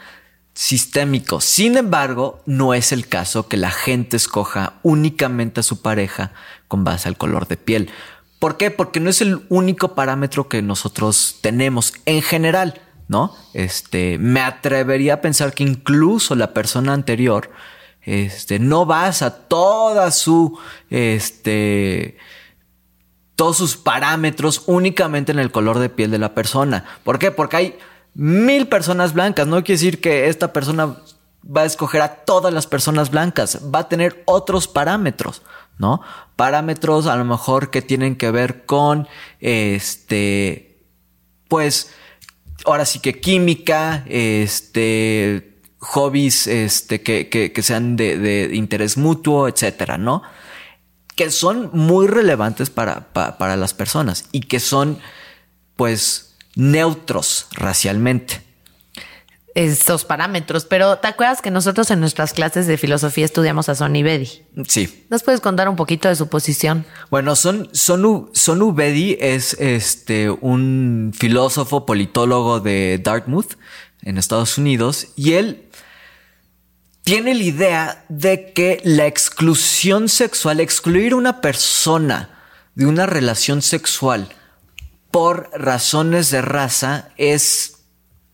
sistémico. 0.52 1.40
Sin 1.40 1.78
embargo, 1.78 2.42
no 2.44 2.74
es 2.74 2.92
el 2.92 3.08
caso 3.08 3.48
que 3.48 3.56
la 3.56 3.70
gente 3.70 4.18
escoja 4.18 4.74
únicamente 4.82 5.60
a 5.60 5.62
su 5.62 5.80
pareja 5.80 6.32
con 6.68 6.84
base 6.84 7.08
al 7.08 7.16
color 7.16 7.48
de 7.48 7.56
piel. 7.56 7.88
¿Por 8.38 8.58
qué? 8.58 8.70
Porque 8.70 9.00
no 9.00 9.08
es 9.08 9.22
el 9.22 9.40
único 9.48 9.94
parámetro 9.94 10.50
que 10.50 10.60
nosotros 10.60 11.38
tenemos 11.40 11.94
en 12.04 12.20
general, 12.20 12.78
¿no? 13.08 13.34
Este, 13.54 14.18
me 14.18 14.42
atrevería 14.42 15.14
a 15.14 15.20
pensar 15.22 15.54
que 15.54 15.64
incluso 15.64 16.34
la 16.34 16.52
persona 16.52 16.92
anterior, 16.92 17.50
este, 18.02 18.58
no 18.58 18.84
basa 18.84 19.48
toda 19.48 20.10
su, 20.10 20.58
este, 20.90 22.18
todos 23.38 23.56
sus 23.56 23.76
parámetros 23.76 24.64
únicamente 24.66 25.30
en 25.30 25.38
el 25.38 25.52
color 25.52 25.78
de 25.78 25.88
piel 25.88 26.10
de 26.10 26.18
la 26.18 26.34
persona. 26.34 26.84
¿Por 27.04 27.20
qué? 27.20 27.30
Porque 27.30 27.56
hay 27.56 27.78
mil 28.12 28.66
personas 28.66 29.14
blancas. 29.14 29.46
No 29.46 29.62
quiere 29.62 29.78
decir 29.78 30.00
que 30.00 30.26
esta 30.26 30.52
persona 30.52 30.96
va 31.44 31.60
a 31.60 31.64
escoger 31.64 32.02
a 32.02 32.16
todas 32.24 32.52
las 32.52 32.66
personas 32.66 33.12
blancas, 33.12 33.60
va 33.72 33.78
a 33.78 33.88
tener 33.88 34.24
otros 34.26 34.66
parámetros, 34.66 35.42
¿no? 35.78 36.00
Parámetros 36.34 37.06
a 37.06 37.14
lo 37.14 37.24
mejor 37.24 37.70
que 37.70 37.80
tienen 37.80 38.16
que 38.16 38.32
ver 38.32 38.66
con, 38.66 39.06
este, 39.38 40.82
pues, 41.46 41.94
ahora 42.64 42.84
sí 42.86 42.98
que 42.98 43.20
química, 43.20 44.02
este, 44.08 45.60
hobbies, 45.78 46.48
este, 46.48 47.02
que, 47.02 47.62
sean 47.62 47.94
de, 47.94 48.18
de, 48.18 48.56
interés 48.56 48.96
mutuo, 48.96 49.46
etcétera, 49.46 49.96
¿no? 49.96 50.24
Que 51.18 51.30
son 51.30 51.70
muy 51.72 52.06
relevantes 52.06 52.70
para, 52.70 53.12
para, 53.12 53.36
para 53.38 53.56
las 53.56 53.74
personas 53.74 54.24
y 54.32 54.40
que 54.40 54.60
son, 54.60 54.98
pues, 55.76 56.36
neutros 56.54 57.46
racialmente 57.52 58.48
esos 59.58 60.04
parámetros. 60.04 60.64
Pero 60.64 60.98
¿te 60.98 61.08
acuerdas 61.08 61.42
que 61.42 61.50
nosotros 61.50 61.90
en 61.90 61.98
nuestras 61.98 62.32
clases 62.32 62.68
de 62.68 62.78
filosofía 62.78 63.24
estudiamos 63.24 63.68
a 63.68 63.74
Sonny 63.74 64.04
Bedi? 64.04 64.44
Sí. 64.68 65.04
¿Nos 65.10 65.24
puedes 65.24 65.40
contar 65.40 65.68
un 65.68 65.74
poquito 65.74 66.08
de 66.08 66.14
su 66.14 66.28
posición? 66.28 66.86
Bueno, 67.10 67.34
Son, 67.34 67.68
Sonu, 67.72 68.30
Sonu 68.34 68.72
Bedi 68.72 69.16
es 69.20 69.54
este, 69.54 70.30
un 70.30 71.12
filósofo 71.18 71.86
politólogo 71.86 72.60
de 72.60 73.00
Dartmouth 73.02 73.58
en 74.02 74.16
Estados 74.16 74.58
Unidos 74.58 75.08
y 75.16 75.32
él 75.32 75.67
tiene 77.08 77.34
la 77.34 77.42
idea 77.42 78.04
de 78.10 78.52
que 78.52 78.82
la 78.84 79.06
exclusión 79.06 80.10
sexual, 80.10 80.60
excluir 80.60 81.12
a 81.12 81.16
una 81.16 81.40
persona 81.40 82.38
de 82.74 82.84
una 82.84 83.06
relación 83.06 83.62
sexual 83.62 84.28
por 85.10 85.48
razones 85.54 86.30
de 86.30 86.42
raza 86.42 87.08
es 87.16 87.78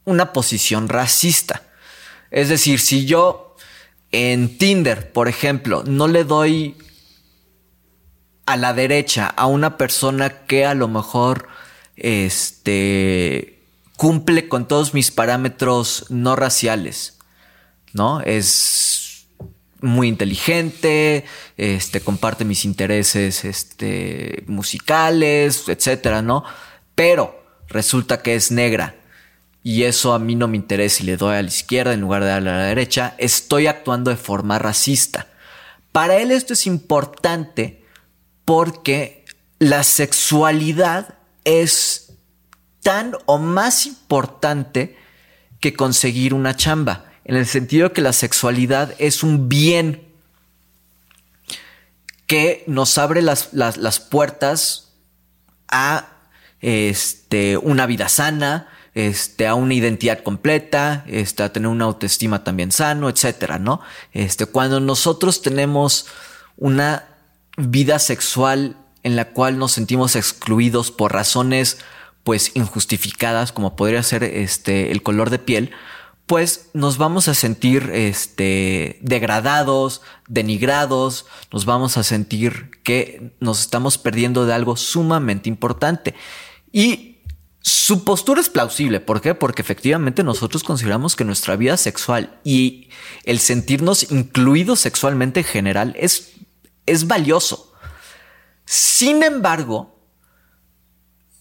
una 0.05 0.33
posición 0.33 0.89
racista. 0.89 1.62
Es 2.33 2.49
decir, 2.49 2.81
si 2.81 3.07
yo 3.07 3.55
en 4.11 4.59
Tinder, 4.59 5.12
por 5.12 5.29
ejemplo, 5.29 5.85
no 5.87 6.09
le 6.09 6.25
doy 6.25 6.77
a 8.45 8.57
la 8.57 8.75
derecha 8.75 9.29
a 9.29 9.47
una 9.47 9.79
persona 9.79 10.47
que 10.47 10.66
a 10.66 10.75
lo 10.75 10.89
mejor 10.89 11.47
este 11.95 13.62
cumple 13.97 14.49
con 14.49 14.66
todos 14.66 14.95
mis 14.95 15.12
parámetros 15.12 16.07
no 16.09 16.35
raciales, 16.35 17.14
¿no? 17.95 18.21
Es 18.21 19.27
muy 19.81 20.09
inteligente, 20.09 21.25
este 21.57 22.01
comparte 22.01 22.45
mis 22.45 22.65
intereses 22.65 23.45
este 23.45 24.45
musicales, 24.47 25.69
etcétera, 25.69 26.21
¿no? 26.21 26.45
Pero 26.95 27.43
resulta 27.69 28.21
que 28.23 28.35
es 28.35 28.51
negra 28.51 28.97
y 29.63 29.85
eso 29.85 30.13
a 30.13 30.19
mí 30.19 30.35
no 30.35 30.49
me 30.49 30.57
interesa 30.57 31.03
y 31.03 31.07
le 31.07 31.17
doy 31.17 31.37
a 31.37 31.43
la 31.43 31.49
izquierda 31.49 31.95
en 31.95 32.03
lugar 32.03 32.23
de 32.23 32.29
darle 32.29 32.51
a 32.51 32.57
la 32.57 32.65
derecha, 32.65 33.15
estoy 33.17 33.67
actuando 33.67 34.11
de 34.11 34.17
forma 34.17 34.59
racista. 34.59 35.29
Para 35.93 36.17
él 36.17 36.31
esto 36.31 36.53
es 36.53 36.67
importante 36.67 37.83
porque 38.45 39.25
la 39.59 39.83
sexualidad 39.85 41.15
es 41.45 42.13
tan 42.83 43.17
o 43.27 43.39
más 43.39 43.87
importante 43.87 44.97
que 45.61 45.73
conseguir 45.73 46.35
una 46.35 46.55
chamba, 46.55 47.14
en 47.25 47.37
el 47.37 47.47
sentido 47.47 47.93
que 47.93 48.03
la 48.03 48.12
sexualidad 48.12 48.95
es 48.99 49.22
un 49.22 49.49
bien 49.49 50.03
que 52.27 52.64
nos 52.66 52.97
abre 52.99 53.22
las, 53.22 53.53
las, 53.53 53.77
las 53.77 54.01
puertas 54.01 54.93
a 55.68 56.09
este, 56.61 57.57
una 57.57 57.87
vida 57.87 58.09
sana, 58.09 58.68
este, 58.95 59.47
a 59.47 59.55
una 59.55 59.75
identidad 59.75 60.22
completa, 60.22 61.05
este, 61.07 61.43
a 61.43 61.53
tener 61.53 61.68
una 61.68 61.85
autoestima 61.85 62.45
también 62.45 62.72
sano, 62.72 63.09
etcétera, 63.09 63.59
¿no? 63.59 63.81
Este, 64.12 64.47
cuando 64.47 64.81
nosotros 64.81 65.43
tenemos 65.43 66.07
una 66.57 67.05
vida 67.57 67.99
sexual 67.99 68.77
en 69.03 69.16
la 69.16 69.27
cual 69.31 69.59
nos 69.59 69.72
sentimos 69.72 70.16
excluidos 70.16 70.91
por 70.91 71.12
razones, 71.12 71.79
pues, 72.22 72.53
injustificadas, 72.55 73.53
como 73.53 73.77
podría 73.77 74.03
ser, 74.03 74.25
este, 74.25 74.91
el 74.93 75.03
color 75.03 75.29
de 75.29 75.39
piel, 75.39 75.72
pues 76.27 76.70
nos 76.72 76.97
vamos 76.97 77.29
a 77.29 77.35
sentir 77.35 77.91
este, 77.93 78.99
degradados, 79.03 80.01
denigrados, 80.27 81.27
nos 81.53 81.66
vamos 81.66 81.99
a 81.99 82.03
sentir 82.03 82.70
que 82.83 83.35
nos 83.41 83.61
estamos 83.61 83.99
perdiendo 83.99 84.47
de 84.47 84.55
algo 84.55 84.77
sumamente 84.77 85.51
importante. 85.51 86.14
Y 86.72 87.18
su 87.61 88.05
postura 88.05 88.41
es 88.41 88.49
plausible. 88.49 89.01
¿Por 89.01 89.20
qué? 89.20 89.35
Porque 89.35 89.62
efectivamente 89.62 90.22
nosotros 90.22 90.62
consideramos 90.64 91.14
que 91.14 91.25
nuestra 91.25 91.57
vida 91.57 91.77
sexual 91.77 92.39
y 92.43 92.89
el 93.25 93.39
sentirnos 93.39 94.11
incluidos 94.11 94.81
sexualmente 94.81 95.41
en 95.41 95.47
general 95.47 95.95
es, 95.99 96.33
es 96.87 97.07
valioso. 97.07 97.72
Sin 98.64 99.22
embargo, 99.22 99.95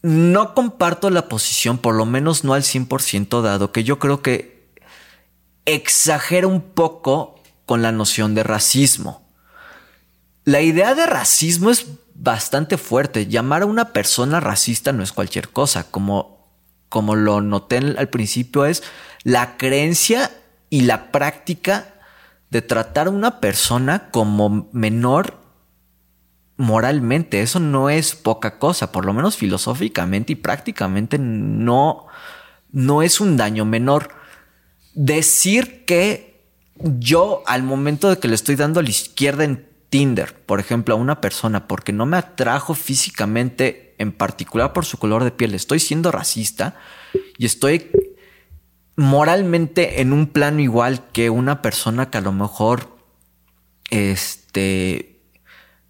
no 0.01 0.53
comparto 0.53 1.09
la 1.09 1.29
posición, 1.29 1.77
por 1.77 1.95
lo 1.95 2.05
menos 2.05 2.43
no 2.43 2.53
al 2.53 2.63
100%, 2.63 3.41
dado 3.41 3.71
que 3.71 3.85
yo 3.85 3.99
creo 3.99 4.21
que 4.21 4.52
exagera 5.65 6.47
un 6.47 6.61
poco 6.61 7.35
con 7.65 7.81
la 7.81 7.91
noción 7.91 8.35
de 8.35 8.43
racismo. 8.43 9.23
La 10.45 10.61
idea 10.61 10.93
de 10.95 11.05
racismo 11.05 11.69
es 11.69 11.87
bastante 12.15 12.77
fuerte. 12.77 13.27
Llamar 13.27 13.61
a 13.61 13.65
una 13.65 13.93
persona 13.93 14.39
racista 14.39 14.91
no 14.91 15.03
es 15.03 15.11
cualquier 15.11 15.49
cosa. 15.49 15.89
Como, 15.89 16.47
como 16.89 17.15
lo 17.15 17.41
noté 17.41 17.77
al 17.77 18.09
principio, 18.09 18.65
es 18.65 18.83
la 19.23 19.57
creencia 19.57 20.31
y 20.69 20.81
la 20.81 21.11
práctica 21.11 21.93
de 22.49 22.61
tratar 22.61 23.07
a 23.07 23.11
una 23.11 23.39
persona 23.39 24.09
como 24.11 24.69
menor 24.73 25.39
moralmente. 26.57 27.41
Eso 27.41 27.59
no 27.59 27.89
es 27.89 28.15
poca 28.15 28.59
cosa, 28.59 28.91
por 28.91 29.05
lo 29.05 29.13
menos 29.13 29.37
filosóficamente 29.37 30.33
y 30.33 30.35
prácticamente 30.35 31.17
no, 31.17 32.07
no 32.71 33.01
es 33.01 33.19
un 33.19 33.37
daño 33.37 33.65
menor. 33.65 34.09
Decir 34.93 35.85
que 35.85 36.41
yo 36.75 37.43
al 37.45 37.63
momento 37.63 38.09
de 38.09 38.17
que 38.17 38.27
le 38.27 38.35
estoy 38.35 38.55
dando 38.55 38.79
a 38.79 38.83
la 38.83 38.89
izquierda 38.89 39.43
en 39.43 39.67
Tinder, 39.89 40.35
por 40.45 40.59
ejemplo, 40.59 40.95
a 40.95 40.97
una 40.97 41.21
persona 41.21 41.67
porque 41.67 41.93
no 41.93 42.05
me 42.05 42.17
atrajo 42.17 42.73
físicamente, 42.73 43.95
en 43.99 44.11
particular 44.11 44.73
por 44.73 44.85
su 44.85 44.97
color 44.97 45.23
de 45.23 45.31
piel, 45.31 45.53
estoy 45.53 45.79
siendo 45.79 46.11
racista 46.11 46.75
y 47.37 47.45
estoy 47.45 47.91
moralmente 48.95 50.01
en 50.01 50.13
un 50.13 50.27
plano 50.27 50.59
igual 50.59 51.03
que 51.11 51.29
una 51.29 51.61
persona 51.61 52.09
que 52.09 52.17
a 52.17 52.21
lo 52.21 52.31
mejor 52.31 52.97
este 53.89 55.21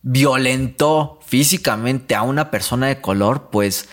violentó 0.01 1.19
físicamente 1.25 2.13
a 2.15 2.23
una 2.23 2.51
persona 2.51 2.87
de 2.87 2.99
color, 2.99 3.49
pues 3.51 3.87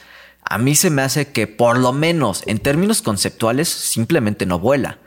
a 0.51 0.59
mí 0.59 0.74
se 0.74 0.90
me 0.90 1.03
hace 1.03 1.28
que 1.28 1.46
por 1.46 1.78
lo 1.78 1.92
menos 1.92 2.42
en 2.44 2.59
términos 2.59 3.03
conceptuales 3.03 3.68
simplemente 3.68 4.46
no 4.46 4.59
vuela, 4.59 4.98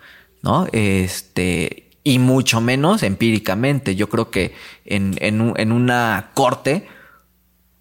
¿no? 0.42 0.68
Este, 0.72 1.92
y 2.06 2.18
mucho 2.18 2.62
menos 2.62 3.04
empíricamente. 3.04 3.96
Yo 3.98 4.08
creo 4.08 4.32
que 4.32 4.56
en, 4.86 5.16
en, 5.20 5.72
una 5.74 6.32
corte, 6.34 6.88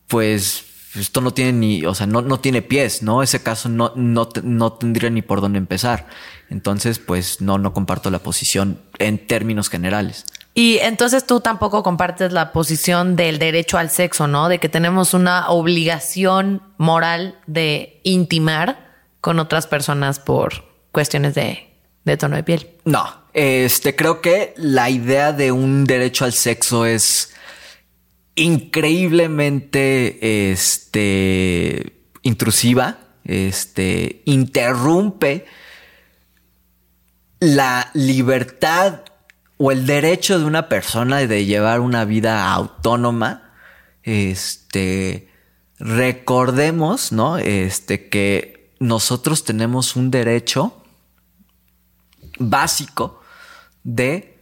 pues 0.08 0.64
esto 0.96 1.20
no 1.20 1.32
tiene 1.32 1.52
ni, 1.52 1.86
o 1.86 1.94
sea, 1.94 2.08
no, 2.08 2.20
no 2.20 2.40
tiene 2.40 2.62
pies, 2.62 3.04
¿no? 3.04 3.22
Ese 3.22 3.44
caso 3.44 3.68
no, 3.68 3.92
no, 3.94 4.28
no, 4.42 4.72
tendría 4.72 5.10
ni 5.10 5.22
por 5.22 5.40
dónde 5.40 5.58
empezar. 5.58 6.08
Entonces, 6.50 6.98
pues 6.98 7.40
no, 7.40 7.58
no 7.58 7.72
comparto 7.72 8.10
la 8.10 8.18
posición 8.18 8.80
en 8.98 9.24
términos 9.24 9.70
generales. 9.70 10.26
Y 10.54 10.78
entonces 10.78 11.26
tú 11.26 11.40
tampoco 11.40 11.82
compartes 11.82 12.32
la 12.32 12.52
posición 12.52 13.16
del 13.16 13.38
derecho 13.38 13.78
al 13.78 13.90
sexo, 13.90 14.26
¿no? 14.26 14.48
De 14.48 14.58
que 14.58 14.68
tenemos 14.68 15.14
una 15.14 15.48
obligación 15.48 16.62
moral 16.76 17.38
de 17.46 18.00
intimar 18.02 18.90
con 19.20 19.38
otras 19.38 19.66
personas 19.66 20.18
por 20.18 20.64
cuestiones 20.90 21.34
de 21.34 21.72
de 22.04 22.16
tono 22.16 22.36
de 22.36 22.42
piel. 22.42 22.68
No, 22.84 23.04
este 23.32 23.96
creo 23.96 24.20
que 24.20 24.54
la 24.56 24.90
idea 24.90 25.32
de 25.32 25.52
un 25.52 25.84
derecho 25.84 26.24
al 26.24 26.32
sexo 26.32 26.84
es 26.86 27.32
increíblemente 28.34 30.50
este 30.52 31.92
intrusiva, 32.22 32.98
este 33.24 34.22
interrumpe 34.24 35.46
la 37.40 37.90
libertad 37.94 39.00
o 39.64 39.70
el 39.70 39.86
derecho 39.86 40.40
de 40.40 40.44
una 40.44 40.68
persona 40.68 41.18
de 41.18 41.44
llevar 41.44 41.78
una 41.78 42.04
vida 42.04 42.52
autónoma. 42.52 43.52
Este 44.02 45.28
recordemos, 45.78 47.12
¿no? 47.12 47.38
Este 47.38 48.08
que 48.08 48.74
nosotros 48.80 49.44
tenemos 49.44 49.94
un 49.94 50.10
derecho 50.10 50.82
básico 52.40 53.22
de, 53.84 54.36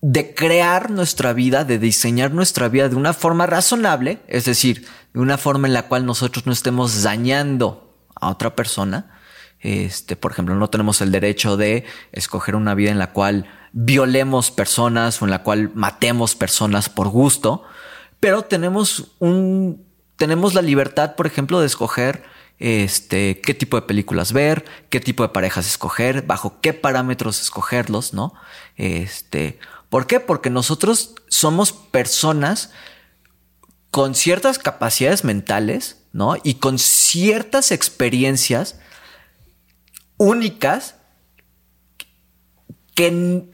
de 0.00 0.34
crear 0.34 0.90
nuestra 0.90 1.34
vida, 1.34 1.66
de 1.66 1.78
diseñar 1.78 2.32
nuestra 2.32 2.70
vida 2.70 2.88
de 2.88 2.96
una 2.96 3.12
forma 3.12 3.44
razonable, 3.44 4.20
es 4.26 4.46
decir, 4.46 4.86
de 5.12 5.20
una 5.20 5.36
forma 5.36 5.68
en 5.68 5.74
la 5.74 5.82
cual 5.82 6.06
nosotros 6.06 6.46
no 6.46 6.52
estemos 6.52 7.02
dañando 7.02 7.94
a 8.14 8.30
otra 8.30 8.56
persona, 8.56 9.18
Este, 9.60 10.16
por 10.16 10.32
ejemplo, 10.32 10.54
no 10.54 10.70
tenemos 10.70 11.00
el 11.02 11.10
derecho 11.10 11.56
de 11.56 11.84
escoger 12.12 12.54
una 12.54 12.74
vida 12.74 12.90
en 12.90 12.98
la 12.98 13.12
cual 13.12 13.46
violemos 13.72 14.50
personas 14.50 15.20
o 15.20 15.24
en 15.24 15.30
la 15.30 15.42
cual 15.42 15.70
matemos 15.74 16.34
personas 16.34 16.88
por 16.88 17.08
gusto, 17.08 17.62
pero 18.20 18.42
tenemos 18.42 19.12
un, 19.18 19.84
tenemos 20.16 20.54
la 20.54 20.62
libertad, 20.62 21.14
por 21.14 21.26
ejemplo, 21.26 21.60
de 21.60 21.66
escoger 21.66 22.24
este, 22.58 23.40
qué 23.40 23.54
tipo 23.54 23.76
de 23.76 23.86
películas 23.86 24.32
ver, 24.32 24.64
qué 24.90 25.00
tipo 25.00 25.22
de 25.22 25.28
parejas 25.28 25.66
escoger, 25.66 26.22
bajo 26.22 26.60
qué 26.60 26.74
parámetros 26.74 27.40
escogerlos, 27.40 28.14
¿no? 28.14 28.34
Este, 28.76 29.58
¿por 29.88 30.06
qué? 30.06 30.18
Porque 30.18 30.50
nosotros 30.50 31.14
somos 31.28 31.72
personas 31.72 32.72
con 33.90 34.14
ciertas 34.14 34.58
capacidades 34.58 35.24
mentales, 35.24 36.02
¿no? 36.12 36.36
Y 36.42 36.54
con 36.54 36.78
ciertas 36.78 37.70
experiencias 37.70 38.80
únicas 40.16 40.96
que 42.94 43.48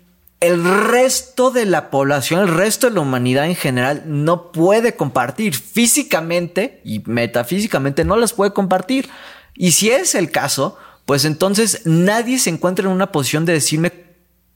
el 0.47 0.63
resto 0.63 1.51
de 1.51 1.65
la 1.65 1.89
población, 1.89 2.41
el 2.41 2.55
resto 2.55 2.89
de 2.89 2.95
la 2.95 3.01
humanidad 3.01 3.47
en 3.47 3.57
general 3.57 4.03
no 4.05 4.53
puede 4.53 4.95
compartir 4.95 5.55
físicamente 5.55 6.83
y 6.85 7.03
metafísicamente 7.07 8.05
no 8.05 8.17
las 8.17 8.35
puede 8.35 8.53
compartir. 8.53 9.09
Y 9.55 9.73
si 9.73 9.91
es 9.91 10.15
el 10.15 10.31
caso, 10.31 10.77
pues 11.07 11.25
entonces 11.25 11.87
nadie 11.87 12.39
se 12.39 12.51
encuentra 12.51 12.85
en 12.85 12.93
una 12.93 13.11
posición 13.11 13.47
de 13.47 13.55
decirme 13.55 13.93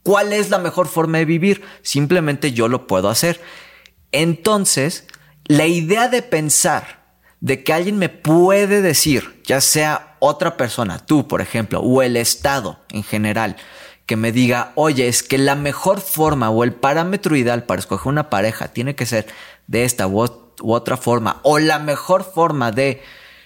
cuál 0.03 0.31
es 0.31 0.51
la 0.51 0.59
mejor 0.59 0.87
forma 0.87 1.17
de 1.17 1.25
vivir. 1.25 1.63
Simplemente 1.81 2.51
yo 2.51 2.67
lo 2.67 2.85
puedo 2.85 3.09
hacer. 3.09 3.41
Entonces, 4.11 5.07
la 5.45 5.65
idea 5.65 6.07
de 6.07 6.21
pensar 6.21 6.99
de 7.41 7.63
que 7.63 7.73
alguien 7.73 7.97
me 7.97 8.09
puede 8.09 8.83
decir, 8.83 9.41
ya 9.43 9.59
sea 9.59 10.17
otra 10.19 10.55
persona, 10.55 11.03
tú 11.03 11.27
por 11.27 11.41
ejemplo, 11.41 11.79
o 11.79 12.03
el 12.03 12.15
Estado 12.15 12.79
en 12.91 13.01
general, 13.01 13.55
que 14.09 14.15
me 14.15 14.31
diga, 14.31 14.71
oye, 14.73 15.07
es 15.07 15.21
que 15.21 15.37
la 15.37 15.53
mejor 15.53 16.01
forma 16.01 16.49
o 16.49 16.63
el 16.63 16.73
parámetro 16.73 17.35
ideal 17.35 17.65
para 17.65 17.77
escoger 17.77 18.07
una 18.07 18.31
pareja 18.31 18.69
tiene 18.69 18.95
que 18.95 19.05
ser 19.05 19.27
de 19.67 19.83
esta 19.83 20.07
u, 20.07 20.19
otra 20.63 20.97
forma, 20.97 21.39
o 21.43 21.59
la 21.59 21.77
mejor 21.77 22.23
forma 22.23 22.71
de 22.71 23.03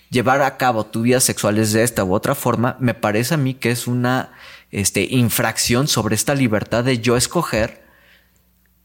llevar 0.10 0.42
a 0.42 0.56
cabo 0.56 0.86
tu 0.86 1.02
vida 1.02 1.20
sexual 1.20 1.58
es 1.58 1.74
de 1.74 1.84
esta 1.84 2.06
u 2.06 2.14
otra 2.14 2.34
forma, 2.34 2.78
me 2.80 2.94
parece 2.94 3.34
a 3.34 3.38
mí 3.38 3.56
que 3.56 3.72
es 3.72 3.88
una 3.88 4.32
este, 4.72 5.04
infracción 5.04 5.90
sobre 5.90 6.16
esta 6.16 6.34
libertad 6.34 6.86
de 6.86 7.00
yo 7.00 7.18
escoger 7.18 7.84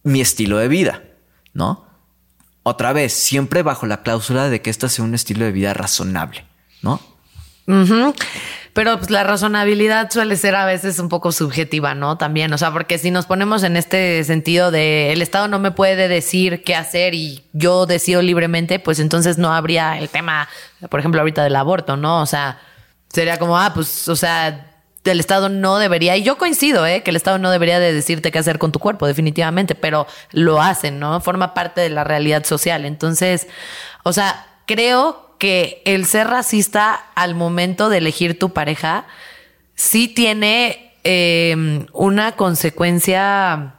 mi 0.02 0.20
estilo 0.20 0.58
de 0.58 0.66
vida, 0.66 1.04
¿no? 1.54 1.86
Otra 2.64 2.92
vez, 2.92 3.12
siempre 3.12 3.62
bajo 3.62 3.86
la 3.86 4.02
cláusula 4.02 4.48
de 4.48 4.62
que 4.62 4.70
este 4.70 4.88
sea 4.88 5.04
un 5.04 5.14
estilo 5.14 5.44
de 5.44 5.52
vida 5.52 5.74
razonable, 5.74 6.44
¿no? 6.82 7.00
Pero 8.72 8.96
pues, 8.96 9.10
la 9.10 9.24
razonabilidad 9.24 10.10
suele 10.10 10.36
ser 10.36 10.54
a 10.54 10.64
veces 10.64 10.98
un 10.98 11.08
poco 11.08 11.32
subjetiva, 11.32 11.94
¿no? 11.94 12.16
También, 12.16 12.52
o 12.52 12.58
sea, 12.58 12.72
porque 12.72 12.96
si 12.96 13.10
nos 13.10 13.26
ponemos 13.26 13.62
en 13.62 13.76
este 13.76 14.22
sentido 14.24 14.70
de 14.70 15.12
el 15.12 15.20
Estado 15.20 15.48
no 15.48 15.58
me 15.58 15.70
puede 15.70 16.08
decir 16.08 16.62
qué 16.62 16.74
hacer 16.74 17.14
y 17.14 17.44
yo 17.52 17.86
decido 17.86 18.22
libremente, 18.22 18.78
pues 18.78 19.00
entonces 19.00 19.36
no 19.36 19.52
habría 19.52 19.98
el 19.98 20.08
tema, 20.08 20.48
por 20.88 21.00
ejemplo, 21.00 21.20
ahorita 21.20 21.42
del 21.44 21.56
aborto, 21.56 21.96
¿no? 21.96 22.22
O 22.22 22.26
sea, 22.26 22.60
sería 23.08 23.38
como, 23.38 23.58
ah, 23.58 23.72
pues, 23.74 24.08
o 24.08 24.16
sea, 24.16 24.68
el 25.04 25.20
Estado 25.20 25.48
no 25.48 25.78
debería, 25.78 26.16
y 26.16 26.22
yo 26.22 26.38
coincido, 26.38 26.86
¿eh? 26.86 27.02
que 27.02 27.10
el 27.10 27.16
Estado 27.16 27.38
no 27.38 27.50
debería 27.50 27.80
de 27.80 27.92
decirte 27.92 28.30
qué 28.30 28.38
hacer 28.38 28.58
con 28.58 28.72
tu 28.72 28.78
cuerpo, 28.78 29.06
definitivamente, 29.06 29.74
pero 29.74 30.06
lo 30.32 30.60
hacen, 30.62 30.98
¿no? 30.98 31.20
Forma 31.20 31.54
parte 31.54 31.80
de 31.80 31.90
la 31.90 32.04
realidad 32.04 32.44
social. 32.44 32.84
Entonces, 32.84 33.48
o 34.04 34.12
sea, 34.12 34.46
creo 34.66 35.27
que 35.39 35.82
el 35.84 36.07
ser 36.07 36.28
racista 36.28 36.95
al 37.14 37.34
momento 37.34 37.89
de 37.89 37.99
elegir 37.99 38.39
tu 38.39 38.53
pareja 38.53 39.07
sí 39.74 40.09
tiene 40.09 40.95
em, 41.05 41.86
una 41.93 42.32
consecuencia 42.32 43.74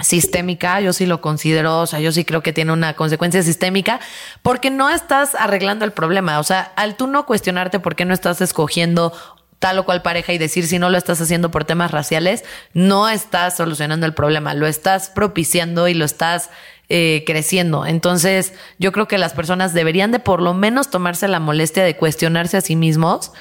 sistémica, 0.00 0.80
yo 0.80 0.92
sí 0.92 1.06
lo 1.06 1.20
considero, 1.20 1.80
o 1.80 1.86
sea, 1.86 2.00
yo 2.00 2.12
sí 2.12 2.24
creo 2.24 2.42
que 2.42 2.52
tiene 2.52 2.72
una 2.72 2.94
consecuencia 2.94 3.42
sistémica, 3.42 4.00
porque 4.42 4.70
no 4.70 4.90
estás 4.90 5.34
arreglando 5.34 5.84
el 5.84 5.92
problema, 5.92 6.38
o 6.38 6.42
sea, 6.42 6.72
al 6.76 6.96
tú 6.96 7.06
no 7.06 7.26
cuestionarte 7.26 7.80
por 7.80 7.96
qué 7.96 8.04
no 8.04 8.14
estás 8.14 8.40
escogiendo 8.40 9.12
tal 9.60 9.78
o 9.78 9.84
cual 9.84 10.02
pareja 10.02 10.32
y 10.32 10.38
decir 10.38 10.66
si 10.66 10.80
no 10.80 10.90
lo 10.90 10.98
estás 10.98 11.20
haciendo 11.20 11.52
por 11.52 11.64
temas 11.64 11.92
raciales, 11.92 12.44
no 12.72 13.08
estás 13.08 13.56
solucionando 13.56 14.06
el 14.06 14.14
problema, 14.14 14.54
lo 14.54 14.66
estás 14.66 15.10
propiciando 15.10 15.86
y 15.86 15.94
lo 15.94 16.06
estás 16.06 16.50
eh, 16.88 17.22
creciendo. 17.24 17.86
Entonces, 17.86 18.54
yo 18.78 18.90
creo 18.90 19.06
que 19.06 19.18
las 19.18 19.34
personas 19.34 19.74
deberían 19.74 20.10
de 20.10 20.18
por 20.18 20.42
lo 20.42 20.54
menos 20.54 20.90
tomarse 20.90 21.28
la 21.28 21.38
molestia 21.38 21.84
de 21.84 21.94
cuestionarse 21.94 22.56
a 22.56 22.62
sí 22.62 22.74
mismos. 22.74 23.32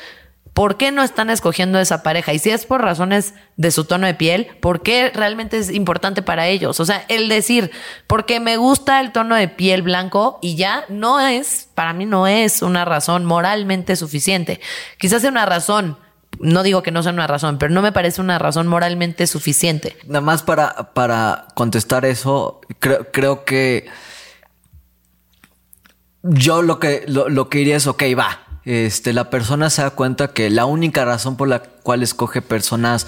¿Por 0.54 0.76
qué 0.76 0.92
no 0.92 1.04
están 1.04 1.30
escogiendo 1.30 1.80
esa 1.80 2.04
pareja? 2.04 2.34
Y 2.34 2.40
si 2.40 2.50
es 2.50 2.66
por 2.66 2.82
razones 2.82 3.34
de 3.56 3.72
su 3.72 3.86
tono 3.86 4.08
de 4.08 4.14
piel, 4.14 4.48
¿por 4.60 4.84
qué 4.84 5.10
realmente 5.16 5.58
es 5.58 5.72
importante 5.72 6.22
para 6.22 6.48
ellos? 6.48 6.82
O 6.82 6.86
sea, 6.86 7.06
el 7.08 7.30
decir, 7.30 7.72
porque 8.08 8.42
me 8.42 8.58
gusta 8.58 9.00
el 9.00 9.14
tono 9.14 9.36
de 9.36 9.48
piel 9.48 9.84
blanco 9.84 10.38
y 10.42 10.58
ya 10.58 10.84
no 10.90 11.22
es, 11.22 11.70
para 11.76 11.94
mí 11.94 12.06
no 12.06 12.28
es 12.28 12.62
una 12.62 12.84
razón 12.84 13.24
moralmente 13.24 13.96
suficiente. 13.96 14.60
Quizás 14.98 15.22
sea 15.22 15.32
una 15.32 15.46
razón 15.46 15.98
no 16.40 16.64
digo 16.64 16.84
que 16.84 16.92
no 16.92 17.04
sea 17.04 17.12
una 17.12 17.28
razón, 17.28 17.58
pero 17.58 17.74
no 17.74 17.82
me 17.82 17.92
parece 17.92 18.22
una 18.22 18.40
razón 18.40 18.68
moralmente 18.68 19.28
suficiente. 19.28 19.98
Nada 20.08 20.22
más 20.22 20.44
para, 20.44 20.94
para 20.94 21.48
contestar 21.54 22.06
eso, 22.06 22.62
creo, 22.80 23.08
creo 23.12 23.46
que 23.46 23.88
yo 26.24 26.62
lo 26.62 26.80
que, 26.80 27.04
lo, 27.08 27.50
que 27.50 27.60
diría 27.60 27.78
es, 27.78 27.88
ok, 27.88 28.04
va. 28.18 28.40
Este, 28.66 29.14
la 29.14 29.30
persona 29.30 29.70
se 29.70 29.82
da 29.82 29.92
cuenta 29.92 30.34
que 30.34 30.50
la 30.50 30.66
única 30.66 31.06
razón 31.06 31.38
por 31.38 31.48
la 31.48 31.60
cual 31.62 32.04
escoge 32.04 32.42
personas 32.42 33.08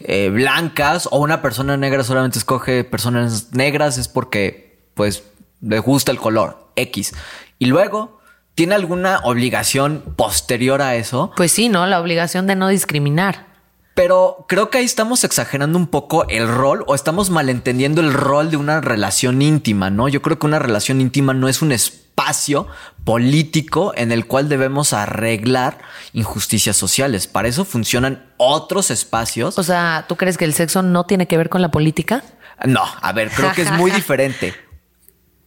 eh, 0.00 0.30
blancas 0.30 1.08
o 1.10 1.18
una 1.18 1.42
persona 1.42 1.76
negra 1.76 2.04
solamente 2.04 2.38
escoge 2.38 2.84
personas 2.84 3.52
negras 3.52 3.98
es 3.98 4.08
porque, 4.08 4.80
pues, 4.94 5.24
le 5.60 5.78
gusta 5.78 6.12
el 6.12 6.18
color 6.18 6.68
X. 6.76 7.14
Y 7.58 7.66
luego 7.66 8.21
¿Tiene 8.54 8.74
alguna 8.74 9.20
obligación 9.24 10.02
posterior 10.16 10.82
a 10.82 10.94
eso? 10.94 11.32
Pues 11.36 11.52
sí, 11.52 11.68
¿no? 11.68 11.86
La 11.86 12.00
obligación 12.00 12.46
de 12.46 12.54
no 12.54 12.68
discriminar. 12.68 13.46
Pero 13.94 14.46
creo 14.48 14.70
que 14.70 14.78
ahí 14.78 14.84
estamos 14.84 15.24
exagerando 15.24 15.78
un 15.78 15.86
poco 15.86 16.26
el 16.28 16.48
rol 16.48 16.84
o 16.86 16.94
estamos 16.94 17.30
malentendiendo 17.30 18.00
el 18.00 18.12
rol 18.12 18.50
de 18.50 18.56
una 18.56 18.80
relación 18.80 19.42
íntima, 19.42 19.90
¿no? 19.90 20.08
Yo 20.08 20.22
creo 20.22 20.38
que 20.38 20.46
una 20.46 20.58
relación 20.58 21.00
íntima 21.00 21.34
no 21.34 21.48
es 21.48 21.60
un 21.60 21.72
espacio 21.72 22.68
político 23.04 23.92
en 23.96 24.12
el 24.12 24.26
cual 24.26 24.48
debemos 24.48 24.92
arreglar 24.92 25.78
injusticias 26.12 26.76
sociales. 26.76 27.26
Para 27.26 27.48
eso 27.48 27.64
funcionan 27.64 28.32
otros 28.38 28.90
espacios. 28.90 29.58
O 29.58 29.62
sea, 29.62 30.06
¿tú 30.08 30.16
crees 30.16 30.38
que 30.38 30.46
el 30.46 30.54
sexo 30.54 30.82
no 30.82 31.04
tiene 31.04 31.26
que 31.26 31.36
ver 31.36 31.50
con 31.50 31.60
la 31.60 31.70
política? 31.70 32.22
No, 32.64 32.84
a 33.00 33.12
ver, 33.12 33.30
creo 33.30 33.52
que 33.52 33.62
es 33.62 33.72
muy 33.72 33.90
diferente. 33.92 34.54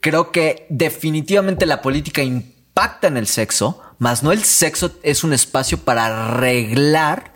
Creo 0.02 0.32
que 0.32 0.68
definitivamente 0.70 1.66
la 1.66 1.82
política 1.82 2.22
impacta 2.22 2.55
en 3.08 3.18
el 3.18 3.28
sexo, 3.28 3.82
más 4.00 4.22
no 4.22 4.32
el 4.32 4.44
sexo 4.44 4.92
es 5.02 5.24
un 5.24 5.34
espacio 5.34 5.80
para 5.80 6.06
arreglar 6.06 7.34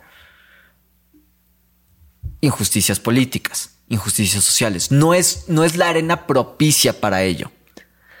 injusticias 2.40 3.00
políticas, 3.00 3.70
injusticias 3.88 4.44
sociales. 4.44 4.90
No 4.90 5.14
es, 5.14 5.44
no 5.48 5.64
es 5.64 5.76
la 5.76 5.88
arena 5.88 6.26
propicia 6.26 7.00
para 7.00 7.22
ello. 7.22 7.50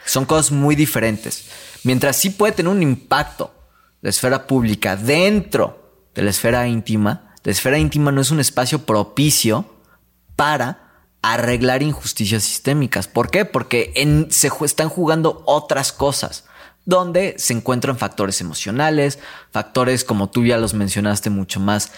Son 0.06 0.24
cosas 0.24 0.50
muy 0.50 0.74
diferentes. 0.74 1.46
Mientras 1.84 2.16
sí 2.16 2.30
puede 2.30 2.52
tener 2.52 2.72
un 2.72 2.82
impacto 2.82 3.54
la 4.00 4.10
esfera 4.10 4.46
pública 4.46 4.96
dentro 4.96 6.08
de 6.14 6.22
la 6.22 6.30
esfera 6.30 6.66
íntima, 6.66 7.34
la 7.44 7.52
esfera 7.52 7.78
íntima 7.78 8.12
no 8.12 8.22
es 8.22 8.30
un 8.30 8.40
espacio 8.40 8.86
propicio 8.86 9.66
para 10.36 11.04
arreglar 11.20 11.82
injusticias 11.82 12.42
sistémicas. 12.44 13.08
¿Por 13.08 13.30
qué? 13.30 13.44
Porque 13.44 13.92
se 14.30 14.50
están 14.64 14.88
jugando 14.88 15.42
otras 15.44 15.92
cosas 15.92 16.44
donde 16.84 17.34
se 17.38 17.52
encuentran 17.52 17.98
factores 17.98 18.40
emocionales, 18.40 19.18
factores 19.50 20.04
como 20.04 20.30
tú 20.30 20.44
ya 20.44 20.58
los 20.58 20.74
mencionaste 20.74 21.30
mucho 21.30 21.60
más, 21.60 21.92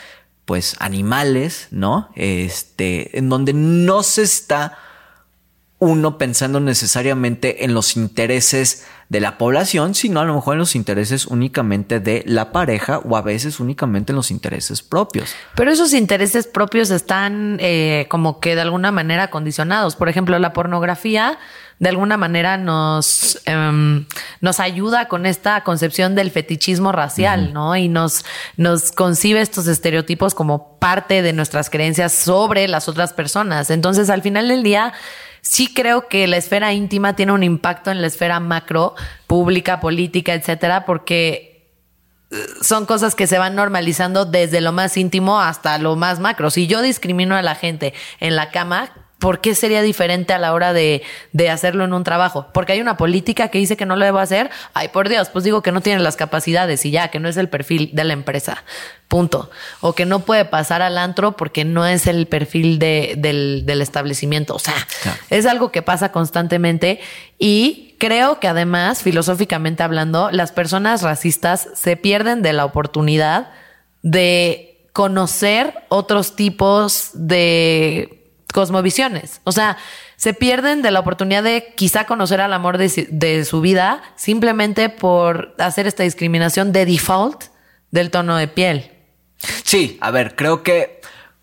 pues 0.45 0.77
animales, 0.81 1.69
¿no? 1.71 2.11
Este, 2.15 3.17
en 3.19 3.29
donde 3.29 3.53
no 3.53 4.03
se 4.03 4.23
está 4.23 4.79
uno 5.83 6.17
pensando 6.17 6.61
necesariamente 6.61 7.65
en 7.65 7.75
los 7.75 7.97
intereses 7.97 8.87
de 9.09 9.21
la 9.21 9.37
población, 9.37 9.97
sino 9.97 10.21
a 10.21 10.25
lo 10.25 10.33
mejor 10.33 10.55
en 10.55 10.61
los 10.61 10.77
intereses 10.77 11.27
únicamente 11.27 11.99
de 11.99 12.23
la 12.25 12.53
pareja 12.53 13.01
o 13.01 13.17
a 13.17 13.21
veces 13.21 13.59
únicamente 13.59 14.13
en 14.13 14.17
los 14.17 14.31
intereses 14.31 14.81
propios. 14.81 15.35
Pero 15.57 15.73
esos 15.73 15.93
intereses 15.93 16.47
propios 16.47 16.91
están 16.91 17.59
eh, 17.61 18.07
como 18.09 18.39
que 18.39 18.55
de 18.55 18.61
alguna 18.61 18.93
manera 18.93 19.29
condicionados. 19.29 19.97
Por 19.97 20.09
ejemplo, 20.09 20.39
la 20.39 20.53
pornografía 20.53 21.39
de 21.79 21.89
alguna 21.89 22.17
manera 22.17 22.57
nos, 22.57 23.41
em, 23.45 24.07
nos 24.41 24.61
ayuda 24.61 25.09
con 25.09 25.27
esta 25.27 25.63
concepción 25.65 26.15
del 26.15 26.31
fetichismo 26.31 26.93
racial, 26.93 27.53
¿no? 27.53 27.77
Y 27.77 27.89
nos, 27.89 28.25
nos 28.57 28.93
concibe 28.93 29.41
estos 29.41 29.67
estereotipos 29.67 30.35
como 30.35 30.79
parte 30.79 31.23
de 31.23 31.33
nuestras 31.33 31.71
creencias 31.71 32.13
sobre 32.13 32.69
las 32.69 32.89
otras 32.89 33.13
personas. 33.13 33.71
Entonces, 33.71 34.11
al 34.11 34.23
final 34.23 34.49
del 34.49 34.63
día, 34.63 34.93
sí 35.41 35.73
creo 35.73 36.09
que 36.09 36.27
la 36.27 36.37
esfera 36.37 36.73
íntima 36.73 37.17
tiene 37.17 37.33
un 37.33 37.43
impacto 37.43 37.91
en 37.91 38.01
la 38.01 38.07
esfera 38.07 38.41
macro, 38.41 38.95
pública, 39.27 39.81
política, 39.81 40.35
etcétera, 40.35 40.85
porque 40.85 41.53
son 42.63 42.87
cosas 42.87 43.15
que 43.15 43.27
se 43.27 43.39
van 43.39 43.55
normalizando 43.55 44.25
desde 44.25 44.61
lo 44.61 44.73
más 44.73 44.97
íntimo 44.97 45.41
hasta 45.41 45.79
lo 45.79 45.97
más 45.97 46.21
macro. 46.21 46.51
Si 46.51 46.67
yo 46.67 46.81
discrimino 46.83 47.37
a 47.37 47.43
la 47.43 47.55
gente 47.55 47.93
en 48.21 48.37
la 48.37 48.51
cama, 48.51 48.91
¿por 49.23 49.41
qué 49.41 49.55
sería 49.55 49.83
diferente 49.83 50.33
a 50.33 50.39
la 50.41 50.53
hora 50.53 50.73
de, 50.73 51.01
de, 51.33 51.49
hacerlo 51.49 51.85
en 51.85 51.93
un 51.93 52.03
trabajo? 52.03 52.49
Porque 52.53 52.73
hay 52.73 52.81
una 52.81 52.97
política 52.97 53.47
que 53.49 53.59
dice 53.59 53.77
que 53.77 53.87
no 53.87 53.95
lo 53.95 54.05
debo 54.05 54.19
hacer. 54.19 54.51
Ay, 54.75 54.89
por 54.89 55.09
Dios, 55.09 55.29
pues 55.29 55.45
digo 55.45 55.63
que 55.63 55.71
no 55.71 55.81
tiene 55.81 56.03
las 56.03 56.17
capacidades 56.17 56.85
y 56.85 56.91
ya, 56.91 57.07
que 57.07 57.21
no 57.21 57.29
es 57.29 57.37
el 57.37 57.49
perfil 57.49 57.91
de 57.93 58.03
la 58.03 58.15
empresa. 58.15 58.65
Punto. 59.07 59.49
O 59.81 59.93
que 59.95 60.07
no 60.07 60.21
puede 60.21 60.45
pasar 60.45 60.83
al 60.83 60.99
antro 60.99 61.37
porque 61.37 61.65
no 61.65 61.87
es 61.87 62.09
el 62.09 62.27
perfil 62.27 62.81
de, 62.81 63.15
del, 63.17 63.63
del, 63.65 63.81
establecimiento. 63.81 64.57
O 64.57 64.59
sea, 64.59 64.75
claro. 65.03 65.19
es 65.31 65.47
algo 65.47 65.71
que 65.71 65.83
pasa 65.83 66.11
constantemente 66.11 66.99
y 67.39 67.95
creo 68.01 68.41
que 68.41 68.49
además, 68.49 69.05
filosóficamente 69.05 69.85
hablando, 69.85 70.33
las 70.33 70.51
personas 70.51 71.03
racistas 71.03 71.69
se 71.77 71.97
pierden 71.97 72.43
de 72.43 72.55
la 72.55 72.65
oportunidad 72.65 73.51
de 74.03 74.89
conocer 74.93 75.75
otros 75.91 76.35
tipos 76.35 77.11
de 77.15 78.22
cosmovisiones. 78.53 79.41
O 79.45 79.53
sea, 79.53 79.77
se 80.17 80.35
pierden 80.35 80.83
de 80.83 80.91
la 80.91 81.01
oportunidad 81.01 81.43
de 81.43 81.73
quizá 81.77 82.07
conocer 82.07 82.41
al 82.41 82.53
amor 82.53 82.79
de, 82.79 83.45
su 83.45 83.61
vida 83.61 84.03
simplemente 84.17 84.89
por 84.89 85.55
hacer 85.59 85.87
esta 85.87 86.05
discriminación 86.05 86.73
de 86.73 86.87
default 86.87 87.45
del 87.91 88.11
tono 88.11 88.37
de 88.37 88.49
piel. 88.49 88.93
Sí, 89.65 89.99
a 90.01 90.11
ver, 90.11 90.37
creo 90.37 90.63
que 90.63 91.01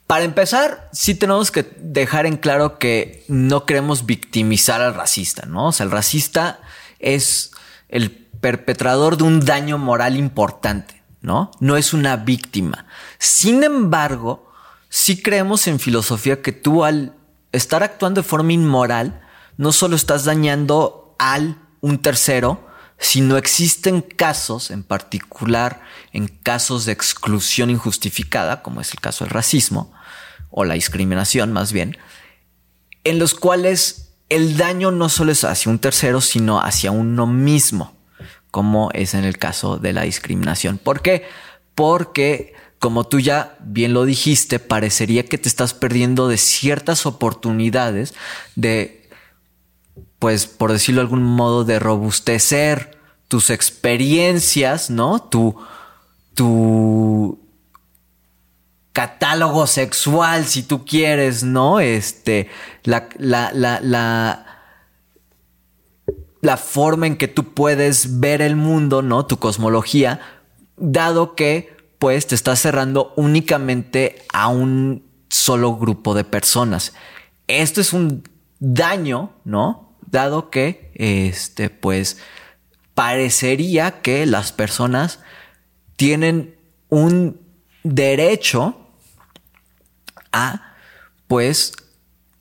para 0.07 0.24
empezar, 0.24 0.89
sí 0.91 1.14
tenemos 1.14 1.51
que 1.51 1.70
dejar 1.78 2.26
en 2.26 2.38
claro 2.38 2.80
que 2.80 3.26
no 3.28 3.66
queremos 3.66 4.05
victimizar 4.05 4.82
al 4.82 4.95
racista, 4.95 5.45
¿no? 5.45 5.68
O 5.68 5.72
sea, 5.72 5.84
el 5.84 5.91
racista 5.91 6.62
es 6.99 7.51
el 7.89 8.12
perpetrador 8.12 9.18
de 9.18 9.26
un 9.26 9.41
daño 9.41 9.78
moral 9.78 10.16
importante, 10.16 11.03
¿no? 11.22 11.51
No 11.60 11.78
es 11.78 11.93
una 11.93 12.16
víctima. 12.16 12.86
Sin 13.18 13.64
embargo, 13.64 14.48
sí 14.89 15.21
creemos 15.21 15.67
en 15.67 15.79
filosofía 15.79 16.41
que 16.41 16.51
tú 16.51 16.83
al 16.83 17.15
estar 17.51 17.83
actuando 17.83 18.21
de 18.21 18.27
forma 18.27 18.53
inmoral, 18.53 19.21
no 19.57 19.71
solo 19.71 19.95
estás 19.95 20.25
dañando 20.25 21.15
al 21.19 21.57
un 21.81 21.99
tercero, 21.99 22.67
sino 22.97 23.37
existen 23.37 24.01
casos, 24.01 24.71
en 24.71 24.83
particular 24.83 25.81
en 26.11 26.27
casos 26.27 26.85
de 26.85 26.91
exclusión 26.91 27.69
injustificada, 27.69 28.61
como 28.61 28.81
es 28.81 28.91
el 28.91 28.99
caso 28.99 29.23
del 29.23 29.31
racismo, 29.31 29.93
o 30.51 30.65
la 30.65 30.73
discriminación 30.73 31.53
más 31.53 31.71
bien, 31.71 31.97
en 33.03 33.19
los 33.19 33.33
cuales 33.35 34.13
el 34.29 34.57
daño 34.57 34.91
no 34.91 35.09
solo 35.09 35.31
es 35.31 35.43
hacia 35.43 35.71
un 35.71 35.79
tercero, 35.79 36.21
sino 36.21 36.61
hacia 36.61 36.91
uno 36.91 37.25
mismo, 37.25 37.95
como 38.51 38.91
es 38.93 39.13
en 39.13 39.23
el 39.23 39.37
caso 39.37 39.77
de 39.77 39.93
la 39.93 40.01
discriminación. 40.01 40.77
¿Por 40.77 41.01
qué? 41.01 41.27
Porque 41.75 42.53
como 42.80 43.05
tú 43.05 43.19
ya 43.19 43.57
bien 43.59 43.93
lo 43.93 44.05
dijiste, 44.05 44.57
parecería 44.57 45.25
que 45.25 45.38
te 45.38 45.49
estás 45.49 45.73
perdiendo 45.73 46.30
de 46.30 46.38
ciertas 46.38 47.05
oportunidades 47.05 48.13
de, 48.55 49.09
pues, 50.17 50.47
por 50.47 50.71
decirlo 50.71 51.01
de 51.01 51.05
algún 51.05 51.23
modo, 51.23 51.65
de 51.65 51.77
robustecer 51.77 52.97
tus 53.27 53.49
experiencias, 53.49 54.89
¿no? 54.89 55.21
Tu, 55.21 55.55
tu 56.34 57.39
catálogo 58.93 59.67
sexual, 59.67 60.45
si 60.45 60.63
tú 60.63 60.86
quieres, 60.86 61.43
¿no? 61.43 61.82
Este, 61.82 62.49
la, 62.84 63.09
la, 63.17 63.51
la, 63.53 63.82
la, 63.82 64.45
la 66.41 66.57
forma 66.57 67.07
en 67.07 67.17
que 67.17 67.27
tú 67.27 67.53
puedes 67.53 68.21
ver 68.21 68.41
el 68.41 68.55
mundo, 68.55 69.01
¿no? 69.01 69.25
Tu 69.25 69.38
cosmología, 69.38 70.21
dado 70.77 71.36
que 71.36 71.78
pues 71.99 72.27
te 72.27 72.35
estás 72.35 72.59
cerrando 72.59 73.13
únicamente 73.17 74.23
a 74.33 74.47
un 74.47 75.05
solo 75.29 75.75
grupo 75.75 76.15
de 76.15 76.23
personas. 76.23 76.93
Esto 77.47 77.81
es 77.81 77.93
un 77.93 78.23
daño, 78.59 79.33
¿no? 79.43 79.95
Dado 80.09 80.49
que, 80.49 80.91
este, 80.95 81.69
pues, 81.69 82.17
parecería 82.93 84.01
que 84.01 84.25
las 84.25 84.51
personas 84.51 85.19
tienen 85.97 86.55
un 86.87 87.41
derecho 87.83 88.77
a, 90.31 90.75
pues, 91.27 91.73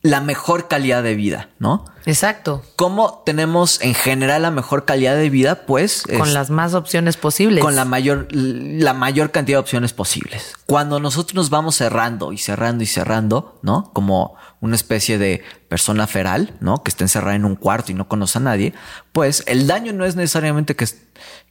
la 0.08 0.20
mejor 0.22 0.68
calidad 0.68 1.02
de 1.02 1.14
vida, 1.14 1.50
¿no? 1.58 1.84
Exacto. 2.06 2.62
¿Cómo 2.76 3.22
tenemos 3.26 3.80
en 3.82 3.94
general 3.94 4.42
la 4.42 4.50
mejor 4.50 4.86
calidad 4.86 5.16
de 5.16 5.28
vida? 5.28 5.66
Pues 5.66 6.04
con 6.16 6.32
las 6.32 6.48
más 6.48 6.72
opciones 6.72 7.18
posibles. 7.18 7.62
Con 7.62 7.76
la 7.76 7.84
mayor, 7.84 8.26
la 8.30 8.94
mayor 8.94 9.30
cantidad 9.30 9.56
de 9.56 9.60
opciones 9.60 9.92
posibles. 9.92 10.54
Cuando 10.64 10.98
nosotros 10.98 11.34
nos 11.34 11.50
vamos 11.50 11.76
cerrando 11.76 12.32
y 12.32 12.38
cerrando 12.38 12.82
y 12.82 12.86
cerrando, 12.86 13.60
¿no? 13.62 13.90
Como 13.92 14.36
una 14.60 14.76
especie 14.76 15.18
de 15.18 15.42
persona 15.68 16.06
feral, 16.06 16.54
¿no? 16.60 16.82
Que 16.82 16.88
está 16.88 17.04
encerrada 17.04 17.36
en 17.36 17.44
un 17.44 17.56
cuarto 17.56 17.92
y 17.92 17.94
no 17.94 18.08
conoce 18.08 18.38
a 18.38 18.40
nadie, 18.40 18.72
pues 19.12 19.44
el 19.46 19.66
daño 19.66 19.92
no 19.92 20.06
es 20.06 20.16
necesariamente 20.16 20.74
que, 20.74 20.86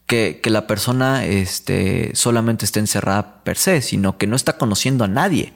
que, 0.08 0.40
que 0.42 0.50
la 0.50 0.66
persona 0.66 1.26
este, 1.26 2.12
solamente 2.16 2.66
esté 2.66 2.80
encerrada 2.80 3.44
per 3.44 3.58
se, 3.58 3.84
sino 3.84 4.18
que 4.18 4.26
no 4.26 4.36
está 4.36 4.58
conociendo 4.58 5.04
a 5.04 5.08
nadie. 5.08 5.54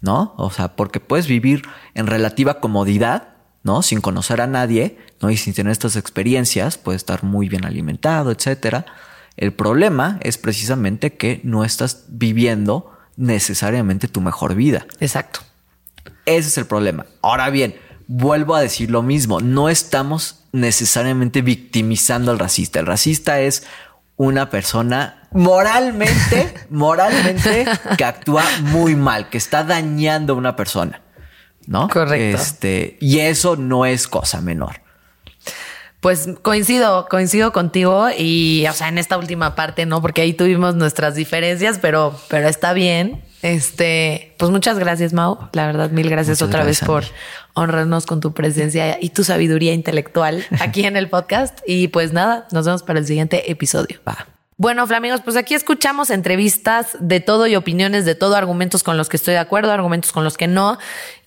¿No? 0.00 0.34
O 0.36 0.50
sea, 0.50 0.76
porque 0.76 1.00
puedes 1.00 1.26
vivir 1.26 1.62
en 1.94 2.06
relativa 2.06 2.60
comodidad, 2.60 3.28
¿no? 3.62 3.82
Sin 3.82 4.00
conocer 4.00 4.40
a 4.40 4.46
nadie, 4.46 4.98
¿no? 5.20 5.30
Y 5.30 5.36
sin 5.36 5.54
tener 5.54 5.72
estas 5.72 5.96
experiencias, 5.96 6.78
puedes 6.78 7.00
estar 7.00 7.24
muy 7.24 7.48
bien 7.48 7.64
alimentado, 7.64 8.30
etcétera. 8.30 8.86
El 9.36 9.52
problema 9.52 10.18
es 10.22 10.38
precisamente 10.38 11.14
que 11.16 11.40
no 11.44 11.64
estás 11.64 12.04
viviendo 12.08 12.92
necesariamente 13.16 14.08
tu 14.08 14.20
mejor 14.20 14.54
vida. 14.54 14.86
Exacto. 15.00 15.40
Ese 16.24 16.48
es 16.48 16.58
el 16.58 16.66
problema. 16.66 17.06
Ahora 17.22 17.50
bien, 17.50 17.76
vuelvo 18.06 18.54
a 18.54 18.60
decir 18.60 18.90
lo 18.90 19.02
mismo, 19.02 19.40
no 19.40 19.68
estamos 19.68 20.44
necesariamente 20.52 21.42
victimizando 21.42 22.30
al 22.30 22.38
racista. 22.38 22.80
El 22.80 22.86
racista 22.86 23.40
es 23.40 23.64
una 24.18 24.50
persona 24.50 25.28
moralmente, 25.30 26.54
moralmente 26.70 27.64
que 27.96 28.04
actúa 28.04 28.44
muy 28.62 28.94
mal, 28.94 29.30
que 29.30 29.38
está 29.38 29.64
dañando 29.64 30.34
a 30.34 30.36
una 30.36 30.54
persona. 30.54 31.00
¿No? 31.66 31.88
Correcto. 31.88 32.40
Este, 32.40 32.96
y 32.98 33.20
eso 33.20 33.56
no 33.56 33.84
es 33.84 34.08
cosa 34.08 34.40
menor. 34.40 34.80
Pues 36.00 36.28
coincido, 36.42 37.08
coincido 37.10 37.52
contigo 37.52 38.08
y, 38.16 38.66
o 38.68 38.72
sea, 38.72 38.88
en 38.88 38.96
esta 38.96 39.18
última 39.18 39.54
parte, 39.54 39.84
¿no? 39.84 40.00
Porque 40.00 40.22
ahí 40.22 40.32
tuvimos 40.32 40.76
nuestras 40.76 41.14
diferencias, 41.14 41.78
pero, 41.78 42.18
pero 42.28 42.48
está 42.48 42.72
bien. 42.72 43.22
Este, 43.42 44.34
pues 44.38 44.50
muchas 44.50 44.78
gracias, 44.78 45.12
Mau. 45.12 45.38
La 45.52 45.66
verdad, 45.66 45.90
mil 45.90 46.10
gracias 46.10 46.38
Muchas 46.38 46.48
otra 46.48 46.64
gracias, 46.64 46.80
vez 46.80 46.86
por 46.86 47.04
honrarnos 47.54 48.06
con 48.06 48.20
tu 48.20 48.32
presencia 48.34 48.98
y 49.00 49.10
tu 49.10 49.24
sabiduría 49.24 49.72
intelectual 49.74 50.44
aquí 50.60 50.84
en 50.84 50.96
el 50.96 51.08
podcast. 51.08 51.60
Y 51.66 51.88
pues 51.88 52.12
nada, 52.12 52.46
nos 52.52 52.66
vemos 52.66 52.82
para 52.82 52.98
el 52.98 53.06
siguiente 53.06 53.50
episodio. 53.50 54.00
Va. 54.06 54.37
Bueno, 54.60 54.84
Flamingos, 54.88 55.20
pues 55.20 55.36
aquí 55.36 55.54
escuchamos 55.54 56.10
entrevistas 56.10 56.96
de 56.98 57.20
todo 57.20 57.46
y 57.46 57.54
opiniones 57.54 58.04
de 58.04 58.16
todo, 58.16 58.34
argumentos 58.34 58.82
con 58.82 58.96
los 58.96 59.08
que 59.08 59.16
estoy 59.16 59.34
de 59.34 59.38
acuerdo, 59.38 59.70
argumentos 59.70 60.10
con 60.10 60.24
los 60.24 60.36
que 60.36 60.48
no, 60.48 60.78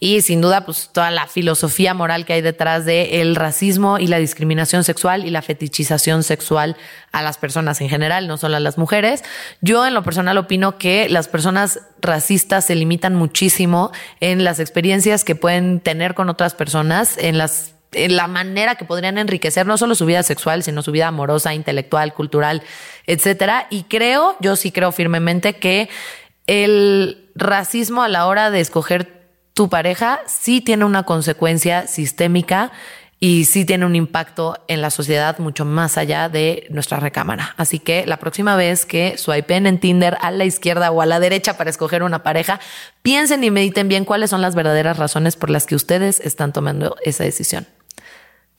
y 0.02 0.22
sin 0.22 0.42
duda, 0.42 0.66
pues 0.66 0.90
toda 0.92 1.12
la 1.12 1.28
filosofía 1.28 1.94
moral 1.94 2.26
que 2.26 2.34
hay 2.34 2.42
detrás 2.42 2.84
de 2.84 3.22
el 3.22 3.38
racismo 3.38 4.00
y 4.00 4.08
la 4.08 4.18
discriminación 4.18 4.84
sexual 4.84 5.26
y 5.26 5.30
la 5.30 5.42
fetichización 5.42 6.24
sexual 6.24 6.76
a 7.14 7.22
las 7.22 7.38
personas 7.38 7.80
en 7.80 7.88
general, 7.88 8.28
no 8.28 8.36
solo 8.36 8.58
a 8.58 8.60
las 8.60 8.78
mujeres. 8.78 9.24
Yo 9.62 9.88
en 9.88 9.94
lo 9.94 10.04
personal 10.04 10.38
opino 10.38 10.78
que 10.78 11.08
las 11.08 11.30
personas 11.30 11.80
racistas 12.02 12.66
se 12.66 12.76
limitan 12.76 13.16
muchísimo 13.16 13.94
en 14.20 14.44
las 14.44 14.60
experiencias 14.60 15.24
que 15.24 15.36
pueden 15.36 15.80
tener 15.80 16.16
con 16.16 16.28
otras 16.28 16.54
personas, 16.54 17.18
en 17.18 17.38
las 17.38 17.76
la 17.92 18.28
manera 18.28 18.76
que 18.76 18.86
podrían 18.86 19.18
enriquecer 19.18 19.66
no 19.66 19.78
solo 19.78 19.96
su 19.96 20.06
vida 20.06 20.24
sexual, 20.24 20.64
sino 20.64 20.82
su 20.82 20.92
vida 20.92 21.08
amorosa, 21.08 21.54
intelectual, 21.54 22.14
cultural, 22.14 22.64
etcétera. 23.06 23.68
Y 23.70 23.84
creo, 23.84 24.38
yo 24.40 24.56
sí 24.56 24.72
creo 24.72 24.92
firmemente 24.92 25.54
que 25.58 25.90
el 26.48 27.30
racismo 27.36 28.04
a 28.04 28.10
la 28.10 28.28
hora 28.28 28.52
de 28.52 28.62
escoger 28.62 29.22
tu 29.54 29.70
pareja 29.70 30.22
sí 30.26 30.62
tiene 30.62 30.86
una 30.86 31.04
consecuencia 31.04 31.88
sistémica 31.88 32.72
y 33.24 33.46
sí 33.46 33.66
tiene 33.66 33.86
un 33.86 33.96
impacto 33.96 34.58
en 34.68 34.82
la 34.82 34.90
sociedad 34.90 35.38
mucho 35.38 35.64
más 35.64 36.00
allá 36.00 36.28
de 36.28 36.66
nuestra 36.72 37.00
recámara. 37.00 37.54
Así 37.56 37.78
que 37.78 38.08
la 38.08 38.18
próxima 38.18 38.56
vez 38.56 38.88
que 38.88 39.16
swipen 39.20 39.68
en 39.68 39.80
Tinder 39.80 40.18
a 40.22 40.32
la 40.32 40.44
izquierda 40.44 40.90
o 40.90 41.02
a 41.02 41.06
la 41.06 41.20
derecha 41.20 41.56
para 41.56 41.70
escoger 41.70 42.02
una 42.02 42.24
pareja, 42.24 42.60
piensen 43.04 43.44
y 43.44 43.52
mediten 43.52 43.88
bien 43.90 44.06
cuáles 44.06 44.32
son 44.32 44.42
las 44.42 44.56
verdaderas 44.56 44.98
razones 44.98 45.36
por 45.36 45.52
las 45.52 45.68
que 45.68 45.76
ustedes 45.76 46.20
están 46.20 46.52
tomando 46.52 46.96
esa 47.04 47.24
decisión. 47.24 47.68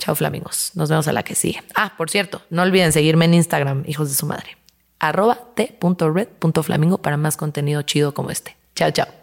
Chao 0.02 0.16
flamingos. 0.16 0.72
Nos 0.74 0.88
vemos 0.88 1.06
a 1.06 1.12
la 1.12 1.22
que 1.22 1.36
sigue. 1.36 1.62
Ah, 1.76 1.94
por 1.96 2.10
cierto, 2.10 2.42
no 2.50 2.62
olviden 2.62 2.90
seguirme 2.90 3.26
en 3.26 3.34
Instagram, 3.34 3.84
hijos 3.86 4.08
de 4.08 4.16
su 4.16 4.26
madre. 4.26 4.56
arroba 4.98 5.38
t.red.flamingo 5.54 6.98
para 6.98 7.16
más 7.16 7.36
contenido 7.36 7.82
chido 7.82 8.12
como 8.12 8.30
este. 8.30 8.56
Chao, 8.74 8.90
chao. 8.90 9.21